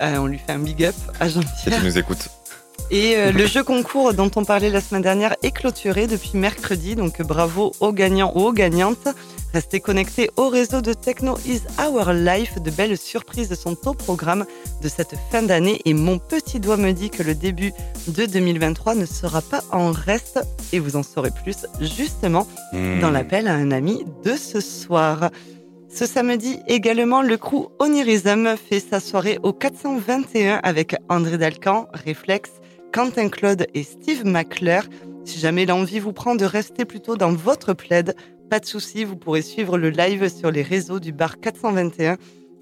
Euh, 0.00 0.16
on 0.16 0.26
lui 0.26 0.36
fait 0.38 0.50
un 0.50 0.58
big 0.58 0.82
up 0.84 0.96
à 1.20 1.28
Si 1.28 1.34
Jean-Pierre. 1.34 1.78
tu 1.78 1.84
nous 1.84 1.96
écoutes. 1.96 2.28
Et 2.90 3.16
euh, 3.16 3.32
le 3.32 3.46
jeu 3.46 3.62
concours 3.64 4.12
dont 4.12 4.30
on 4.36 4.44
parlait 4.44 4.68
la 4.68 4.80
semaine 4.80 5.02
dernière 5.02 5.34
est 5.42 5.50
clôturé 5.50 6.06
depuis 6.06 6.32
mercredi. 6.34 6.94
Donc 6.94 7.22
bravo 7.22 7.72
aux 7.80 7.92
gagnants 7.92 8.32
ou 8.34 8.40
aux 8.40 8.52
gagnantes. 8.52 9.08
Restez 9.54 9.80
connectés 9.80 10.30
au 10.36 10.48
réseau 10.48 10.80
de 10.80 10.92
Techno 10.92 11.38
is 11.46 11.60
Our 11.78 12.12
Life. 12.12 12.58
De 12.60 12.70
belles 12.70 12.98
surprises 12.98 13.54
sont 13.54 13.76
au 13.86 13.94
programme 13.94 14.44
de 14.82 14.88
cette 14.88 15.14
fin 15.30 15.42
d'année. 15.42 15.80
Et 15.84 15.94
mon 15.94 16.18
petit 16.18 16.60
doigt 16.60 16.76
me 16.76 16.92
dit 16.92 17.10
que 17.10 17.22
le 17.22 17.34
début 17.34 17.72
de 18.08 18.26
2023 18.26 18.94
ne 18.94 19.06
sera 19.06 19.40
pas 19.40 19.62
en 19.72 19.90
reste. 19.92 20.40
Et 20.72 20.78
vous 20.78 20.96
en 20.96 21.02
saurez 21.02 21.30
plus 21.30 21.66
justement 21.80 22.46
Hmm. 22.72 23.00
dans 23.00 23.10
l'appel 23.10 23.48
à 23.48 23.54
un 23.54 23.70
ami 23.70 24.04
de 24.24 24.34
ce 24.34 24.60
soir. 24.60 25.30
Ce 25.94 26.06
samedi 26.06 26.58
également, 26.68 27.20
le 27.20 27.36
crew 27.36 27.68
Onirism 27.80 28.56
fait 28.56 28.80
sa 28.80 28.98
soirée 28.98 29.38
au 29.42 29.52
421 29.52 30.60
avec 30.62 30.96
André 31.10 31.36
Dalcan, 31.36 31.86
Reflex, 32.06 32.50
Quentin 32.92 33.30
Claude 33.30 33.66
et 33.72 33.84
Steve 33.84 34.26
McClure. 34.26 34.84
Si 35.24 35.38
jamais 35.38 35.64
l'envie 35.64 35.98
vous 35.98 36.12
prend 36.12 36.34
de 36.34 36.44
rester 36.44 36.84
plutôt 36.84 37.16
dans 37.16 37.32
votre 37.32 37.72
plaid, 37.72 38.14
pas 38.50 38.60
de 38.60 38.66
souci, 38.66 39.04
vous 39.04 39.16
pourrez 39.16 39.40
suivre 39.40 39.78
le 39.78 39.88
live 39.88 40.28
sur 40.28 40.50
les 40.50 40.62
réseaux 40.62 41.00
du 41.00 41.10
bar 41.10 41.40
421 41.40 42.18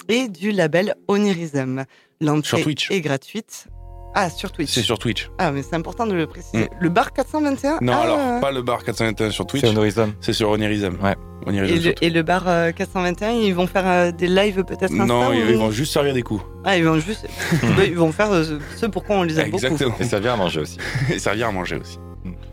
et 0.08 0.28
du 0.28 0.52
label 0.52 0.94
Onirism. 1.08 1.84
L'entrée 2.20 2.64
est 2.90 3.00
gratuite. 3.00 3.66
Ah, 4.14 4.28
sur 4.30 4.50
Twitch. 4.50 4.70
C'est 4.70 4.82
sur 4.82 4.98
Twitch. 4.98 5.30
Ah, 5.38 5.52
mais 5.52 5.62
c'est 5.62 5.76
important 5.76 6.06
de 6.06 6.14
le 6.14 6.26
préciser. 6.26 6.64
Mm. 6.64 6.68
Le 6.80 6.88
bar 6.88 7.12
421 7.12 7.78
Non, 7.80 7.92
ah, 7.94 8.00
alors, 8.02 8.40
pas 8.40 8.50
le 8.50 8.62
bar 8.62 8.82
421 8.82 9.30
sur 9.30 9.46
Twitch. 9.46 9.62
C'est 9.62 9.70
Honorism. 9.70 10.12
C'est 10.20 10.32
sur 10.32 10.50
Onirism. 10.50 10.96
Ouais. 11.02 11.14
Onirism 11.46 11.74
Et 11.74 11.80
sur 11.80 11.90
le, 11.90 12.04
et 12.04 12.10
le 12.10 12.22
bar 12.22 12.48
euh, 12.48 12.72
421, 12.72 13.30
ils 13.30 13.54
vont 13.54 13.66
faire 13.66 13.86
euh, 13.86 14.10
des 14.12 14.26
lives 14.26 14.64
peut-être 14.64 14.92
Non, 14.92 15.28
ou- 15.28 15.32
ils 15.32 15.50
ils 15.50 15.56
vont 15.56 15.70
juste 15.70 15.92
servir 15.92 16.12
des 16.14 16.22
coups. 16.22 16.42
Ah, 16.64 16.76
ils 16.76 16.84
vont 16.84 16.98
juste... 16.98 17.26
bah, 17.76 17.84
ils 17.86 17.96
vont 17.96 18.12
faire 18.12 18.32
euh, 18.32 18.58
ce 18.76 18.86
pourquoi 18.86 19.16
on 19.16 19.22
les 19.22 19.38
aime 19.38 19.50
beaucoup. 19.50 19.64
Exactement. 19.64 19.94
Et 20.00 20.04
ça 20.04 20.18
vient 20.18 20.34
à 20.34 20.36
manger 20.36 20.60
aussi. 20.60 20.78
Et 21.12 21.18
servir 21.18 21.48
à 21.48 21.52
manger 21.52 21.76
aussi. 21.76 21.98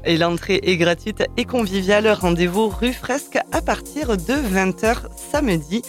Et 0.06 0.16
l'entrée 0.18 0.62
est 0.64 0.78
gratuite 0.78 1.24
et 1.36 1.44
conviviale. 1.44 2.08
Rendez-vous 2.08 2.70
rue 2.70 2.94
Fresque 2.94 3.38
à 3.52 3.62
partir 3.62 4.16
de 4.16 4.34
20h 4.34 5.00
samedi. 5.32 5.82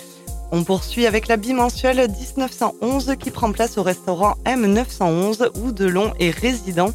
On 0.51 0.65
poursuit 0.65 1.07
avec 1.07 1.29
la 1.29 1.37
bimensuelle 1.37 2.09
1911 2.11 3.17
qui 3.19 3.31
prend 3.31 3.53
place 3.53 3.77
au 3.77 3.83
restaurant 3.83 4.35
M911 4.47 5.51
où 5.61 5.73
Delon 5.73 6.13
est 6.19 6.31
résident. 6.31 6.91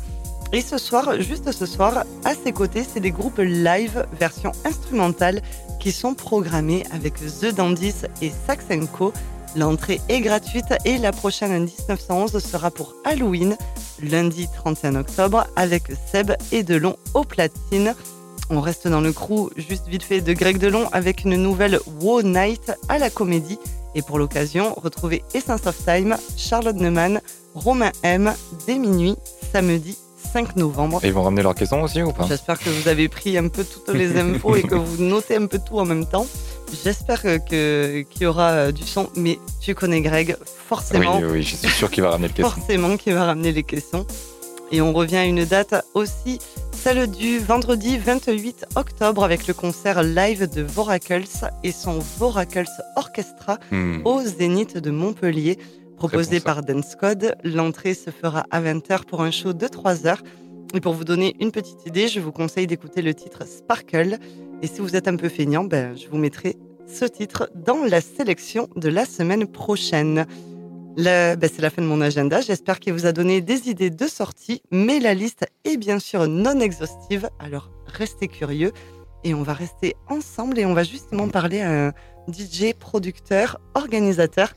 Et 0.53 0.61
ce 0.61 0.77
soir, 0.77 1.19
juste 1.19 1.51
ce 1.51 1.65
soir, 1.65 2.03
à 2.25 2.33
ses 2.35 2.51
côtés, 2.51 2.83
c'est 2.83 2.99
des 2.99 3.11
groupes 3.11 3.39
live 3.39 4.05
version 4.19 4.51
instrumentale 4.65 5.41
qui 5.79 5.91
sont 5.91 6.15
programmés 6.15 6.83
avec 6.91 7.15
The 7.15 7.53
Dandis 7.53 7.95
et 8.21 8.31
Saxenco. 8.47 9.13
L'entrée 9.55 10.01
est 10.09 10.21
gratuite 10.21 10.73
et 10.85 10.97
la 10.97 11.11
prochaine 11.11 11.51
un 11.51 11.59
1911 11.59 12.39
sera 12.39 12.71
pour 12.71 12.95
Halloween, 13.05 13.55
lundi 14.01 14.47
31 14.55 14.95
octobre, 14.95 15.45
avec 15.55 15.83
Seb 16.11 16.33
et 16.51 16.63
Delon 16.63 16.95
au 17.13 17.23
platine. 17.23 17.93
On 18.49 18.61
reste 18.61 18.87
dans 18.87 19.01
le 19.01 19.11
crew 19.13 19.49
juste 19.57 19.87
vite 19.87 20.03
fait 20.03 20.21
de 20.21 20.33
Greg 20.33 20.57
Delon 20.57 20.87
avec 20.91 21.23
une 21.23 21.35
nouvelle 21.37 21.79
Wow 22.01 22.21
Night 22.23 22.71
à 22.89 22.97
la 22.97 23.09
comédie. 23.09 23.57
Et 23.95 24.01
pour 24.01 24.17
l'occasion, 24.19 24.73
retrouvez 24.75 25.23
Essence 25.33 25.65
of 25.65 25.75
Time, 25.85 26.17
Charlotte 26.37 26.75
Neumann, 26.75 27.21
Romain 27.55 27.91
M, 28.03 28.33
dès 28.67 28.77
minuit, 28.77 29.15
samedi 29.51 29.97
5 30.33 30.55
novembre. 30.55 30.99
Et 31.03 31.07
ils 31.07 31.13
vont 31.13 31.21
ramener 31.23 31.43
leur 31.43 31.53
caisson 31.53 31.81
aussi 31.81 32.01
ou 32.01 32.11
pas? 32.11 32.25
J'espère 32.27 32.57
que 32.59 32.69
vous 32.69 32.87
avez 32.87 33.07
pris 33.07 33.37
un 33.37 33.47
peu 33.49 33.63
toutes 33.63 33.93
les 33.95 34.17
infos 34.19 34.55
et 34.55 34.63
que 34.63 34.75
vous 34.75 35.03
notez 35.03 35.35
un 35.35 35.45
peu 35.45 35.59
tout 35.59 35.77
en 35.79 35.85
même 35.85 36.05
temps. 36.05 36.25
J'espère 36.83 37.21
qu'il 37.45 38.05
y 38.19 38.25
aura 38.25 38.49
euh, 38.51 38.71
du 38.71 38.83
son, 38.83 39.09
mais 39.15 39.37
tu 39.61 39.75
connais 39.75 40.01
Greg, 40.01 40.35
Oui, 40.39 40.47
forcément, 40.67 41.19
oui, 41.19 41.43
je 41.43 41.55
suis 41.55 41.67
sûr 41.69 41.91
qu'il 41.91 42.01
va 42.03 42.09
ramener 42.11 42.29
le 42.29 42.33
caisson. 42.33 42.49
forcément 42.49 42.97
qu'il 42.97 43.13
va 43.13 43.25
ramener 43.25 43.51
les 43.51 43.63
caissons. 43.63 44.07
Et 44.71 44.81
on 44.81 44.91
revient 44.91 45.17
à 45.17 45.25
une 45.25 45.45
date 45.45 45.75
aussi, 45.93 46.39
celle 46.83 47.09
du 47.09 47.39
vendredi 47.39 47.97
28 47.97 48.65
octobre 48.75 49.23
avec 49.23 49.47
le 49.47 49.53
concert 49.53 50.03
live 50.03 50.53
de 50.53 50.61
Voracles 50.61 51.23
et 51.63 51.71
son 51.71 51.99
Voracles 52.17 52.67
Orchestra 52.97 53.57
Hmm. 53.71 54.01
au 54.03 54.21
Zénith 54.21 54.77
de 54.77 54.91
Montpellier. 54.91 55.57
Proposé 55.95 56.41
par 56.41 56.61
Dance 56.61 56.95
Code, 56.95 57.35
l'entrée 57.45 57.93
se 57.93 58.09
fera 58.09 58.45
à 58.51 58.59
20h 58.61 59.05
pour 59.05 59.21
un 59.21 59.31
show 59.31 59.53
de 59.53 59.65
3 59.65 60.07
heures. 60.07 60.21
Et 60.73 60.81
pour 60.81 60.93
vous 60.93 61.05
donner 61.05 61.35
une 61.39 61.51
petite 61.51 61.85
idée, 61.85 62.09
je 62.09 62.19
vous 62.19 62.33
conseille 62.33 62.67
d'écouter 62.67 63.01
le 63.01 63.13
titre 63.13 63.47
Sparkle. 63.47 64.17
Et 64.61 64.67
si 64.67 64.81
vous 64.81 64.97
êtes 64.97 65.07
un 65.07 65.15
peu 65.15 65.29
feignant, 65.29 65.63
ben, 65.63 65.95
je 65.95 66.09
vous 66.09 66.17
mettrai 66.17 66.57
ce 66.85 67.05
titre 67.05 67.49
dans 67.55 67.85
la 67.85 68.01
sélection 68.01 68.67
de 68.75 68.89
la 68.89 69.05
semaine 69.05 69.47
prochaine. 69.47 70.25
Le- 70.97 71.35
ben, 71.35 71.49
c'est 71.53 71.61
la 71.61 71.69
fin 71.69 71.81
de 71.81 71.87
mon 71.87 72.01
agenda. 72.01 72.41
J'espère 72.41 72.79
qu'il 72.79 72.93
vous 72.93 73.05
a 73.05 73.11
donné 73.11 73.41
des 73.41 73.69
idées 73.69 73.89
de 73.89 74.07
sortie, 74.07 74.61
mais 74.71 74.99
la 74.99 75.13
liste 75.13 75.45
est 75.65 75.77
bien 75.77 75.99
sûr 75.99 76.27
non 76.27 76.59
exhaustive. 76.59 77.29
Alors 77.39 77.69
restez 77.87 78.27
curieux 78.27 78.71
et 79.23 79.33
on 79.33 79.41
va 79.43 79.53
rester 79.53 79.95
ensemble 80.09 80.59
et 80.59 80.65
on 80.65 80.73
va 80.73 80.83
justement 80.83 81.27
parler 81.29 81.61
à 81.61 81.87
un 81.87 81.93
DJ, 82.27 82.73
producteur, 82.77 83.59
organisateur. 83.73 84.53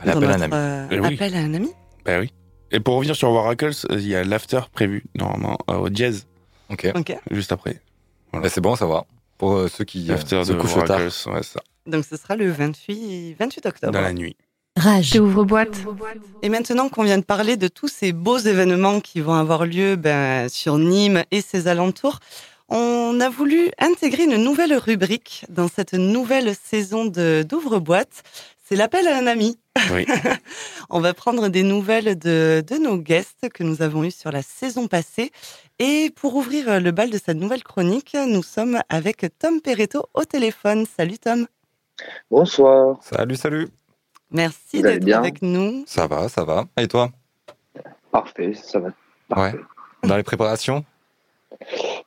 Appelle 0.00 0.20
dans 0.20 0.28
un 0.28 0.40
ami. 0.42 0.52
euh, 0.54 0.86
Eh 0.90 1.00
oui. 1.00 1.14
appel 1.14 1.34
à 1.34 1.38
un 1.38 1.54
ami. 1.54 1.70
Ben 2.04 2.20
oui. 2.20 2.32
Et 2.70 2.80
pour 2.80 2.96
revenir 2.96 3.16
sur 3.16 3.30
Waracles, 3.30 3.70
euh, 3.90 3.98
il 3.98 4.06
y 4.08 4.14
a 4.16 4.24
l'after 4.24 4.60
prévu, 4.72 5.04
normalement, 5.14 5.56
euh, 5.70 5.76
au 5.76 5.88
jazz, 5.92 6.26
Ok. 6.68 6.92
Juste 7.30 7.52
après. 7.52 7.80
Bah, 8.32 8.48
c'est 8.48 8.60
bon 8.60 8.72
à 8.72 8.76
savoir. 8.76 9.04
Pour 9.38 9.52
euh, 9.54 9.68
ceux 9.68 9.84
qui 9.84 10.04
euh, 10.10 10.14
L'after 10.14 10.44
se 10.44 10.52
de 10.52 10.58
couchent 10.58 10.74
tard. 10.84 11.00
Ouais, 11.00 11.42
ça, 11.42 11.60
Donc 11.86 12.04
ce 12.04 12.16
sera 12.16 12.34
le 12.36 12.50
28, 12.50 13.36
28 13.38 13.66
octobre. 13.66 13.92
dans 13.92 14.00
la 14.00 14.12
nuit. 14.12 14.36
Rage. 14.76 15.12
J'ouvre 15.14 15.44
boîte. 15.44 15.78
Et 16.42 16.48
maintenant 16.48 16.88
qu'on 16.88 17.02
vient 17.02 17.18
de 17.18 17.24
parler 17.24 17.56
de 17.56 17.68
tous 17.68 17.88
ces 17.88 18.12
beaux 18.12 18.38
événements 18.38 19.00
qui 19.00 19.20
vont 19.20 19.34
avoir 19.34 19.64
lieu 19.64 19.96
ben, 19.96 20.48
sur 20.50 20.76
Nîmes 20.78 21.22
et 21.30 21.40
ses 21.40 21.66
alentours, 21.66 22.18
on 22.68 23.18
a 23.20 23.30
voulu 23.30 23.70
intégrer 23.78 24.24
une 24.24 24.36
nouvelle 24.36 24.74
rubrique 24.76 25.44
dans 25.48 25.68
cette 25.68 25.94
nouvelle 25.94 26.54
saison 26.54 27.06
de- 27.06 27.44
d'ouvre-boîte. 27.48 28.22
C'est 28.68 28.76
l'appel 28.76 29.06
à 29.08 29.16
un 29.16 29.26
ami. 29.26 29.56
Oui. 29.92 30.04
on 30.90 31.00
va 31.00 31.14
prendre 31.14 31.48
des 31.48 31.62
nouvelles 31.62 32.18
de, 32.18 32.62
de 32.66 32.76
nos 32.76 32.98
guests 32.98 33.48
que 33.54 33.62
nous 33.62 33.80
avons 33.82 34.04
eus 34.04 34.10
sur 34.10 34.32
la 34.32 34.42
saison 34.42 34.88
passée. 34.88 35.30
Et 35.78 36.10
pour 36.16 36.34
ouvrir 36.34 36.80
le 36.80 36.90
bal 36.90 37.10
de 37.10 37.18
cette 37.24 37.36
nouvelle 37.36 37.62
chronique, 37.62 38.16
nous 38.26 38.42
sommes 38.42 38.80
avec 38.88 39.24
Tom 39.38 39.60
Perretto 39.60 40.06
au 40.14 40.24
téléphone. 40.24 40.84
Salut 40.96 41.18
Tom. 41.18 41.46
Bonsoir. 42.30 42.98
Salut, 43.02 43.36
salut. 43.36 43.68
Merci 44.30 44.82
d'être 44.82 45.08
avec 45.12 45.42
nous. 45.42 45.84
Ça 45.86 46.06
va, 46.06 46.28
ça 46.28 46.44
va. 46.44 46.64
Et 46.76 46.88
toi? 46.88 47.10
Parfait, 48.10 48.52
ça 48.54 48.78
va. 48.80 48.88
Parfait. 49.28 49.58
Dans 50.02 50.16
les 50.16 50.22
préparations? 50.22 50.84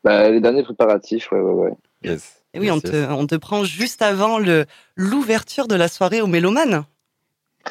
Bah, 0.04 0.30
les 0.30 0.40
derniers 0.42 0.64
préparatifs, 0.64 1.32
ouais, 1.32 1.40
ouais, 1.40 1.54
ouais. 1.54 1.74
Yes. 2.04 2.42
Et 2.54 2.60
oui, 2.60 2.72
on 2.72 2.76
Yes, 2.76 2.84
te, 2.84 2.96
yes. 2.96 3.08
on 3.12 3.28
te 3.28 3.36
prend 3.36 3.64
juste 3.64 4.02
avant 4.02 4.38
le 4.40 4.66
l'ouverture 4.96 5.68
de 5.68 5.76
la 5.76 5.88
soirée 5.88 6.22
au 6.22 6.28
Méloman. 6.28 6.84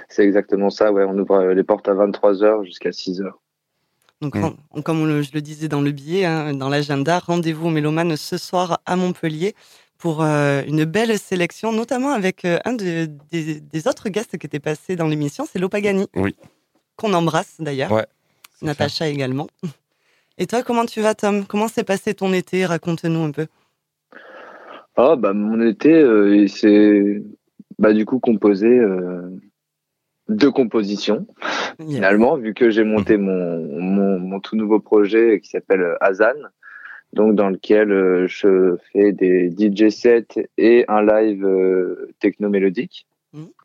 C'est 0.08 0.22
exactement 0.24 0.70
ça, 0.70 0.92
ouais. 0.92 1.04
On 1.04 1.16
ouvre 1.18 1.34
euh, 1.36 1.54
les 1.54 1.64
portes 1.64 1.88
à 1.88 1.94
23h 1.94 2.64
jusqu'à 2.64 2.90
6h. 2.90 3.30
Donc, 4.20 4.34
Mm. 4.36 4.82
comme 4.82 5.00
on 5.00 5.04
le- 5.04 5.22
je 5.22 5.30
le 5.32 5.40
disais 5.40 5.68
dans 5.68 5.80
le 5.80 5.92
billet, 5.92 6.24
hein, 6.24 6.52
dans 6.52 6.68
l'agenda, 6.68 7.18
rendez-vous 7.20 7.68
au 7.68 7.70
Méloman 7.70 8.16
ce 8.16 8.36
soir 8.36 8.80
à 8.84 8.96
Montpellier 8.96 9.54
pour 9.98 10.22
euh, 10.22 10.62
une 10.66 10.84
belle 10.84 11.18
sélection, 11.18 11.72
notamment 11.72 12.12
avec 12.12 12.44
euh, 12.44 12.58
un 12.64 12.72
de- 12.72 13.08
des, 13.30 13.60
des 13.60 13.88
autres 13.88 14.08
guests 14.08 14.38
qui 14.38 14.46
étaient 14.46 14.60
passés 14.60 14.94
dans 14.96 15.08
l'émission, 15.08 15.44
c'est 15.50 15.58
Lopagani. 15.58 16.06
Oui. 16.14 16.36
Qu'on 16.96 17.12
embrasse 17.14 17.56
d'ailleurs. 17.60 17.92
Ouais. 17.92 18.06
Natacha 18.62 19.08
également. 19.08 19.48
Et 20.38 20.46
toi, 20.46 20.62
comment 20.62 20.84
tu 20.84 21.00
vas, 21.00 21.14
Tom? 21.14 21.44
Comment 21.46 21.68
s'est 21.68 21.84
passé 21.84 22.14
ton 22.14 22.32
été? 22.32 22.64
Raconte-nous 22.66 23.22
un 23.24 23.30
peu. 23.32 23.46
Ah, 24.96 25.16
bah, 25.16 25.32
mon 25.32 25.60
été, 25.60 25.92
euh, 25.92 26.34
il 26.36 26.48
s'est, 26.48 27.22
bah, 27.78 27.92
du 27.92 28.04
coup, 28.04 28.18
composé 28.18 28.66
euh, 28.66 29.22
de 30.28 30.48
compositions, 30.48 31.26
Yes. 31.80 31.94
finalement, 31.94 32.36
vu 32.36 32.54
que 32.54 32.70
j'ai 32.70 32.82
monté 32.82 33.16
mon, 33.16 33.58
mon, 33.80 34.18
mon 34.18 34.40
tout 34.40 34.56
nouveau 34.56 34.80
projet 34.80 35.40
qui 35.40 35.50
s'appelle 35.50 35.82
euh, 35.82 35.94
Azan, 36.00 36.34
donc 37.12 37.34
dans 37.34 37.48
lequel 37.48 37.90
euh, 37.90 38.26
je 38.28 38.76
fais 38.92 39.12
des 39.12 39.50
DJ 39.50 39.88
sets 39.88 40.48
et 40.56 40.84
un 40.88 41.02
live 41.02 41.44
euh, 41.44 42.12
techno-mélodique. 42.20 43.06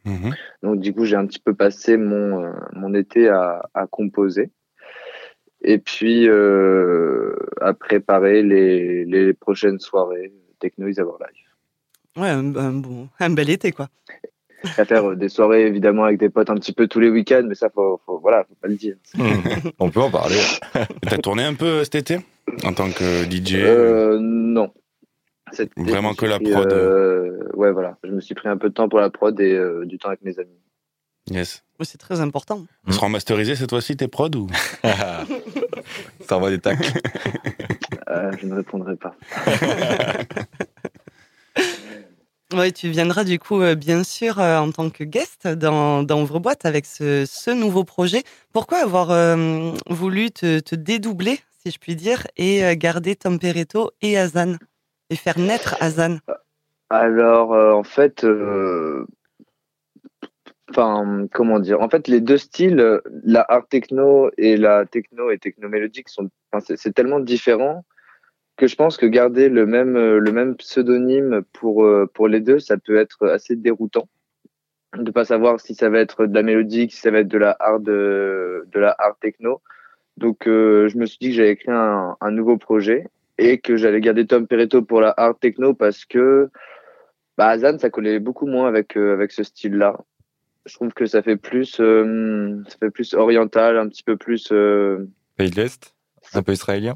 Mhm. 0.05 0.35
Donc 0.61 0.79
du 0.79 0.93
coup, 0.93 1.05
j'ai 1.05 1.15
un 1.15 1.25
petit 1.25 1.39
peu 1.39 1.53
passé 1.53 1.97
mon, 1.97 2.43
euh, 2.43 2.51
mon 2.73 2.93
été 2.93 3.29
à, 3.29 3.69
à 3.73 3.87
composer. 3.87 4.49
Et 5.61 5.77
puis 5.77 6.27
euh, 6.27 7.35
à 7.61 7.73
préparer 7.73 8.43
les, 8.43 9.05
les 9.05 9.33
prochaines 9.33 9.79
soirées 9.79 10.33
Techno 10.59 10.87
Is 10.87 10.99
Our 10.99 11.17
Life. 11.19 12.21
Ouais, 12.21 12.29
un, 12.29 12.55
un 12.55 12.73
bon, 12.73 13.07
un 13.19 13.29
bel 13.29 13.49
été, 13.49 13.71
quoi. 13.71 13.89
À 14.77 14.85
faire 14.85 15.09
euh, 15.09 15.15
des 15.15 15.29
soirées 15.29 15.65
évidemment 15.65 16.03
avec 16.03 16.19
des 16.19 16.29
potes 16.29 16.49
un 16.49 16.55
petit 16.55 16.73
peu 16.73 16.87
tous 16.87 16.99
les 16.99 17.09
week-ends, 17.09 17.43
mais 17.47 17.55
ça 17.55 17.69
faut, 17.69 17.99
faut 18.05 18.19
voilà, 18.19 18.43
faut 18.43 18.55
pas 18.61 18.67
le 18.67 18.75
dire. 18.75 18.95
On 19.79 19.89
peut 19.89 20.01
en 20.01 20.11
parler. 20.11 20.39
T'as 21.01 21.17
tourné 21.17 21.43
un 21.43 21.53
peu 21.53 21.83
cet 21.83 21.95
été? 21.95 22.19
En 22.63 22.73
tant 22.73 22.89
que 22.91 23.23
DJ 23.29 23.55
Euh, 23.55 24.17
non. 24.21 24.71
Vraiment 25.77 26.15
que 26.15 26.25
la 26.25 26.39
pris, 26.39 26.51
prod. 26.51 26.71
euh, 26.73 27.37
ouais 27.53 27.71
voilà, 27.71 27.97
je 28.03 28.09
me 28.11 28.21
suis 28.21 28.33
pris 28.33 28.49
un 28.49 28.57
peu 28.57 28.69
de 28.69 28.73
temps 28.73 28.89
pour 28.89 28.99
la 28.99 29.11
prod 29.11 29.39
et 29.39 29.53
euh, 29.53 29.85
du 29.85 29.99
temps 29.99 30.07
avec 30.09 30.23
mes 30.23 30.39
amis. 30.39 30.57
Yes. 31.29 31.63
Ouais, 31.79 31.85
C'est 31.85 31.99
très 31.99 32.21
important. 32.21 32.65
Ils 32.87 32.93
seront 32.93 33.09
masterisés 33.09 33.55
cette 33.55 33.69
fois-ci 33.69 33.95
tes 33.95 34.07
prods 34.07 34.29
ou? 34.35 34.47
Ça 34.83 35.25
envoie 36.37 36.49
des 36.49 36.59
tacles. 36.59 36.91
Euh, 38.09 38.31
je 38.39 38.45
ne 38.45 38.53
répondrai 38.55 38.95
pas. 38.95 39.15
Oui, 42.55 42.71
tu 42.71 42.89
viendras 42.89 43.23
du 43.23 43.39
coup, 43.39 43.61
euh, 43.61 43.73
bien 43.73 44.03
sûr, 44.03 44.39
euh, 44.39 44.59
en 44.59 44.71
tant 44.71 44.91
que 44.91 45.03
guest 45.03 45.47
dans, 45.47 46.03
dans 46.03 46.21
Ouvre-Boîte 46.21 46.65
avec 46.65 46.85
ce, 46.85 47.25
ce 47.27 47.49
nouveau 47.49 47.83
projet. 47.83 48.21
Pourquoi 48.51 48.77
avoir 48.83 49.09
euh, 49.09 49.71
voulu 49.89 50.29
te, 50.29 50.59
te 50.59 50.75
dédoubler, 50.75 51.39
si 51.65 51.71
je 51.71 51.79
puis 51.79 51.95
dire, 51.95 52.27
et 52.35 52.65
euh, 52.65 52.75
garder 52.75 53.15
Tom 53.15 53.39
Perretto 53.39 53.91
et 54.01 54.17
Azan 54.17 54.55
Et 55.09 55.15
faire 55.15 55.39
naître 55.39 55.77
Azan 55.81 56.17
Alors, 56.89 57.53
euh, 57.53 57.71
en 57.71 57.83
fait, 57.83 58.25
euh, 58.25 59.05
enfin, 60.69 61.25
comment 61.31 61.59
dire 61.59 61.79
En 61.79 61.89
fait, 61.89 62.09
les 62.09 62.19
deux 62.19 62.37
styles, 62.37 62.81
euh, 62.81 62.99
la 63.23 63.45
art 63.47 63.67
techno 63.69 64.29
et 64.37 64.57
la 64.57 64.85
techno 64.85 65.31
et 65.31 65.37
techno 65.37 65.69
mélodique 65.69 66.09
sont, 66.09 66.29
c'est, 66.59 66.93
tellement 66.93 67.21
différent 67.21 67.85
que 68.57 68.67
je 68.67 68.75
pense 68.75 68.97
que 68.97 69.05
garder 69.05 69.47
le 69.47 69.65
même 69.65 69.95
euh, 69.95 70.19
le 70.19 70.31
même 70.31 70.55
pseudonyme 70.57 71.43
pour 71.53 71.85
euh, 71.85 72.07
pour 72.13 72.27
les 72.27 72.41
deux, 72.41 72.59
ça 72.59 72.77
peut 72.77 72.97
être 72.97 73.27
assez 73.27 73.55
déroutant 73.55 74.07
de 74.97 75.09
pas 75.11 75.25
savoir 75.25 75.59
si 75.59 75.73
ça 75.75 75.89
va 75.89 75.99
être 75.99 76.25
de 76.25 76.35
la 76.35 76.43
mélodique, 76.43 76.93
si 76.93 76.99
ça 76.99 77.09
va 77.09 77.19
être 77.19 77.27
de 77.29 77.37
la 77.37 77.55
art 77.59 77.79
de, 77.79 78.67
de 78.67 78.79
la 78.79 78.93
art 78.99 79.17
techno. 79.21 79.61
Donc, 80.17 80.47
euh, 80.47 80.87
je 80.89 80.97
me 80.97 81.05
suis 81.05 81.17
dit 81.19 81.29
que 81.29 81.35
j'allais 81.35 81.55
créer 81.55 81.73
un, 81.73 82.15
un 82.19 82.31
nouveau 82.31 82.57
projet 82.57 83.07
et 83.37 83.59
que 83.59 83.77
j'allais 83.77 84.01
garder 84.01 84.27
Tom 84.27 84.47
Perretto 84.47 84.81
pour 84.81 85.01
la 85.01 85.13
art 85.17 85.37
techno 85.39 85.73
parce 85.73 86.05
que 86.05 86.49
bah, 87.37 87.47
Azan, 87.47 87.79
ça 87.79 87.89
collait 87.89 88.19
beaucoup 88.19 88.45
moins 88.45 88.67
avec, 88.67 88.95
euh, 88.95 89.13
avec 89.13 89.31
ce 89.31 89.43
style-là. 89.43 89.97
Je 90.65 90.75
trouve 90.75 90.93
que 90.93 91.05
ça 91.05 91.21
fait 91.21 91.35
plus, 91.35 91.79
euh, 91.79 92.61
ça 92.69 92.77
fait 92.77 92.91
plus 92.91 93.13
oriental, 93.15 93.77
un 93.77 93.89
petit 93.89 94.03
peu 94.03 94.15
plus 94.15 94.49
euh, 94.51 95.09
Pays 95.35 95.49
de 95.49 95.55
l'Est? 95.55 95.95
Un 96.33 96.43
peu 96.43 96.53
israélien? 96.53 96.93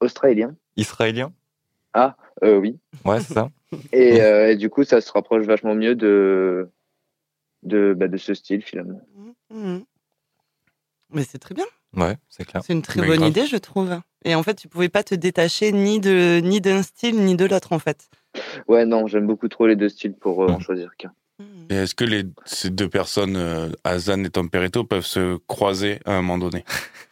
Australien. 0.00 0.54
Israélien? 0.76 1.32
Euh, 2.44 2.58
oui. 2.58 2.78
Ouais, 3.04 3.20
c'est 3.20 3.34
ça. 3.34 3.50
Et, 3.92 4.22
euh, 4.22 4.50
et 4.50 4.56
du 4.56 4.70
coup, 4.70 4.84
ça 4.84 5.00
se 5.00 5.10
rapproche 5.10 5.44
vachement 5.44 5.74
mieux 5.74 5.94
de, 5.94 6.68
de, 7.62 7.94
bah, 7.94 8.06
de 8.08 8.16
ce 8.16 8.32
style 8.34 8.62
finalement. 8.62 9.00
Mhm. 9.50 9.84
Mais 11.10 11.24
c'est 11.24 11.38
très 11.38 11.54
bien. 11.54 11.64
Ouais, 11.96 12.16
c'est 12.28 12.44
clair. 12.44 12.62
C'est 12.64 12.72
une 12.72 12.82
très 12.82 13.00
Mais 13.00 13.06
bonne 13.08 13.18
grave. 13.20 13.30
idée, 13.30 13.46
je 13.46 13.56
trouve. 13.56 13.98
Et 14.24 14.34
en 14.34 14.42
fait, 14.42 14.54
tu 14.54 14.68
pouvais 14.68 14.88
pas 14.88 15.02
te 15.02 15.14
détacher 15.14 15.72
ni 15.72 15.98
de 16.00 16.40
ni 16.42 16.60
d'un 16.60 16.82
style 16.82 17.16
ni 17.24 17.36
de 17.36 17.44
l'autre, 17.46 17.72
en 17.72 17.78
fait. 17.78 18.08
Ouais, 18.68 18.84
non, 18.84 19.06
j'aime 19.06 19.26
beaucoup 19.26 19.48
trop 19.48 19.66
les 19.66 19.76
deux 19.76 19.88
styles 19.88 20.14
pour 20.14 20.42
euh, 20.44 20.48
en 20.48 20.54
Mhm. 20.56 20.60
choisir 20.60 20.90
qu'un. 20.98 21.12
Mhm. 21.38 21.66
Et 21.70 21.74
est-ce 21.74 21.94
que 21.94 22.04
les, 22.04 22.24
ces 22.44 22.70
deux 22.70 22.88
personnes, 22.88 23.36
euh, 23.36 23.68
Azan 23.84 24.22
et 24.24 24.30
Tom 24.30 24.50
Peretto, 24.50 24.84
peuvent 24.84 25.06
se 25.06 25.36
croiser 25.46 26.00
à 26.04 26.12
un 26.12 26.22
moment 26.22 26.38
donné? 26.38 26.64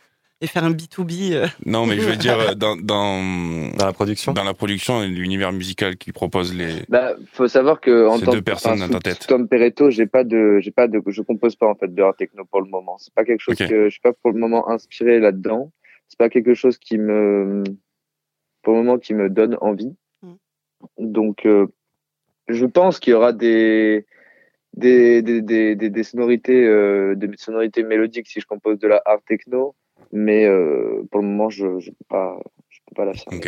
Et 0.44 0.46
faire 0.46 0.64
un 0.64 0.72
B2B. 0.72 1.32
euh, 1.32 1.46
Non, 1.64 1.86
mais 1.86 1.96
je 1.96 2.06
veux 2.06 2.16
dire, 2.16 2.38
euh, 2.38 2.54
dans, 2.54 2.76
dans, 2.76 3.72
Dans 3.78 3.86
la 3.86 3.94
production 3.94 4.34
dans 4.34 4.44
la 4.44 4.52
production 4.52 5.02
et 5.02 5.08
l'univers 5.08 5.52
musical 5.52 5.96
qu'ils 5.96 6.12
proposent 6.12 6.54
les. 6.54 6.82
Bah, 6.90 7.14
faut 7.32 7.48
savoir 7.48 7.80
que 7.80 8.06
en 8.06 8.18
tant 8.18 8.32
deux 8.32 8.40
que 8.40 8.44
personnes 8.44 8.82
enfin, 8.82 8.88
dans 8.88 8.98
ta 8.98 9.12
tête. 9.14 9.26
Tom 9.26 9.48
Peretto, 9.48 9.88
j'ai 9.88 10.04
pas 10.04 10.22
de, 10.22 10.58
j'ai 10.60 10.70
pas 10.70 10.86
de, 10.86 11.00
je 11.06 11.22
compose 11.22 11.56
pas 11.56 11.66
en 11.66 11.74
fait 11.74 11.94
de 11.94 12.02
art 12.02 12.14
techno 12.14 12.44
pour 12.44 12.60
le 12.60 12.68
moment. 12.68 12.98
C'est 12.98 13.14
pas 13.14 13.24
quelque 13.24 13.40
chose 13.40 13.56
que 13.56 13.84
je 13.84 13.88
suis 13.88 14.02
pas 14.02 14.12
pour 14.12 14.32
le 14.32 14.38
moment 14.38 14.68
inspiré 14.68 15.18
là-dedans. 15.18 15.72
C'est 16.08 16.18
pas 16.18 16.28
quelque 16.28 16.52
chose 16.52 16.76
qui 16.76 16.98
me, 16.98 17.64
pour 18.62 18.74
le 18.74 18.82
moment, 18.82 18.98
qui 18.98 19.14
me 19.14 19.30
donne 19.30 19.56
envie. 19.62 19.96
Mm. 20.22 20.34
Donc, 20.98 21.46
euh, 21.46 21.68
je 22.48 22.66
pense 22.66 23.00
qu'il 23.00 23.12
y 23.12 23.14
aura 23.14 23.32
des, 23.32 24.04
des, 24.76 25.22
des, 25.22 25.40
des, 25.40 25.74
des, 25.76 25.88
des 25.88 26.02
sonorités, 26.02 26.66
euh, 26.66 27.14
des 27.16 27.30
sonorités 27.38 27.82
mélodiques 27.82 28.28
si 28.28 28.40
je 28.40 28.46
compose 28.46 28.78
de 28.78 28.88
la 28.88 29.00
art 29.06 29.22
techno, 29.26 29.74
mais 30.14 30.46
euh, 30.46 31.02
pour 31.10 31.20
le 31.20 31.26
moment, 31.26 31.50
je, 31.50 31.78
je 31.80 31.90
peux 31.90 32.04
pas, 32.08 32.38
je 32.70 32.78
peux 32.86 32.94
pas 32.94 33.04
l'affirmer. 33.04 33.40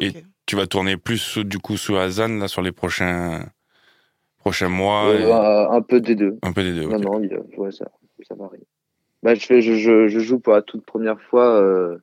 Et- 0.00 0.12
Tu 0.46 0.56
vas 0.56 0.66
tourner 0.66 0.96
plus 0.96 1.18
sous- 1.18 1.44
du 1.44 1.58
coup 1.58 1.76
sous 1.76 1.94
Azan 1.96 2.26
là 2.38 2.48
sur 2.48 2.60
les 2.62 2.72
prochains 2.72 3.46
prochains 4.38 4.68
mois, 4.70 5.10
Euh, 5.10 5.18
et 5.28 5.32
un- 5.32 5.70
un 5.70 5.82
peu 5.82 6.00
des 6.00 6.16
deux. 6.16 6.38
un 6.42 6.52
peu 6.52 6.62
des 6.64 6.74
deux. 6.74 6.88
Non, 6.88 6.98
non, 6.98 7.20
il 7.22 7.30
y 7.30 7.34
a- 7.34 7.60
ouais, 7.60 7.70
ça, 7.70 7.88
ça 8.26 8.34
varie. 8.34 8.64
Bah, 9.22 9.34
je, 9.34 9.44
fais, 9.46 9.60
je, 9.60 9.74
je, 9.74 10.08
je 10.08 10.18
joue 10.18 10.40
pour 10.40 10.54
la 10.54 10.62
toute 10.62 10.84
première 10.84 11.20
fois 11.20 11.60
euh, 11.62 11.98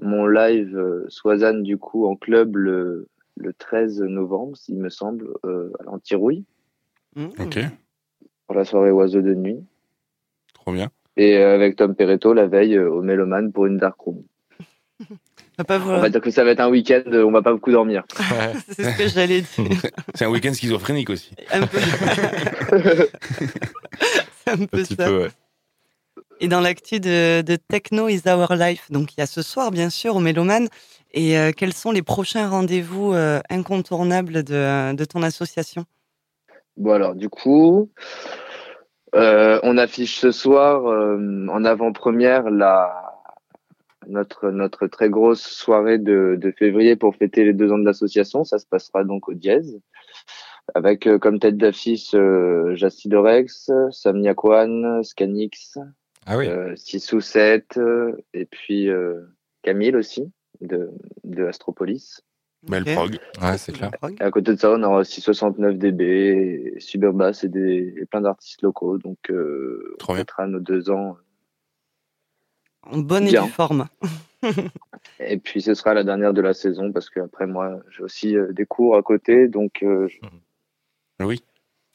mon 0.00 0.26
live 0.26 0.76
euh, 0.76 1.04
Soisane, 1.08 1.62
du 1.62 1.76
coup, 1.76 2.06
en 2.06 2.16
club 2.16 2.56
le, 2.56 3.08
le 3.36 3.52
13 3.52 4.00
novembre, 4.00 4.56
il 4.68 4.78
me 4.78 4.88
semble, 4.88 5.28
euh, 5.44 5.70
à 5.78 5.84
l'Antirouille, 5.84 6.44
Mhm. 7.14 7.30
Ok, 7.38 7.58
pour 8.46 8.56
la 8.56 8.64
soirée 8.64 8.90
Oiseau 8.90 9.20
de 9.22 9.34
nuit. 9.34 9.62
trop 10.54 10.72
bien. 10.72 10.90
Et 11.16 11.36
euh, 11.38 11.54
avec 11.54 11.76
Tom 11.76 11.94
Peretto, 11.94 12.32
la 12.32 12.46
veille, 12.46 12.76
euh, 12.76 12.90
au 12.90 13.02
Méloman 13.02 13.52
pour 13.52 13.66
une 13.66 13.78
dark 13.78 13.98
room. 14.00 14.22
On 15.58 15.62
va 15.62 15.64
pas 15.64 15.78
On 15.80 16.00
va 16.00 16.10
dire 16.10 16.20
que 16.20 16.30
ça 16.30 16.44
va 16.44 16.50
être 16.50 16.60
un 16.60 16.68
week-end, 16.68 17.02
euh, 17.06 17.24
on 17.24 17.30
va 17.30 17.40
pas 17.40 17.52
beaucoup 17.52 17.72
dormir. 17.72 18.04
C'est 18.68 18.84
ce 18.84 18.98
que 18.98 19.08
j'allais 19.08 19.40
dire. 19.40 19.80
C'est 20.14 20.26
un 20.26 20.30
week-end 20.30 20.52
schizophrénique 20.52 21.08
aussi. 21.08 21.34
Un 21.50 21.66
peu. 21.66 21.78
C'est 24.44 24.50
un 24.50 24.66
peu 24.66 24.84
ça. 24.84 25.06
peu, 25.06 25.22
ouais. 25.22 25.30
Et 26.40 26.48
dans 26.48 26.60
l'actu 26.60 27.00
de, 27.00 27.40
de 27.40 27.56
Techno 27.56 28.08
is 28.08 28.22
Our 28.26 28.54
Life, 28.54 28.90
donc 28.90 29.14
il 29.14 29.20
y 29.20 29.22
a 29.22 29.26
ce 29.26 29.40
soir 29.40 29.70
bien 29.70 29.88
sûr 29.88 30.16
au 30.16 30.20
Méloman. 30.20 30.68
Et 31.14 31.38
euh, 31.38 31.52
quels 31.56 31.72
sont 31.72 31.92
les 31.92 32.02
prochains 32.02 32.50
rendez-vous 32.50 33.14
euh, 33.14 33.40
incontournables 33.48 34.42
de, 34.42 34.94
de 34.94 35.04
ton 35.06 35.22
association? 35.22 35.86
Bon 36.76 36.92
alors 36.92 37.14
du 37.14 37.30
coup, 37.30 37.90
euh, 39.14 39.60
on 39.62 39.78
affiche 39.78 40.18
ce 40.18 40.30
soir 40.32 40.86
euh, 40.86 41.46
en 41.48 41.64
avant-première 41.64 42.50
la 42.50 43.02
notre 44.08 44.50
notre 44.50 44.86
très 44.86 45.08
grosse 45.10 45.42
soirée 45.42 45.98
de, 45.98 46.36
de 46.40 46.50
février 46.52 46.96
pour 46.96 47.16
fêter 47.16 47.44
les 47.44 47.52
deux 47.52 47.72
ans 47.72 47.78
de 47.78 47.84
l'association. 47.84 48.44
Ça 48.44 48.58
se 48.58 48.66
passera 48.66 49.04
donc 49.04 49.28
au 49.28 49.34
Dièse 49.34 49.80
avec 50.74 51.06
euh, 51.06 51.18
comme 51.18 51.38
tête 51.38 51.56
d'affiche 51.56 52.14
euh, 52.14 52.74
Jacidorex, 52.74 53.70
Samnia 53.90 54.34
Kwan, 54.34 55.02
Scanix, 55.04 55.78
Ah 56.26 56.36
oui. 56.36 56.48
euh, 56.48 56.74
6 56.76 57.12
ou 57.12 57.20
7 57.20 57.78
euh, 57.78 58.16
et 58.34 58.46
puis 58.46 58.88
euh, 58.90 59.22
Camille 59.62 59.94
aussi 59.96 60.30
de 60.60 60.90
de 61.24 61.46
Astropolis. 61.46 62.20
Belle 62.68 62.82
Ok. 62.82 62.94
prog. 62.94 63.18
Ouais, 63.42 63.58
c'est 63.58 63.72
clair. 63.72 63.90
Et 64.20 64.22
à 64.22 64.30
côté 64.30 64.52
de 64.54 64.58
ça, 64.58 64.70
on 64.72 64.82
aura 64.82 64.98
aussi 64.98 65.20
69 65.20 65.76
dB, 65.78 66.00
et 66.02 66.80
Superbass 66.80 67.44
et, 67.44 67.48
des, 67.48 67.94
et 68.00 68.06
plein 68.06 68.20
d'artistes 68.20 68.62
locaux. 68.62 68.98
Donc, 68.98 69.18
euh, 69.30 69.94
Trop 69.98 70.12
on 70.12 70.16
fêtera 70.16 70.46
nos 70.46 70.60
deux 70.60 70.90
ans. 70.90 71.16
En 72.82 72.98
bonne 72.98 73.26
et 73.26 73.36
forme. 73.48 73.86
Et 75.20 75.38
puis, 75.38 75.60
ce 75.62 75.74
sera 75.74 75.94
la 75.94 76.04
dernière 76.04 76.32
de 76.32 76.40
la 76.40 76.52
saison 76.54 76.92
parce 76.92 77.10
qu'après, 77.10 77.46
moi, 77.46 77.80
j'ai 77.90 78.02
aussi 78.02 78.36
euh, 78.36 78.52
des 78.52 78.66
cours 78.66 78.96
à 78.96 79.02
côté. 79.02 79.48
Donc, 79.48 79.82
euh, 79.82 80.08
je, 80.08 80.18
Oui. 81.24 81.42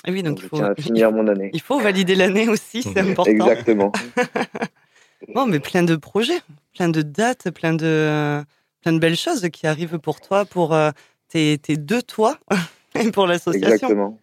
Et 0.05 0.11
oui, 0.11 0.23
donc 0.23 0.39
je 0.39 0.45
il 0.45 0.49
faut, 0.49 0.57
tiens 0.57 0.71
à 0.71 0.75
finir 0.81 1.11
mon 1.11 1.27
année. 1.27 1.51
il 1.53 1.61
faut 1.61 1.79
valider 1.79 2.15
l'année 2.15 2.49
aussi, 2.49 2.81
c'est 2.81 2.97
important. 2.99 3.31
Exactement. 3.31 3.91
Bon, 5.35 5.45
mais 5.45 5.59
plein 5.59 5.83
de 5.83 5.95
projets, 5.95 6.39
plein 6.73 6.89
de 6.89 7.03
dates, 7.03 7.51
plein 7.51 7.73
de, 7.73 7.85
euh, 7.85 8.41
plein 8.81 8.93
de 8.93 8.99
belles 8.99 9.15
choses 9.17 9.47
qui 9.51 9.67
arrivent 9.67 9.99
pour 9.99 10.21
toi, 10.21 10.45
pour 10.45 10.73
euh, 10.73 10.91
tes, 11.29 11.57
tes 11.57 11.77
deux 11.77 12.01
toits 12.01 12.37
et 12.99 13.11
pour 13.11 13.27
l'association. 13.27 13.69
Exactement. 13.73 14.19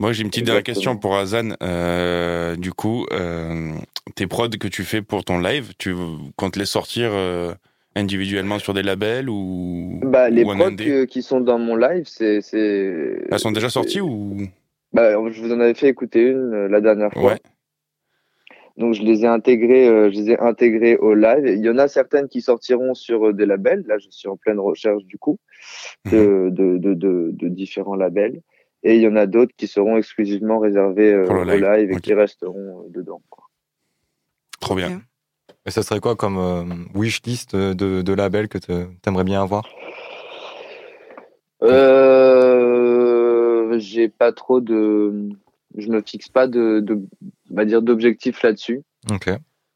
Moi, 0.00 0.12
j'ai 0.12 0.22
une 0.22 0.30
petite 0.30 0.46
dernière 0.46 0.64
question 0.64 0.96
pour 0.96 1.16
Azan. 1.16 1.50
Euh, 1.62 2.56
du 2.56 2.72
coup, 2.72 3.06
euh, 3.12 3.72
tes 4.16 4.26
prods 4.26 4.48
que 4.50 4.66
tu 4.68 4.82
fais 4.82 5.00
pour 5.02 5.24
ton 5.24 5.38
live, 5.38 5.72
tu 5.78 5.94
comptes 6.36 6.56
les 6.56 6.64
sortir 6.66 7.10
euh, 7.12 7.54
individuellement 7.94 8.58
sur 8.58 8.74
des 8.74 8.82
labels 8.82 9.30
ou 9.30 10.00
Bah, 10.02 10.28
les 10.28 10.42
ou 10.42 10.54
prods 10.56 10.74
que- 10.76 11.04
qui 11.04 11.22
sont 11.22 11.40
dans 11.40 11.58
mon 11.58 11.76
live, 11.76 12.04
c'est. 12.06 12.40
Elles 12.52 13.38
sont 13.38 13.52
déjà 13.52 13.70
sorties 13.70 14.00
ou 14.00 14.38
Bah, 14.92 15.12
je 15.30 15.40
vous 15.40 15.52
en 15.52 15.60
avais 15.60 15.74
fait 15.74 15.88
écouter 15.88 16.22
une 16.22 16.52
euh, 16.52 16.68
la 16.68 16.80
dernière 16.80 17.12
fois. 17.12 17.22
Ouais. 17.34 17.40
Donc 18.76 18.94
je 18.94 19.02
les 19.02 19.24
ai 19.24 19.26
intégrés, 19.26 19.86
euh, 19.86 20.10
je 20.10 20.18
les 20.18 20.30
ai 20.30 20.38
intégrés 20.38 20.96
au 20.96 21.14
live. 21.14 21.44
Il 21.46 21.64
y 21.64 21.68
en 21.68 21.78
a 21.78 21.88
certaines 21.88 22.28
qui 22.28 22.40
sortiront 22.40 22.94
sur 22.94 23.28
euh, 23.28 23.32
des 23.32 23.46
labels. 23.46 23.84
Là, 23.86 23.98
je 23.98 24.08
suis 24.10 24.28
en 24.28 24.36
pleine 24.36 24.58
recherche 24.58 25.04
du 25.04 25.18
coup 25.18 25.38
de, 26.10 26.48
de, 26.50 26.78
de, 26.78 26.94
de, 26.94 27.30
de 27.32 27.48
différents 27.48 27.96
labels. 27.96 28.40
Et 28.82 28.96
il 28.96 29.02
y 29.02 29.06
en 29.06 29.14
a 29.16 29.26
d'autres 29.26 29.54
qui 29.56 29.68
seront 29.68 29.96
exclusivement 29.96 30.58
réservés 30.58 31.12
euh, 31.12 31.26
au 31.26 31.44
live, 31.44 31.62
live 31.62 31.92
et 31.92 32.00
qui 32.00 32.14
resteront 32.14 32.80
euh, 32.80 32.88
dedans. 32.88 33.22
quoi. 33.30 33.44
Trop 34.60 34.74
bien. 34.74 35.02
Et 35.66 35.70
ça 35.70 35.82
serait 35.82 36.00
quoi 36.00 36.16
comme 36.16 36.38
euh, 36.38 36.64
wishlist 36.94 37.54
de, 37.54 38.02
de 38.02 38.12
labels 38.14 38.48
que 38.48 38.58
tu 38.58 38.72
aimerais 39.06 39.22
bien 39.24 39.40
avoir? 39.42 39.64
Euh, 41.62 42.18
j'ai 43.78 44.08
pas 44.08 44.32
trop 44.32 44.60
de, 44.60 45.28
je 45.76 45.88
me 45.88 46.00
fixe 46.02 46.28
pas 46.28 46.46
de, 46.46 46.80
de 46.80 46.94
on 47.50 47.54
va 47.54 47.64
dire 47.64 47.82
d'objectifs 47.82 48.42
là-dessus. 48.42 48.82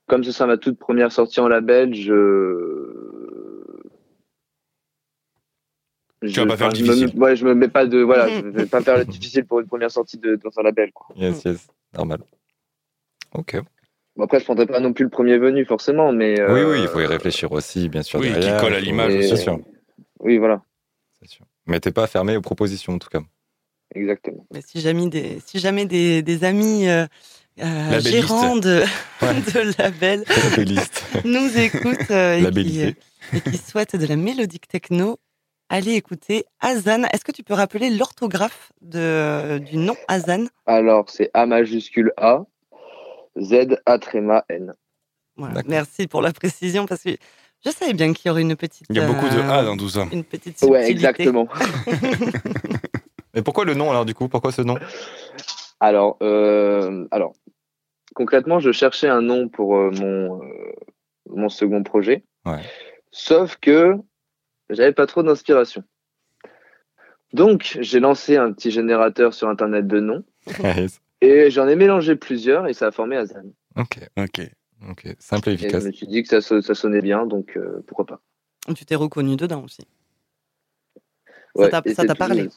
Comme 0.09 0.23
ce 0.25 0.31
sera 0.33 0.47
ma 0.47 0.57
toute 0.57 0.79
première 0.79 1.11
sortie 1.13 1.41
en 1.41 1.49
label, 1.49 1.95
je 1.95 2.13
Tu 6.23 6.41
vas 6.41 6.47
pas 6.47 6.57
faire 6.57 6.69
le 6.69 6.79
me- 6.79 6.83
difficile. 6.85 7.13
ouais, 7.21 7.37
je 7.37 7.45
me 7.45 7.55
mets 7.55 7.69
pas 7.69 7.87
de 7.87 7.99
voilà, 8.01 8.29
je 8.43 8.47
vais 8.49 8.67
pas 8.67 8.81
faire 8.83 8.99
le 8.99 9.05
difficile 9.05 9.45
pour 9.45 9.61
une 9.61 9.67
première 9.67 9.91
sortie 9.91 10.19
de, 10.19 10.37
dans 10.37 10.51
un 10.59 10.63
label. 10.63 10.93
Quoi. 10.93 11.15
Yes, 11.17 11.45
yes. 11.45 11.67
Normal. 11.95 12.21
Ok. 13.35 13.61
Bon, 14.17 14.25
après, 14.25 14.41
je 14.41 14.45
prendrai 14.45 14.67
pas 14.67 14.81
non 14.81 14.93
plus 14.93 15.05
le 15.05 15.11
premier 15.11 15.37
venu 15.39 15.65
forcément, 15.67 16.11
mais 16.13 16.41
Oui, 16.41 16.61
euh, 16.61 16.73
oui, 16.73 16.79
il 16.83 16.89
faut 16.89 17.01
y 17.01 17.07
réfléchir 17.07 17.53
aussi, 17.53 17.89
bien 17.89 18.03
sûr. 18.03 18.19
Oui, 18.19 18.29
qui 18.29 18.33
derrière, 18.35 18.61
colle 18.61 18.75
à 18.75 18.81
l'image. 18.81 19.13
C'est 19.21 19.37
sûr. 19.37 19.59
Oui, 20.21 20.39
voilà, 20.39 20.63
c'est 21.21 21.29
sûr. 21.29 21.45
Mais 21.67 21.81
t'es 21.81 21.93
pas 21.93 22.07
fermé 22.07 22.37
aux 22.37 22.41
propositions, 22.41 22.95
en 22.95 22.99
tout 22.99 23.09
cas. 23.11 23.21
Exactement. 23.97 24.47
Mais 24.53 24.61
si 24.67 24.81
jamais 24.81 25.09
des, 25.09 25.39
si 25.47 25.59
jamais 25.59 25.87
des, 25.87 26.23
des 26.23 26.45
amis 26.45 26.89
euh, 26.89 27.07
euh, 27.61 28.01
gérants 28.01 28.57
de, 28.57 28.83
Ouais. 29.23 29.35
de 29.35 29.79
labels 29.79 30.25
nous 31.25 31.59
écoutent 31.59 32.11
euh, 32.11 32.35
et, 32.35 32.39
qui, 32.39 32.45
Labellisé. 32.45 32.97
et 33.33 33.41
qui 33.41 33.57
souhaitent 33.59 33.97
de 33.97 34.07
la 34.07 34.17
mélodique 34.17 34.69
techno, 34.69 35.19
allez 35.69 35.95
écouter 35.95 36.45
Azan. 36.61 37.05
Est-ce 37.13 37.25
que 37.25 37.33
tu 37.33 37.43
peux 37.43 37.55
rappeler 37.55 37.91
l'orthographe 37.91 38.73
du 38.83 39.77
nom 39.77 39.97
Azan 40.09 40.45
Alors, 40.67 41.09
c'est 41.09 41.31
A 41.35 41.47
majuscule 41.47 42.13
A, 42.19 42.43
Z 43.41 43.79
A 43.87 43.99
tréma 43.99 44.45
N. 44.49 44.75
Voilà. 45.37 45.63
Merci 45.67 46.07
pour 46.07 46.23
la 46.23 46.33
précision 46.33 46.87
parce 46.87 47.03
que 47.03 47.11
je 47.65 47.71
savais 47.71 47.95
bien 47.95 48.13
qu'il 48.13 48.29
y 48.29 48.31
aurait 48.31 48.43
une 48.43 48.57
petite. 48.57 48.87
Il 48.91 48.97
y 48.97 49.01
a 49.01 49.07
beaucoup 49.07 49.29
de 49.29 49.39
euh, 49.39 49.51
A 49.51 49.65
dans 49.65 49.77
tout 49.77 49.89
ça. 49.89 50.07
Une 50.13 50.25
petite 50.25 50.59
subtilité. 50.59 50.71
Ouais, 50.73 50.91
exactement. 50.91 51.49
Et 53.37 53.43
pourquoi 53.43 53.65
le 53.67 53.75
nom, 53.75 53.91
alors, 53.91 54.07
du 54.07 54.15
coup? 54.15 54.29
Pourquoi 54.29 54.51
ce 54.51 54.63
nom? 54.63 54.77
Alors, 55.79 56.17
euh, 56.23 57.07
alors, 57.11 57.35
concrètement, 58.15 58.59
je 58.61 58.73
cherchais 58.73 59.09
un 59.09 59.21
nom 59.21 59.49
pour 59.51 59.77
euh, 59.77 59.91
mon, 59.91 60.43
euh, 60.43 60.73
mon 61.29 61.51
second 61.51 61.83
projet. 61.83 62.25
Ouais. 62.47 62.63
Sauf 63.11 63.57
que 63.57 63.95
j'avais 64.71 64.95
pas 64.95 65.07
trop 65.07 65.23
d'inspiration. 65.23 65.85
Donc, 67.35 67.77
j'ai 67.81 68.01
lancé 68.01 68.39
un 68.39 68.53
petit 68.53 68.71
générateur 68.71 69.35
sur 69.35 69.49
Internet 69.49 69.87
de 69.87 70.01
noms 70.01 70.25
Yes. 70.65 71.01
et 71.21 71.51
j'en 71.51 71.69
ai 71.69 71.77
mélangé 71.77 72.17
plusieurs 72.17 72.67
et 72.69 72.73
ça 72.73 72.87
a 72.87 72.91
formé 72.93 73.17
Azan. 73.17 73.43
Ok, 73.77 73.99
Ok. 74.17 74.41
ok. 74.89 75.09
Simple 75.19 75.51
et 75.51 75.53
Et 75.53 75.57
je 75.59 75.65
efficace. 75.65 75.85
me 75.85 75.93
suis 75.93 76.07
dit 76.07 76.23
que 76.23 76.41
ça, 76.41 76.63
ça 76.63 76.75
sonnait 76.75 77.03
bien, 77.03 77.27
donc 77.27 77.55
euh, 77.59 77.83
pourquoi 77.87 78.07
pas. 78.07 78.21
Tu 78.75 78.87
t'es 78.87 78.95
reconnu 78.95 79.37
dedans 79.37 79.63
aussi. 79.65 79.83
Ça 81.55 81.63
Ouais, 81.63 81.71
t'a- 81.71 81.83
ça 81.95 82.15
parlé. 82.15 82.49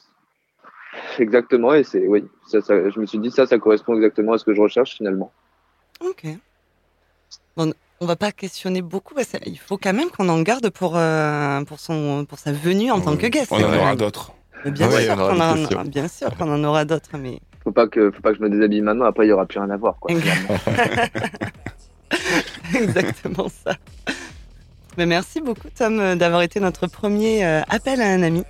Exactement, 1.20 1.74
et 1.74 1.84
c'est 1.84 2.06
oui, 2.08 2.26
ça, 2.48 2.62
ça- 2.62 2.90
je 2.90 3.00
me 3.00 3.06
suis 3.06 3.20
dit 3.20 3.32
ça, 3.32 3.46
ça 3.46 3.58
correspond 3.58 3.96
exactement 3.96 4.34
à 4.34 4.38
ce 4.38 4.44
que 4.46 4.54
je 4.54 4.62
recherche 4.62 4.96
finalement. 4.98 5.32
Ok. 6.02 6.26
Bon, 7.58 7.74
on 8.00 8.06
va 8.06 8.16
pas 8.16 8.32
questionner 8.32 8.82
beaucoup. 8.82 9.14
parce 9.16 9.28
qu'il 9.30 9.60
faut 9.60 9.78
quand 9.78 9.94
même 9.94 10.10
qu'on 10.10 10.30
en 10.30 10.42
garde 10.42 10.70
pour, 10.70 10.94
euh, 10.96 11.64
pour, 11.66 11.80
son, 11.80 12.26
pour 12.26 12.40
sa 12.40 12.52
venue 12.54 12.92
en 12.92 13.02
tant 13.02 13.18
que 13.18 13.28
guest. 13.28 13.52
On 13.52 13.58
en 13.58 13.74
aura 13.74 13.96
d'autres. 13.96 14.32
Bien, 14.66 14.90
sûr 14.92 15.16
qu'on 15.16 15.40
en, 15.40 15.86
bien 15.86 16.08
sûr 16.08 16.36
qu'on 16.38 16.52
en 16.54 16.64
aura 16.64 16.86
d'autres, 16.86 17.12
mais 17.18 17.40
faut 17.64 17.72
pas 17.72 17.88
que, 17.88 18.12
faut 18.12 18.22
pas 18.22 18.32
que 18.32 18.38
je 18.38 18.44
me 18.44 18.50
déshabille 18.50 18.82
maintenant. 18.82 19.06
Après, 19.06 19.26
il 19.26 19.30
y 19.30 19.32
aura 19.32 19.46
plus 19.46 19.60
rien 19.60 19.70
à 19.70 19.78
voir. 19.78 19.96
Quoi. 20.00 20.14
Exactement 22.76 23.48
ça. 23.50 23.76
Mais 24.98 25.06
merci 25.06 25.40
beaucoup, 25.42 25.70
Tom, 25.78 26.16
d'avoir 26.18 26.42
été 26.42 26.60
notre 26.60 26.88
premier 26.88 27.46
euh, 27.46 27.62
appel 27.70 28.02
à 28.02 28.08
un 28.10 28.22
ami. 28.24 28.44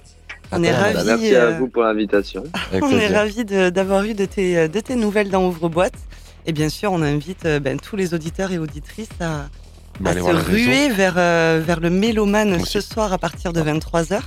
On 0.52 0.64
est 0.64 0.72
ravis. 0.72 1.06
merci 1.06 1.36
à 1.36 1.44
euh, 1.44 1.58
vous 1.58 1.68
pour 1.68 1.84
l'invitation. 1.84 2.44
On 2.82 2.92
est 2.92 3.08
ravis 3.08 3.46
d'avoir 3.46 4.04
eu 4.04 4.14
de 4.14 4.26
tes, 4.26 4.68
de 4.68 4.80
tes 4.80 4.96
nouvelles 4.96 5.30
dans 5.30 5.46
Ouvre-Boîte. 5.48 5.94
Et 6.46 6.52
bien 6.52 6.70
sûr, 6.70 6.92
on 6.92 7.02
invite 7.02 7.46
euh, 7.46 7.60
ben, 7.60 7.80
tous 7.80 7.96
les 7.96 8.14
auditeurs 8.14 8.52
et 8.52 8.58
auditrices 8.58 9.10
à, 9.20 9.50
Bah, 10.00 10.12
à 10.12 10.14
se 10.14 10.20
ruer 10.20 10.90
vers, 10.90 11.16
euh, 11.18 11.62
vers 11.64 11.80
le 11.80 11.90
Mélomane 11.90 12.56
Aussi. 12.56 12.72
ce 12.72 12.82
soir 12.82 13.12
à 13.14 13.18
partir 13.18 13.54
de 13.54 13.62
23h 13.62 14.22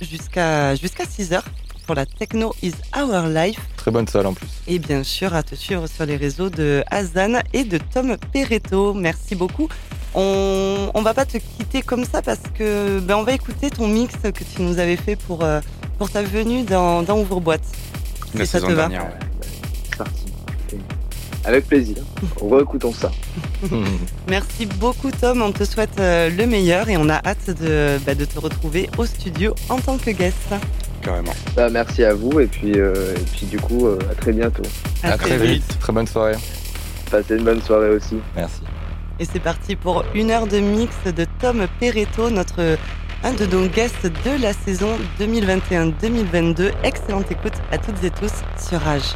jusqu'à 0.00 0.74
jusqu'à 0.74 1.04
6h 1.04 1.40
pour 1.86 1.94
la 1.94 2.04
Techno 2.06 2.54
is 2.62 2.72
Our 2.96 3.28
Life. 3.28 3.60
Très 3.76 3.90
bonne 3.90 4.08
salle 4.08 4.26
en 4.26 4.34
plus. 4.34 4.48
Et 4.66 4.78
bien 4.78 5.02
sûr, 5.02 5.34
à 5.34 5.42
te 5.42 5.54
suivre 5.54 5.86
sur 5.86 6.04
les 6.04 6.16
réseaux 6.16 6.50
de 6.50 6.82
Hazan 6.90 7.40
et 7.52 7.64
de 7.64 7.78
Tom 7.78 8.16
Perretto. 8.32 8.92
Merci 8.92 9.34
beaucoup. 9.36 9.68
On, 10.14 10.90
on 10.94 11.02
va 11.02 11.14
pas 11.14 11.24
te 11.24 11.38
quitter 11.38 11.82
comme 11.82 12.04
ça 12.04 12.22
parce 12.22 12.40
que 12.58 13.00
ben, 13.00 13.16
on 13.16 13.22
va 13.22 13.32
écouter 13.32 13.70
ton 13.70 13.86
mix 13.86 14.14
que 14.22 14.30
tu 14.30 14.62
nous 14.62 14.78
avais 14.78 14.96
fait 14.96 15.16
pour, 15.16 15.44
euh, 15.44 15.60
pour 15.98 16.10
ta 16.10 16.22
venue 16.22 16.62
dans, 16.62 17.02
dans 17.02 17.18
Ouvre-Boîte. 17.20 17.62
La 18.34 18.44
si 18.44 18.50
ça 18.50 18.60
te 18.60 18.72
va. 18.72 18.88
ouais. 18.88 18.98
C'est 19.90 19.96
parti. 19.98 20.24
Avec 21.44 21.66
plaisir. 21.68 21.98
Réécoutons 22.42 22.92
ça. 22.92 23.12
Merci 24.28 24.66
beaucoup 24.66 25.12
Tom, 25.12 25.42
on 25.42 25.52
te 25.52 25.62
souhaite 25.64 26.00
euh, 26.00 26.28
le 26.28 26.44
meilleur 26.46 26.88
et 26.88 26.96
on 26.96 27.08
a 27.08 27.20
hâte 27.24 27.50
de, 27.62 27.98
bah, 28.04 28.16
de 28.16 28.24
te 28.24 28.38
retrouver 28.40 28.90
au 28.98 29.06
studio 29.06 29.54
en 29.68 29.78
tant 29.78 29.96
que 29.96 30.10
guest. 30.10 30.54
Carrément. 31.06 31.34
Bah, 31.54 31.68
merci 31.70 32.02
à 32.02 32.14
vous 32.14 32.40
et 32.40 32.48
puis, 32.48 32.72
euh, 32.74 33.14
et 33.14 33.20
puis 33.36 33.46
du 33.46 33.60
coup, 33.60 33.86
euh, 33.86 33.96
à 34.10 34.14
très 34.16 34.32
bientôt. 34.32 34.64
à 35.04 35.16
très 35.16 35.38
vite. 35.38 35.78
Très 35.78 35.92
bonne 35.92 36.08
soirée. 36.08 36.34
Passez 37.12 37.36
une 37.36 37.44
bonne 37.44 37.62
soirée 37.62 37.90
aussi. 37.90 38.16
Merci. 38.34 38.62
Et 39.20 39.24
c'est 39.24 39.38
parti 39.38 39.76
pour 39.76 40.04
une 40.16 40.32
heure 40.32 40.48
de 40.48 40.58
mix 40.58 40.96
de 41.04 41.24
Tom 41.40 41.68
Perretto, 41.78 42.28
notre 42.28 42.76
un 43.22 43.32
de 43.32 43.46
nos 43.46 43.68
guests 43.68 44.06
de 44.06 44.42
la 44.42 44.52
saison 44.52 44.98
2021-2022. 45.20 46.72
Excellente 46.82 47.30
écoute 47.30 47.54
à 47.70 47.78
toutes 47.78 48.02
et 48.02 48.10
tous 48.10 48.32
sur 48.58 48.80
Rage. 48.80 49.14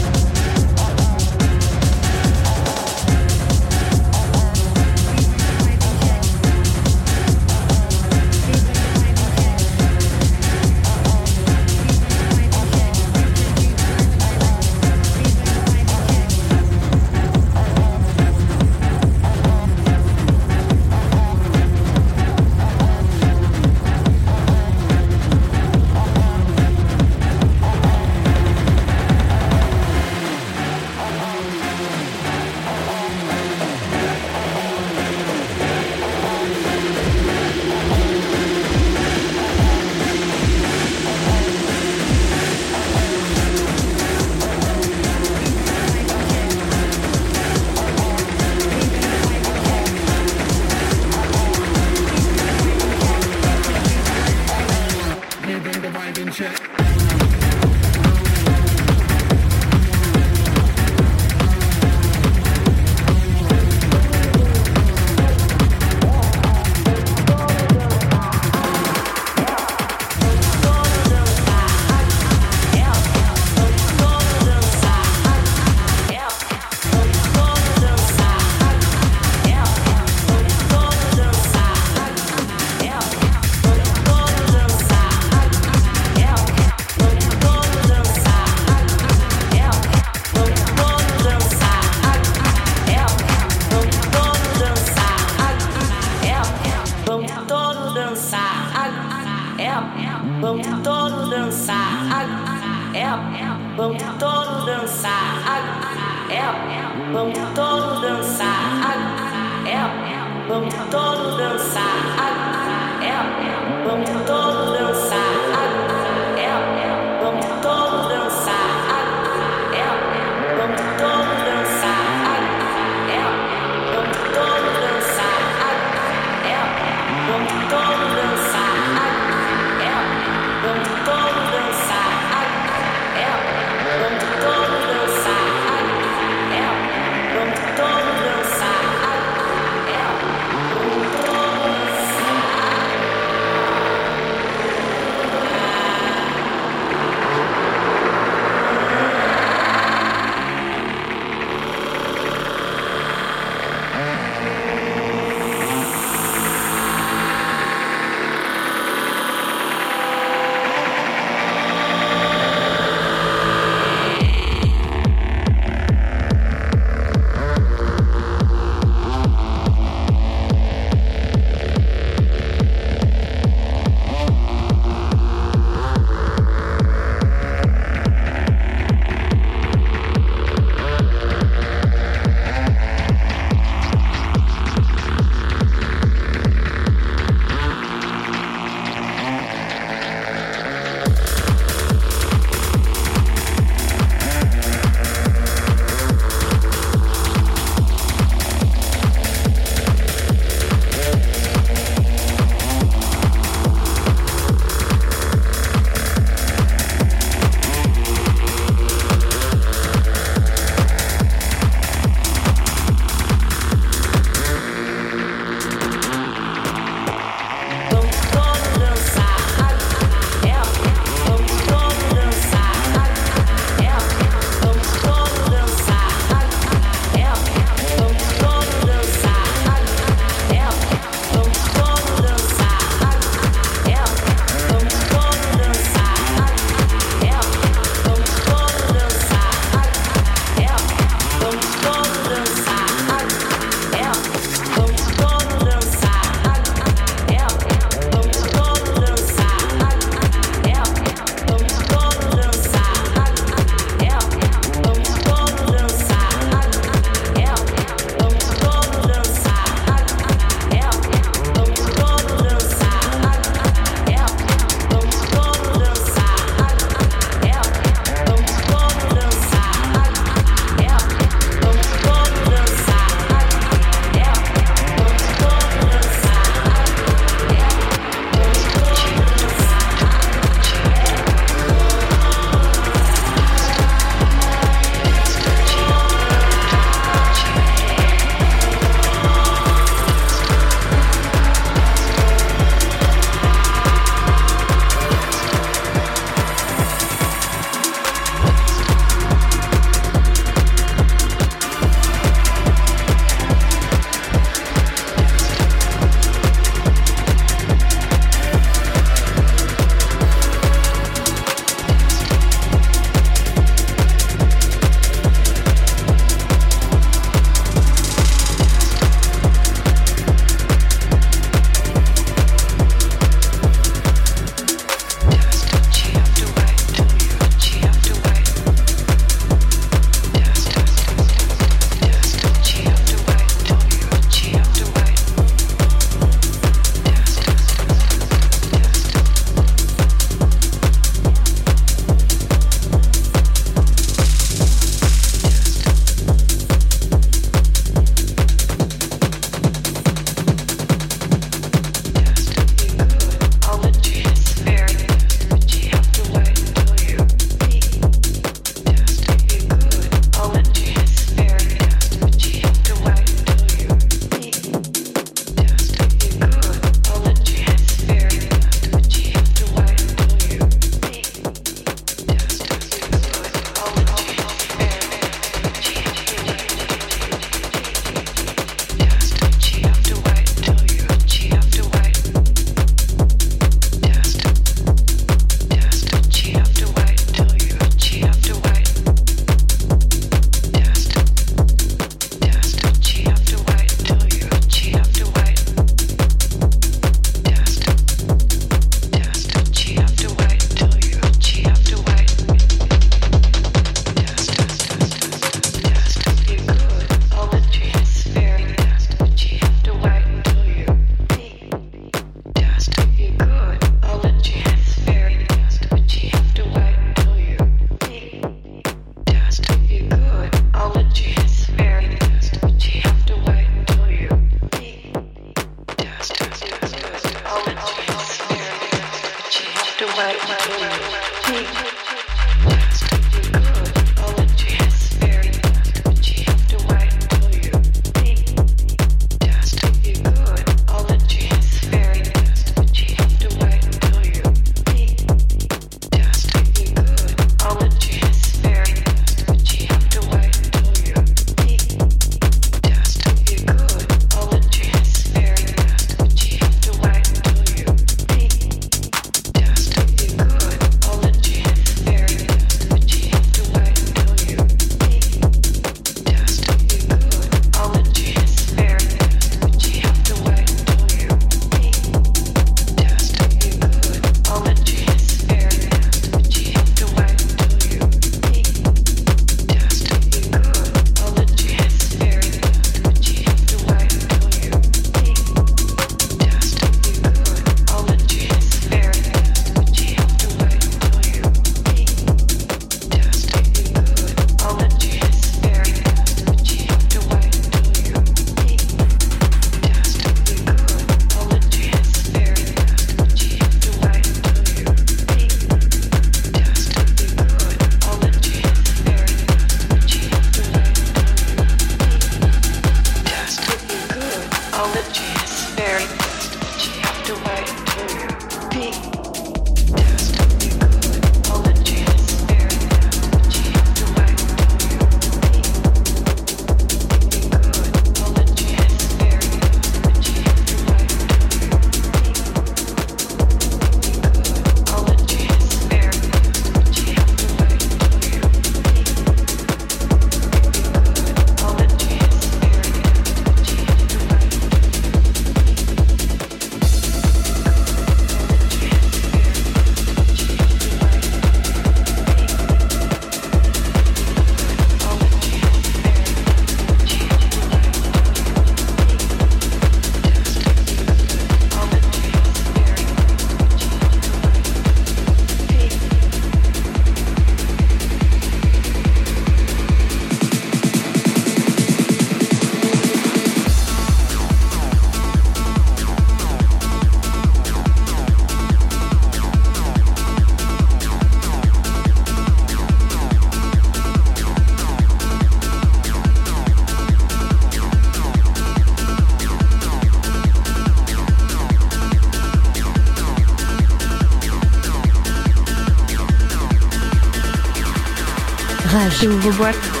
Rage. 599.21 599.27
Ouvre-boîte. 599.27 599.75
Thank 599.75 600.00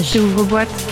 Rage. 0.00 0.12
J'ouvre 0.14 0.44
boîte. 0.44 0.89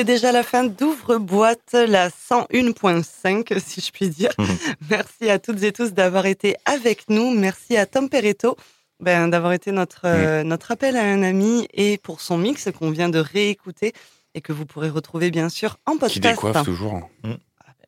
C'est 0.00 0.04
déjà 0.04 0.32
la 0.32 0.42
fin 0.42 0.64
d'Ouvre-boîte, 0.64 1.74
la 1.74 2.08
101.5, 2.08 3.58
si 3.60 3.82
je 3.82 3.92
puis 3.92 4.08
dire. 4.08 4.30
Merci 4.88 5.28
à 5.28 5.38
toutes 5.38 5.62
et 5.62 5.72
tous 5.72 5.92
d'avoir 5.92 6.24
été 6.24 6.56
avec 6.64 7.10
nous. 7.10 7.30
Merci 7.34 7.76
à 7.76 7.84
Tom 7.84 8.08
Peretto 8.08 8.56
ben, 9.00 9.28
d'avoir 9.28 9.52
été 9.52 9.72
notre, 9.72 10.06
euh, 10.06 10.42
notre 10.42 10.70
appel 10.70 10.96
à 10.96 11.02
un 11.04 11.22
ami 11.22 11.68
et 11.74 11.98
pour 11.98 12.22
son 12.22 12.38
mix 12.38 12.70
qu'on 12.78 12.90
vient 12.90 13.10
de 13.10 13.18
réécouter 13.18 13.92
et 14.34 14.40
que 14.40 14.54
vous 14.54 14.64
pourrez 14.64 14.88
retrouver 14.88 15.30
bien 15.30 15.50
sûr 15.50 15.76
en 15.84 15.98
podcast. 15.98 16.14
Qui 16.14 16.20
décoiffe 16.20 16.64
toujours. 16.64 17.02
Ah, 17.22 17.26
ben, 17.26 17.36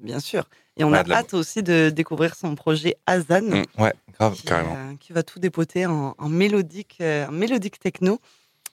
bien 0.01 0.21
sûr. 0.21 0.45
Et 0.77 0.85
on 0.85 0.91
Ouais, 0.93 0.99
a 0.99 1.05
la- 1.05 1.17
hâte 1.17 1.33
aussi 1.33 1.63
de 1.63 1.89
découvrir 1.89 2.35
son 2.35 2.55
projet 2.57 2.95
Azan. 3.07 3.63
Ouais, 3.79 3.95
grave. 4.19 4.35
qui, 4.35 4.43
carrément. 4.43 4.77
euh, 4.77 4.97
qui 5.01 5.15
va 5.15 5.23
tout 5.23 5.39
dépoter 5.39 5.87
en, 5.87 6.15
en 6.19 6.29
mélodique, 6.29 6.99
euh, 7.01 7.27
en 7.29 7.33
mélodique 7.33 7.79
techno. 7.79 8.21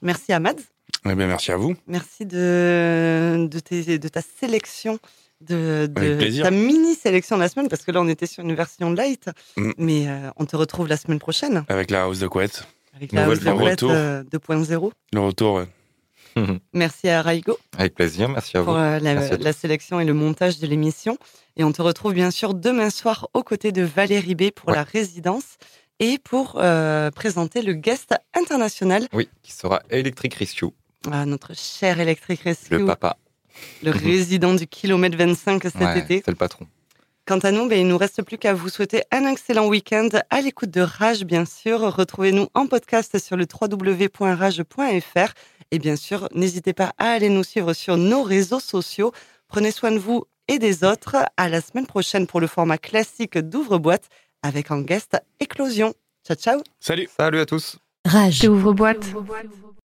Merci 0.01 0.33
à 0.33 0.41
Mads. 0.41 0.55
Eh 1.05 1.15
bien, 1.15 1.27
merci 1.27 1.51
à 1.51 1.57
vous. 1.57 1.75
Merci 1.87 2.25
de, 2.25 3.47
de, 3.49 3.59
tes- 3.59 3.97
de 3.99 4.07
ta 4.07 4.21
sélection, 4.39 4.99
de, 5.41 5.89
ta 6.43 6.51
mini 6.51 6.95
sélection 6.95 7.37
de 7.37 7.41
la 7.41 7.49
semaine, 7.49 7.69
parce 7.69 7.83
que 7.83 7.91
là, 7.91 8.01
on 8.01 8.07
était 8.07 8.25
sur 8.27 8.43
une 8.43 8.53
version 8.53 8.91
light. 8.91 9.29
Mm. 9.57 9.71
Mais 9.77 10.07
euh, 10.07 10.29
on 10.37 10.45
te 10.45 10.55
retrouve 10.55 10.87
la 10.87 10.97
semaine 10.97 11.19
prochaine 11.19 11.63
Avec 11.69 11.89
la 11.91 12.03
house 12.03 12.19
de 12.19 12.27
couette. 12.27 12.67
avec 12.95 13.11
la 13.13 13.25
Nouvelle 13.25 13.47
House 13.47 13.59
de 13.59 13.69
retour. 13.69 13.91
euh, 13.91 14.23
2.0. 14.23 14.91
Le 15.13 15.19
retour, 15.21 15.53
ouais. 15.55 15.67
Merci 16.73 17.09
à 17.09 17.21
Raigo 17.21 17.57
Avec 17.77 17.95
plaisir, 17.95 18.29
merci 18.29 18.55
à 18.55 18.59
vous. 18.59 18.67
pour 18.67 18.75
euh, 18.77 18.99
la, 18.99 19.15
Merci 19.15 19.33
à 19.33 19.37
la 19.37 19.51
sélection 19.53 19.99
et 19.99 20.05
le 20.05 20.13
montage 20.13 20.59
de 20.59 20.67
l'émission. 20.67 21.17
Et 21.57 21.63
on 21.63 21.71
te 21.71 21.81
retrouve 21.81 22.13
bien 22.13 22.29
sûr 22.31 22.53
demain 22.53 22.89
soir 22.91 23.27
aux 23.33 23.43
côtés 23.43 23.71
de 23.71 23.81
Valérie 23.81 24.35
B 24.35 24.51
pour 24.51 24.69
Ouais. 24.69 24.75
la 24.75 24.83
résidence 24.83 25.57
et 25.99 26.17
pour 26.23 26.57
euh, 26.61 27.09
présenter 27.11 27.61
le 27.61 27.73
guest 27.73 28.13
international, 28.33 29.07
Oui, 29.11 29.27
qui 29.41 29.51
sera 29.51 29.81
Electric 29.89 30.35
Ratio, 30.35 30.73
à 31.11 31.25
notre 31.25 31.55
cher 31.55 31.99
électrique 31.99 32.43
le 32.45 32.49
Rescue, 32.51 32.85
papa. 32.85 33.17
le 33.83 33.91
résident 33.91 34.53
du 34.53 34.67
kilomètre 34.67 35.17
25 35.17 35.63
cet 35.63 35.75
Ouais, 35.75 35.99
été. 35.99 36.21
c'est 36.25 36.31
le 36.31 36.35
patron. 36.37 36.65
Quant 37.25 37.37
à 37.39 37.51
nous, 37.51 37.67
ben, 37.67 37.79
il 37.79 37.87
nous 37.87 37.97
reste 37.97 38.23
plus 38.23 38.37
qu'à 38.39 38.53
vous 38.55 38.69
souhaiter 38.69 39.03
un 39.11 39.25
excellent 39.27 39.67
week-end 39.67 40.09
à 40.31 40.41
l'écoute 40.41 40.71
de 40.71 40.81
Rage, 40.81 41.25
bien 41.25 41.45
sûr. 41.45 41.79
Retrouvez-nous 41.95 42.47
en 42.55 42.65
podcast 42.65 43.19
sur 43.19 43.37
le 43.37 43.45
www.rage.fr. 43.61 45.33
Et 45.71 45.77
bien 45.79 45.95
sûr, 45.95 46.27
n'hésitez 46.33 46.73
pas 46.73 46.93
à 46.97 47.09
aller 47.11 47.29
nous 47.29 47.43
suivre 47.43 47.73
sur 47.73 47.97
nos 47.97 48.23
réseaux 48.23 48.59
sociaux. 48.59 49.11
Prenez 49.47 49.69
soin 49.71 49.91
de 49.91 49.99
vous 49.99 50.23
et 50.47 50.57
des 50.57 50.83
autres. 50.83 51.17
À 51.37 51.49
la 51.49 51.61
semaine 51.61 51.85
prochaine 51.85 52.25
pour 52.25 52.39
le 52.39 52.47
format 52.47 52.79
classique 52.79 53.37
d'ouvre-boîte 53.37 54.09
avec 54.41 54.71
en 54.71 54.79
guest 54.81 55.17
Éclosion. 55.39 55.93
Ciao, 56.25 56.35
ciao 56.35 56.61
Salut 56.79 57.07
Salut 57.15 57.39
à 57.39 57.45
tous 57.45 57.77
Rage. 58.05 58.43
Ouvre-boîte. 58.47 59.05